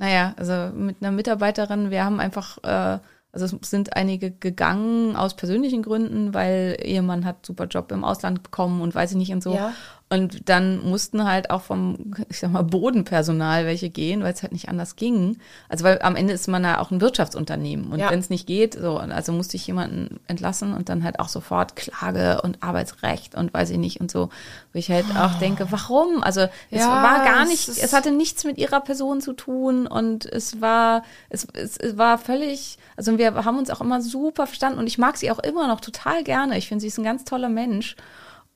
[0.00, 2.98] naja, also mit einer Mitarbeiterin, wir haben einfach, äh,
[3.32, 8.42] also es sind einige gegangen aus persönlichen Gründen, weil Ehemann hat super Job im Ausland
[8.42, 9.54] bekommen und weiß ich nicht und so.
[9.54, 9.74] Ja.
[10.12, 14.50] Und dann mussten halt auch vom, ich sag mal, Bodenpersonal welche gehen, weil es halt
[14.50, 15.38] nicht anders ging.
[15.68, 17.92] Also weil am Ende ist man ja auch ein Wirtschaftsunternehmen.
[17.92, 18.10] Und Ja.
[18.10, 21.76] wenn es nicht geht, so, also musste ich jemanden entlassen und dann halt auch sofort
[21.76, 24.30] Klage und Arbeitsrecht und weiß ich nicht und so.
[24.72, 26.24] Wo ich halt auch denke, warum?
[26.24, 26.40] Also
[26.72, 29.86] es Ja, war gar es nicht, ist- es hatte nichts mit ihrer Person zu tun
[29.86, 34.48] und es war, es, es, es war völlig, also wir haben uns auch immer super
[34.48, 36.58] verstanden und ich mag sie auch immer noch total gerne.
[36.58, 37.94] Ich finde, sie ist ein ganz toller Mensch.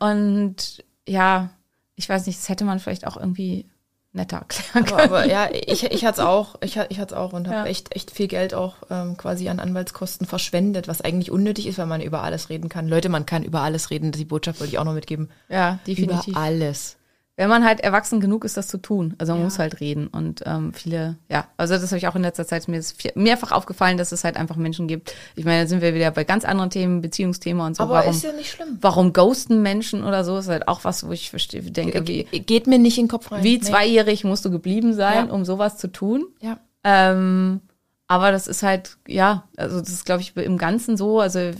[0.01, 1.51] Und ja,
[1.97, 3.67] ich weiß nicht, das hätte man vielleicht auch irgendwie
[4.13, 4.37] netter
[4.77, 5.01] erklären Aber, können.
[5.13, 7.67] aber ja, ich, ich hatte es auch, ich, ich hatte es auch und habe Ja.
[7.67, 11.87] echt, echt viel Geld auch ähm, quasi an Anwaltskosten verschwendet, was eigentlich unnötig ist, weil
[11.87, 12.87] man über alles reden kann.
[12.89, 14.13] Leute, man kann über alles reden.
[14.13, 15.31] Die Botschaft wollte ich auch noch mitgeben.
[15.49, 16.29] ja, definitiv.
[16.29, 16.97] Über alles.
[17.37, 19.15] Wenn man halt erwachsen genug ist, das zu tun.
[19.19, 19.45] Also man Ja.
[19.47, 20.07] muss halt reden.
[20.07, 23.51] Und ähm, viele, ja, also das habe ich auch in letzter Zeit, mir ist mehrfach
[23.51, 25.13] aufgefallen, dass es halt einfach Menschen gibt.
[25.35, 27.83] Ich meine, da sind wir wieder bei ganz anderen Themen, Beziehungsthema und so.
[27.83, 28.79] Aber warum, ist ja nicht schlimm.
[28.81, 32.39] warum ghosten Menschen oder so, ist halt auch was, wo ich verstehe, denke, wie, Ge-
[32.39, 33.43] Geht mir nicht in den Kopf rein.
[33.43, 33.63] wie Nee.
[33.65, 35.33] zweijährig musst du geblieben sein, Ja.
[35.33, 36.27] um sowas zu tun.
[36.41, 36.59] Ja.
[36.85, 37.63] Ähm,
[38.07, 41.51] aber das ist halt, ja, also das ist, glaube ich, im Ganzen so, also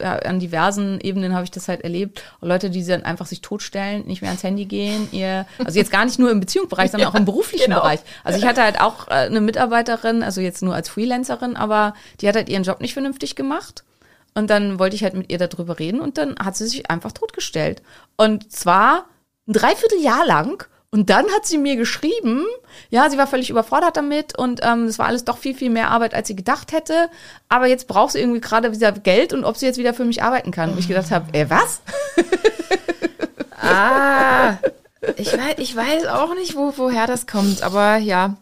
[0.00, 2.22] an diversen Ebenen habe ich das halt erlebt.
[2.40, 6.04] Leute, die dann einfach sich totstellen, nicht mehr ans Handy gehen, ihr, also jetzt gar
[6.04, 7.80] nicht nur im Beziehungsbereich, sondern auch im beruflichen genau.
[7.80, 8.00] Bereich.
[8.24, 12.28] Also ich hatte halt auch äh, eine Mitarbeiterin, also jetzt nur als Freelancerin, aber die
[12.28, 13.84] hat halt ihren Job nicht vernünftig gemacht.
[14.34, 17.12] Und dann wollte ich halt mit ihr darüber reden und dann hat sie sich einfach
[17.12, 17.82] totgestellt.
[18.16, 19.06] Und zwar
[19.48, 20.64] ein Dreivierteljahr lang.
[20.92, 22.44] Und dann hat sie mir geschrieben,
[22.88, 25.88] ja, sie war völlig überfordert damit und ähm, es war alles doch viel, viel mehr
[25.90, 27.08] Arbeit, als sie gedacht hätte.
[27.48, 30.22] Aber jetzt braucht sie irgendwie gerade wieder Geld und ob sie jetzt wieder für mich
[30.24, 30.72] arbeiten kann.
[30.72, 31.80] Und ich gedacht habe, äh, was?
[33.62, 34.56] Ah,
[35.16, 38.36] ich weiß, ich weiß auch nicht, wo, woher das kommt, aber ja,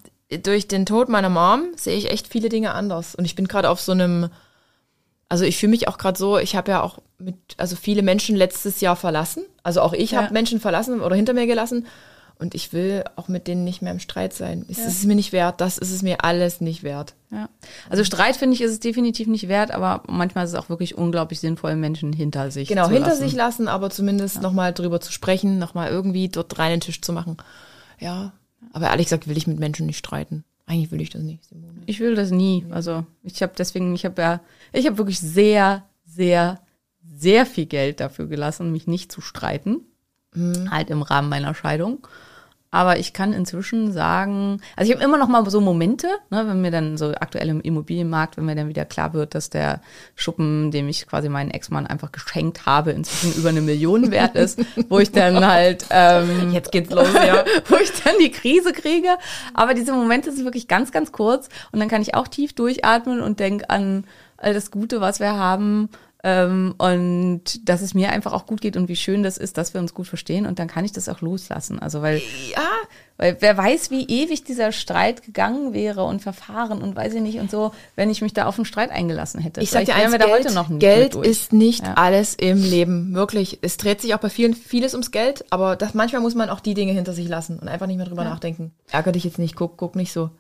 [0.44, 3.14] durch den Tod meiner Mom sehe ich echt viele Dinge anders.
[3.14, 4.28] Und ich bin gerade auf so einem,
[5.28, 8.36] also ich fühle mich auch gerade so, ich habe ja auch mit, also viele Menschen
[8.36, 9.44] letztes Jahr verlassen.
[9.64, 10.22] Also auch ich Ja.
[10.22, 11.86] habe Menschen verlassen oder hinter mir gelassen.
[12.39, 14.64] Und ich will auch mit denen nicht mehr im Streit sein.
[14.68, 17.14] Es ist mir nicht wert, das ist es mir alles nicht wert.
[17.30, 17.49] Ja.
[17.91, 20.97] Also Streit finde ich ist es definitiv nicht wert, aber manchmal ist es auch wirklich
[20.97, 23.22] unglaublich sinnvoll, Menschen hinter sich Genau, zu hinter lassen.
[23.22, 27.01] sich lassen, aber zumindest noch nochmal drüber zu sprechen, nochmal irgendwie dort rein den Tisch
[27.03, 27.36] zu machen.
[27.99, 28.32] Ja,
[28.72, 30.45] aber ehrlich gesagt will ich mit Menschen nicht streiten.
[30.66, 31.80] Eigentlich will ich das nicht, Simone.
[31.86, 32.64] Ich will das nie.
[32.70, 34.41] Also ich habe deswegen, ich habe ja,
[34.72, 36.61] ich habe wirklich sehr, sehr,
[37.03, 39.80] sehr viel Geld dafür gelassen, mich nicht zu streiten.
[40.70, 42.07] Halt im Rahmen meiner Scheidung.
[42.70, 46.60] Aber ich kann inzwischen sagen, also ich habe immer noch mal so Momente, ne, wenn
[46.60, 49.80] mir dann so aktuell im Immobilienmarkt, wenn mir dann wieder klar wird, dass der
[50.14, 54.60] Schuppen, dem ich quasi meinen Ex-Mann einfach geschenkt habe, inzwischen über eine Million wert ist,
[54.90, 57.44] wo ich dann halt ähm, Jetzt geht's los, ja.
[57.68, 59.16] wo ich dann die Krise kriege.
[59.54, 63.20] Aber diese Momente sind wirklich ganz, ganz kurz und dann kann ich auch tief durchatmen
[63.20, 64.04] und denke an
[64.36, 65.88] all das Gute, was wir haben.
[66.28, 69.72] Ähm, und dass es mir einfach auch gut geht und wie schön das ist, dass
[69.72, 71.78] wir uns gut verstehen und dann kann ich das auch loslassen.
[71.78, 72.20] Also weil,
[72.52, 72.68] Ja,
[73.18, 77.38] weil wer weiß, wie ewig dieser Streit gegangen wäre und Verfahren und weiß ich nicht
[77.40, 79.60] und so, wenn ich mich da auf einen Streit eingelassen hätte.
[79.60, 81.94] Ich sag dir eins, Geld, da heute noch nicht Geld ist nicht Ja.
[81.94, 83.58] alles im Leben, wirklich.
[83.60, 86.60] Es dreht sich auch bei vielen vieles ums Geld, aber das, manchmal muss man auch
[86.60, 88.72] die Dinge hinter sich lassen und einfach nicht mehr drüber nachdenken.
[88.90, 90.30] Ärger dich jetzt nicht, guck, guck nicht so.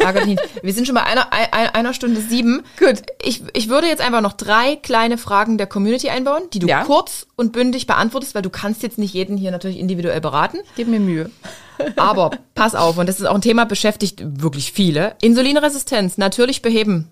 [0.00, 0.42] Ärger dich nicht.
[0.64, 2.62] Wir sind schon bei einer, ein- einer Stunde sieben.
[2.78, 3.02] Gut.
[3.22, 6.84] Ich, ich würde jetzt einfach noch drei kleine Fragen der Community einbauen, die du Ja.
[6.84, 10.58] kurz und bündig beantwortest, weil du kannst jetzt nicht jeden hier natürlich individuell beraten.
[10.76, 11.30] Gib mir Mühe.
[11.96, 15.14] Aber pass auf, und das ist auch ein Thema, beschäftigt wirklich viele.
[15.20, 17.10] Insulinresistenz, natürlich beheben.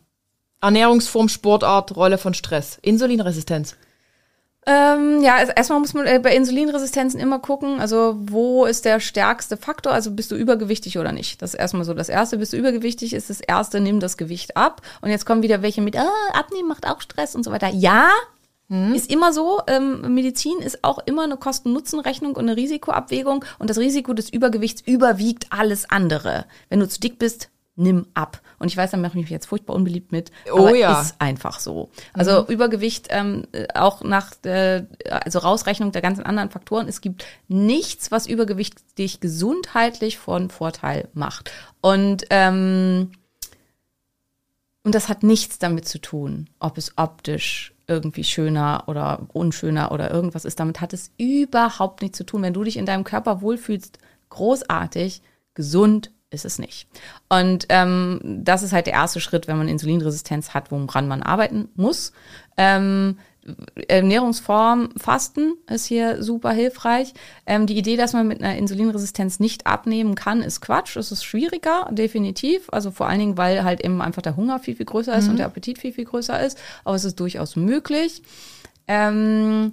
[0.60, 2.78] Ernährungsform, Sportart, Rolle von Stress.
[2.82, 3.76] Insulinresistenz.
[4.68, 9.00] Ähm, ja, also erstmal muss man äh, bei Insulinresistenzen immer gucken, also wo ist der
[9.00, 11.40] stärkste Faktor, also bist du übergewichtig oder nicht.
[11.40, 12.36] Das ist erstmal so das Erste.
[12.36, 14.82] Bist du übergewichtig, ist das Erste, nimm das Gewicht ab.
[15.00, 17.68] Und jetzt kommen wieder welche mit, ah, abnehmen macht auch Stress und so weiter.
[17.68, 18.10] Ja,
[18.68, 19.62] ist immer so.
[19.66, 23.44] Ähm, Medizin ist auch immer eine Kosten-Nutzen-Rechnung und eine Risikoabwägung.
[23.58, 26.44] Und das Risiko des Übergewichts überwiegt alles andere.
[26.68, 28.42] Wenn du zu dick bist, nimm ab.
[28.58, 30.32] Und ich weiß, da mache ich mich jetzt furchtbar unbeliebt mit.
[30.52, 31.00] Oh aber ja.
[31.00, 31.90] ist einfach so.
[32.12, 36.88] Also Übergewicht ähm, äh, auch nach äh, also Rausrechnung der ganzen anderen Faktoren.
[36.88, 41.50] Es gibt nichts, was Übergewicht dich gesundheitlich von Vorteil macht.
[41.80, 43.12] Und ähm,
[44.82, 50.10] und das hat nichts damit zu tun, ob es optisch irgendwie schöner oder unschöner oder
[50.10, 50.60] irgendwas ist.
[50.60, 52.42] Damit hat es überhaupt nichts zu tun.
[52.42, 53.98] Wenn du dich in deinem Körper wohlfühlst,
[54.28, 55.22] großartig,
[55.54, 56.86] gesund ist es nicht.
[57.30, 61.68] Und ähm, das ist halt der erste Schritt, wenn man Insulinresistenz hat, woran man arbeiten
[61.74, 62.12] muss.
[62.58, 63.18] Ähm,
[63.88, 67.14] Ernährungsform Fasten ist hier super hilfreich.
[67.46, 70.96] Ähm, die Idee, dass man mit einer Insulinresistenz nicht abnehmen kann, ist Quatsch.
[70.96, 72.68] Es ist schwieriger, definitiv.
[72.70, 75.38] Also vor allen Dingen, weil halt eben einfach der Hunger viel, viel größer ist und
[75.38, 76.58] der Appetit viel, viel größer ist.
[76.84, 78.22] Aber es ist durchaus möglich.
[78.88, 79.72] Ähm,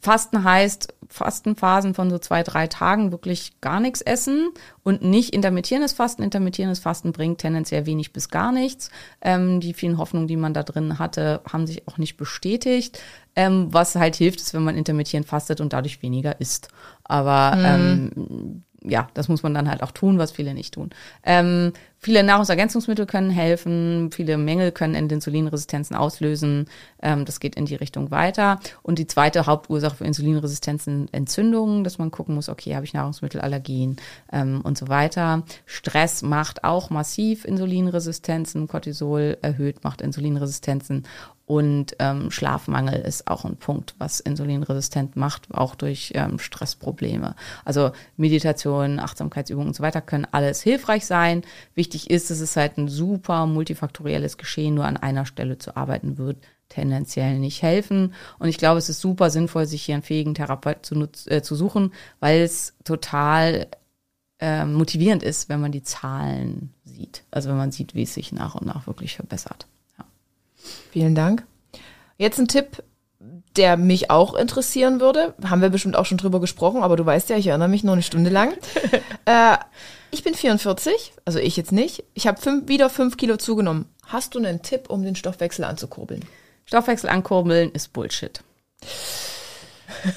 [0.00, 4.50] Fasten heißt Fastenphasen von so zwei, drei Tagen wirklich gar nichts essen
[4.82, 6.22] und nicht intermittierendes Fasten.
[6.22, 8.90] Intermittierendes Fasten bringt tendenziell wenig bis gar nichts.
[9.20, 13.00] Ähm, die vielen Hoffnungen, die man da drin hatte, haben sich auch nicht bestätigt.
[13.36, 16.68] Ähm, was halt hilft, ist, wenn man intermittierend fastet und dadurch weniger isst.
[17.04, 20.90] Aber ähm, ja, das muss man dann halt auch tun, was viele nicht tun.
[21.24, 26.66] Ähm, viele Nahrungsergänzungsmittel können helfen, viele Mängel können Insulinresistenzen auslösen.
[27.02, 28.58] Ähm, das geht in die Richtung weiter.
[28.82, 33.96] Und die zweite Hauptursache für Insulinresistenzen Entzündungen, dass man gucken muss, okay, habe ich Nahrungsmittelallergien
[34.32, 35.44] ähm, und so weiter.
[35.66, 41.04] Stress macht auch massiv Insulinresistenzen, Cortisol erhöht macht Insulinresistenzen.
[41.50, 47.34] Und ähm, Schlafmangel ist auch ein Punkt, was insulinresistent macht, auch durch ähm, Stressprobleme.
[47.64, 51.42] Also Meditation, Achtsamkeitsübungen und so weiter können alles hilfreich sein.
[51.74, 56.18] Wichtig ist, dass es halt ein super multifaktorielles Geschehen nur an einer Stelle zu arbeiten
[56.18, 56.36] wird
[56.70, 58.14] tendenziell nicht helfen.
[58.38, 61.54] Und ich glaube, es ist super sinnvoll, sich hier einen fähigen Therapeut zu, äh, zu
[61.54, 63.66] suchen, weil es total
[64.38, 67.24] äh, motivierend ist, wenn man die Zahlen sieht.
[67.30, 69.66] Also wenn man sieht, wie es sich nach und nach wirklich verbessert.
[69.98, 70.04] Ja.
[70.92, 71.44] Vielen Dank.
[72.16, 72.82] Jetzt ein Tipp,
[73.56, 75.34] der mich auch interessieren würde.
[75.44, 77.94] Haben wir bestimmt auch schon drüber gesprochen, aber du weißt ja, ich erinnere mich nur
[77.94, 78.52] eine Stunde lang.
[79.24, 79.56] äh,
[80.10, 82.04] ich bin 44, also ich jetzt nicht.
[82.14, 83.86] Ich habe fünf, wieder fünf Kilo zugenommen.
[84.06, 86.24] Hast du einen Tipp, um den Stoffwechsel anzukurbeln?
[86.64, 88.42] Stoffwechsel ankurbeln ist Bullshit.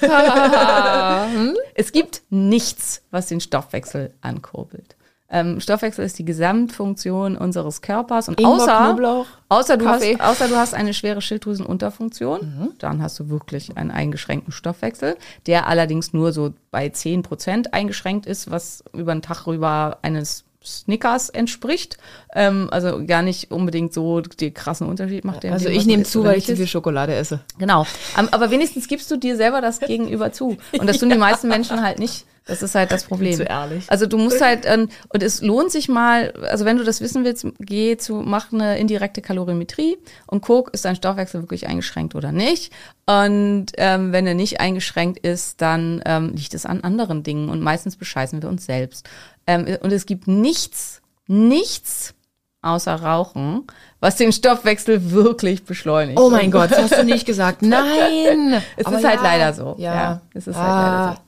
[1.74, 4.96] es gibt nichts, was den Stoffwechsel ankurbelt.
[5.30, 8.28] Ähm, Stoffwechsel ist die Gesamtfunktion unseres Körpers.
[8.28, 13.18] Und Ingwer, außer, Knoblauch, außer, du hast, außer du hast eine schwere Schilddrüsenunterfunktion, dann hast
[13.18, 18.84] du wirklich einen eingeschränkten Stoffwechsel, der allerdings nur so bei 10 Prozent eingeschränkt ist, was
[18.92, 21.98] über den Tag rüber eines Snickers entspricht.
[22.34, 25.42] Ähm, also gar nicht unbedingt so den krassen Unterschied macht.
[25.42, 27.40] der Also dem, ich nehme zu, weil ich zu viel Schokolade esse.
[27.58, 27.86] Genau.
[28.16, 30.56] Am- Aber wenigstens gibst du dir selber das Gegenüber zu.
[30.78, 32.24] Und das tun die meisten Menschen halt nicht.
[32.46, 33.32] Das ist halt das Problem.
[33.36, 33.84] Zu ehrlich.
[33.88, 37.24] Also du musst halt, ähm, und es lohnt sich mal, also wenn du das wissen
[37.24, 39.96] willst, geh zu, mach eine indirekte Kalorimetrie
[40.26, 42.70] und guck, ist dein Stoffwechsel wirklich eingeschränkt oder nicht.
[43.06, 47.62] Und ähm, wenn er nicht eingeschränkt ist, dann ähm, liegt es an anderen Dingen und
[47.62, 49.08] meistens bescheißen wir uns selbst.
[49.46, 52.14] Ähm, und es gibt nichts, nichts
[52.62, 53.66] außer Rauchen,
[54.00, 56.18] was den Stoffwechsel wirklich beschleunigt.
[56.18, 57.60] Oh mein Gott, das hast du nicht gesagt.
[57.62, 58.62] Nein!
[58.76, 59.22] Es Aber ist halt ja.
[59.22, 59.74] leider so.
[59.78, 60.22] Ja.
[60.32, 60.60] es ist Ah.
[60.62, 61.20] halt leider so.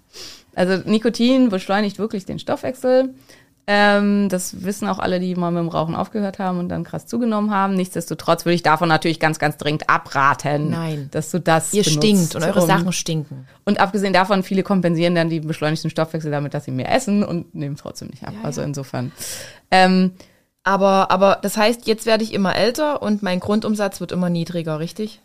[0.54, 3.14] Also Nikotin beschleunigt wirklich den Stoffwechsel.
[3.68, 7.06] Ähm, das wissen auch alle, die mal mit dem Rauchen aufgehört haben und dann krass
[7.06, 7.74] zugenommen haben.
[7.74, 10.70] Nichtsdestotrotz würde ich davon natürlich ganz, ganz dringend abraten.
[10.70, 11.08] Nein.
[11.10, 13.48] Dass du das Ihr benutzt, stinkt und eure um- Sachen stinken.
[13.64, 17.54] Und abgesehen davon, viele kompensieren dann die beschleunigten Stoffwechsel damit, dass sie mehr essen und
[17.56, 18.34] nehmen trotzdem nicht ab.
[18.44, 19.10] Also insofern.
[19.70, 20.12] Ähm,
[20.62, 24.80] Aber, aber das heißt, jetzt werde ich immer älter und mein Grundumsatz wird immer niedriger,
[24.80, 25.20] richtig?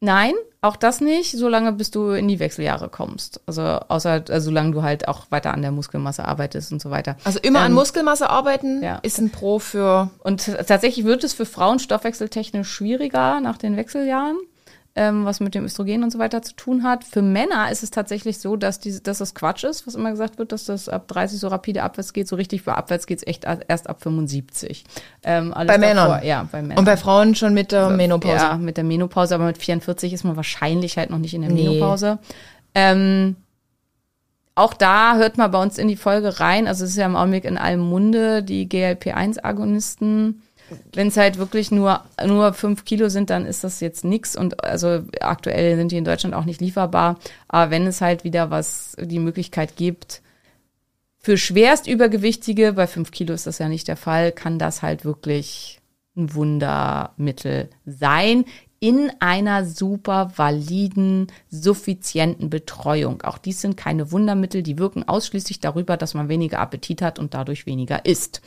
[0.00, 3.40] Nein, auch das nicht, solange bis du in die Wechseljahre kommst.
[3.46, 7.16] Also außer also solange du halt auch weiter an der Muskelmasse arbeitest und so weiter.
[7.24, 8.98] Also immer an Ähm, Muskelmasse arbeiten ja.
[9.02, 10.10] ist ein Pro für.
[10.22, 14.38] Und tatsächlich wird es für Frauen stoffwechseltechnisch schwieriger nach den Wechseljahren,
[14.98, 17.04] ähm, was mit dem Östrogen und so weiter zu tun hat.
[17.04, 20.38] Für Männer ist es tatsächlich so, dass, die, dass das Quatsch ist, was immer gesagt
[20.38, 22.26] wird, dass das ab 30 so rapide abwärts geht.
[22.26, 24.84] So richtig für abwärts geht es echt erst ab 75.
[25.22, 26.24] Ähm, Bei Männern?
[26.24, 26.78] Ja, bei Männern.
[26.78, 28.34] Und bei Frauen schon mit der Menopause.
[28.34, 31.52] Ja, mit der Menopause, aber mit 44 ist man wahrscheinlich halt noch nicht in der
[31.52, 31.68] Nee.
[31.68, 32.18] Menopause.
[32.74, 33.36] Ähm,
[34.56, 36.66] auch da hört mal bei uns in die Folge rein.
[36.66, 40.42] Also es ist ja im Augenblick in allem Munde, die GLP-1-Agonisten.
[40.92, 44.36] Wenn es halt wirklich nur, nur fünf Kilo sind, dann ist das jetzt nix.
[44.36, 47.18] Und also aktuell sind die in Deutschland auch nicht lieferbar.
[47.48, 50.22] Aber wenn es halt wieder was, die Möglichkeit gibt,
[51.18, 55.04] für schwerst Übergewichtige, bei fünf Kilo ist das ja nicht der Fall, kann das halt
[55.04, 55.80] wirklich
[56.16, 58.44] ein Wundermittel sein
[58.80, 63.22] in einer super validen, suffizienten Betreuung.
[63.22, 67.34] Auch dies sind keine Wundermittel, die wirken ausschließlich darüber, dass man weniger Appetit hat und
[67.34, 68.40] dadurch weniger isst.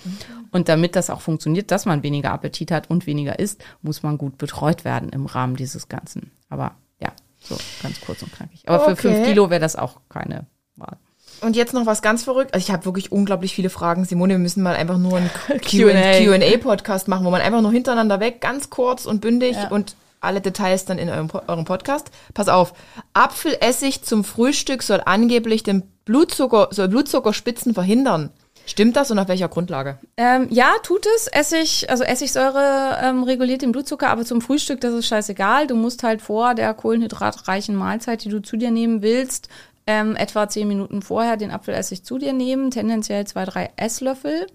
[0.51, 4.17] Und damit das auch funktioniert, dass man weniger Appetit hat und weniger isst, muss man
[4.17, 6.31] gut betreut werden im Rahmen dieses Ganzen.
[6.49, 8.63] Aber ja, so ganz kurz und knackig.
[8.67, 9.01] Aber für Okay.
[9.13, 10.45] fünf Kilo wäre das auch keine
[10.75, 10.97] Wahl.
[11.41, 12.53] Und jetzt noch was ganz verrückt.
[12.53, 14.05] Also ich habe wirklich unglaublich viele Fragen.
[14.05, 15.29] Simone, wir müssen mal einfach nur einen
[15.69, 16.23] Q&A.
[16.23, 19.69] Q&A-Podcast machen, wo man einfach nur hintereinander weg, ganz kurz und bündig Ja.
[19.69, 22.11] und alle Details dann in eurem, eurem Podcast.
[22.33, 22.73] Pass auf.
[23.13, 28.31] Apfelessig zum Frühstück soll angeblich den Blutzucker, soll Blutzuckerspitzen verhindern.
[28.65, 29.97] Stimmt das und auf welcher Grundlage?
[30.17, 31.27] Ähm, ja, tut es.
[31.27, 35.67] Essig, also Essigsäure ähm, reguliert den Blutzucker, aber zum Frühstück, das ist scheißegal.
[35.67, 39.49] Du musst halt vor der kohlenhydratreichen Mahlzeit, die du zu dir nehmen willst,
[39.87, 44.45] ähm, etwa zehn Minuten vorher den Apfelessig zu dir nehmen, tendenziell zwei, drei Esslöffel.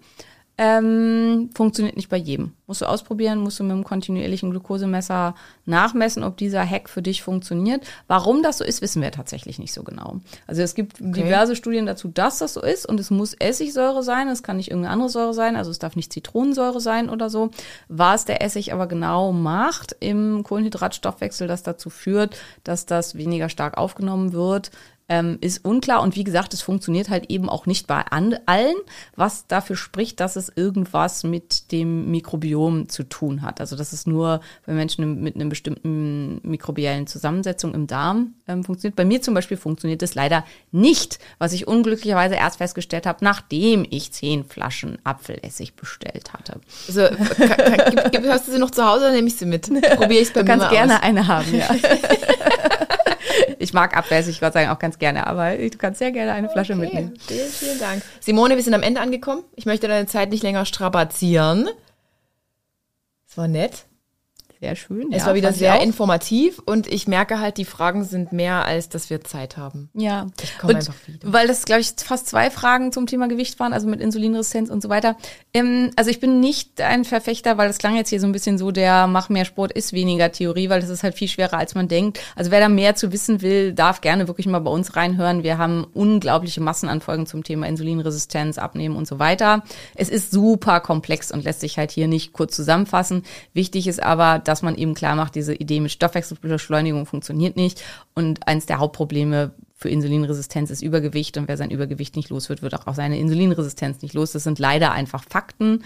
[0.58, 2.52] Ähm, funktioniert nicht bei jedem.
[2.66, 5.34] Musst du ausprobieren, musst du mit einem kontinuierlichen Glukosemesser
[5.66, 7.86] nachmessen, ob dieser Hack für dich funktioniert.
[8.06, 10.20] Warum das so ist, wissen wir tatsächlich nicht so genau.
[10.46, 14.28] Also es gibt diverse Studien dazu, dass das so ist und es muss Essigsäure sein,
[14.28, 17.50] es kann nicht irgendeine andere Säure sein, also es darf nicht Zitronensäure sein oder so.
[17.88, 22.34] Was der Essig aber genau macht im Kohlenhydratstoffwechsel, das dazu führt,
[22.64, 24.70] dass das weniger stark aufgenommen wird,
[25.08, 26.02] ähm, ist unklar.
[26.02, 28.74] Und wie gesagt, es funktioniert halt eben auch nicht bei an allen,
[29.14, 33.60] was dafür spricht, dass es irgendwas mit dem Mikrobiom zu tun hat.
[33.60, 38.96] Also dass es nur bei Menschen mit einer bestimmten mikrobiellen Zusammensetzung im Darm ähm, funktioniert.
[38.96, 43.86] Bei mir zum Beispiel funktioniert es leider nicht, was ich unglücklicherweise erst festgestellt habe, nachdem
[43.88, 46.60] ich zehn Flaschen Apfelessig bestellt hatte.
[46.88, 47.02] Also,
[47.36, 49.62] kann, kann, gib, gib, hast du sie noch zu Hause oder nehme ich sie mit?
[49.96, 51.02] Probiere ich es bei Du mir kannst gerne aus.
[51.02, 51.68] eine haben, ja.
[53.58, 56.48] ich mag Apfelessig, Gott sei Dank, auch ganz gerne, aber du kannst sehr gerne eine
[56.48, 57.14] Flasche Okay, mitnehmen.
[57.26, 58.02] Vielen, vielen Dank.
[58.20, 59.42] Simone, wir sind am Ende angekommen.
[59.54, 61.68] Ich möchte deine Zeit nicht länger strapazieren.
[63.28, 63.86] Es war nett.
[64.60, 65.12] Sehr schön.
[65.12, 68.88] Es ja, war wieder sehr informativ und ich merke halt, die Fragen sind mehr, als
[68.88, 69.90] dass wir Zeit haben.
[69.92, 71.30] Ja, Ich komme einfach wieder.
[71.30, 74.82] weil das, glaube ich, fast zwei Fragen zum Thema Gewicht waren, also mit Insulinresistenz und
[74.82, 75.16] so weiter.
[75.52, 78.56] Ähm, also ich bin nicht ein Verfechter, weil das klang jetzt hier so ein bisschen
[78.56, 81.74] so der Mach mehr Sport ist weniger Theorie, weil das ist halt viel schwerer, als
[81.74, 82.18] man denkt.
[82.34, 85.42] Also wer da mehr zu wissen will, darf gerne wirklich mal bei uns reinhören.
[85.42, 89.64] Wir haben unglaubliche Massenanfolgen zum Thema Insulinresistenz, Abnehmen und so weiter.
[89.94, 93.24] Es ist super komplex und lässt sich halt hier nicht kurz zusammenfassen.
[93.52, 97.82] Wichtig ist aber, dass man eben klar macht, diese Idee mit Stoffwechselbeschleunigung funktioniert nicht.
[98.14, 101.36] Und eins der Hauptprobleme für Insulinresistenz ist Übergewicht.
[101.36, 104.32] Und wer sein Übergewicht nicht los wird, wird auch seine Insulinresistenz nicht los.
[104.32, 105.84] Das sind leider einfach Fakten.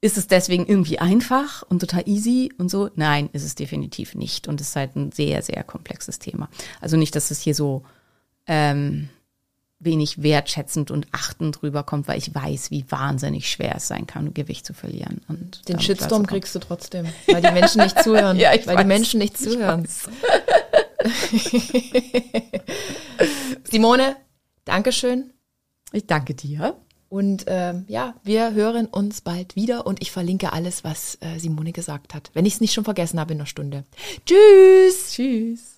[0.00, 2.90] Ist es deswegen irgendwie einfach und total easy und so?
[2.96, 4.48] Nein, ist es definitiv nicht.
[4.48, 6.48] Und es ist halt ein sehr, sehr komplexes Thema.
[6.80, 7.84] Also nicht, dass es hier so
[8.46, 9.08] ähm,
[9.84, 14.64] wenig wertschätzend und achtend rüberkommt, weil ich weiß, wie wahnsinnig schwer es sein kann, Gewicht
[14.66, 15.20] zu verlieren.
[15.28, 18.38] Und Den Shitstorm kriegst du trotzdem, weil die Menschen nicht zuhören.
[18.38, 18.82] Ja, ich weil weiß.
[18.82, 19.86] die Menschen nicht zuhören.
[23.64, 24.16] Simone,
[24.64, 25.32] Dankeschön.
[25.92, 26.76] Ich danke dir.
[27.08, 31.72] Und ähm, ja, wir hören uns bald wieder und ich verlinke alles, was äh, Simone
[31.72, 32.30] gesagt hat.
[32.32, 33.84] Wenn ich es nicht schon vergessen habe in einer Stunde.
[34.24, 35.12] Tschüss.
[35.12, 35.71] Tschüss.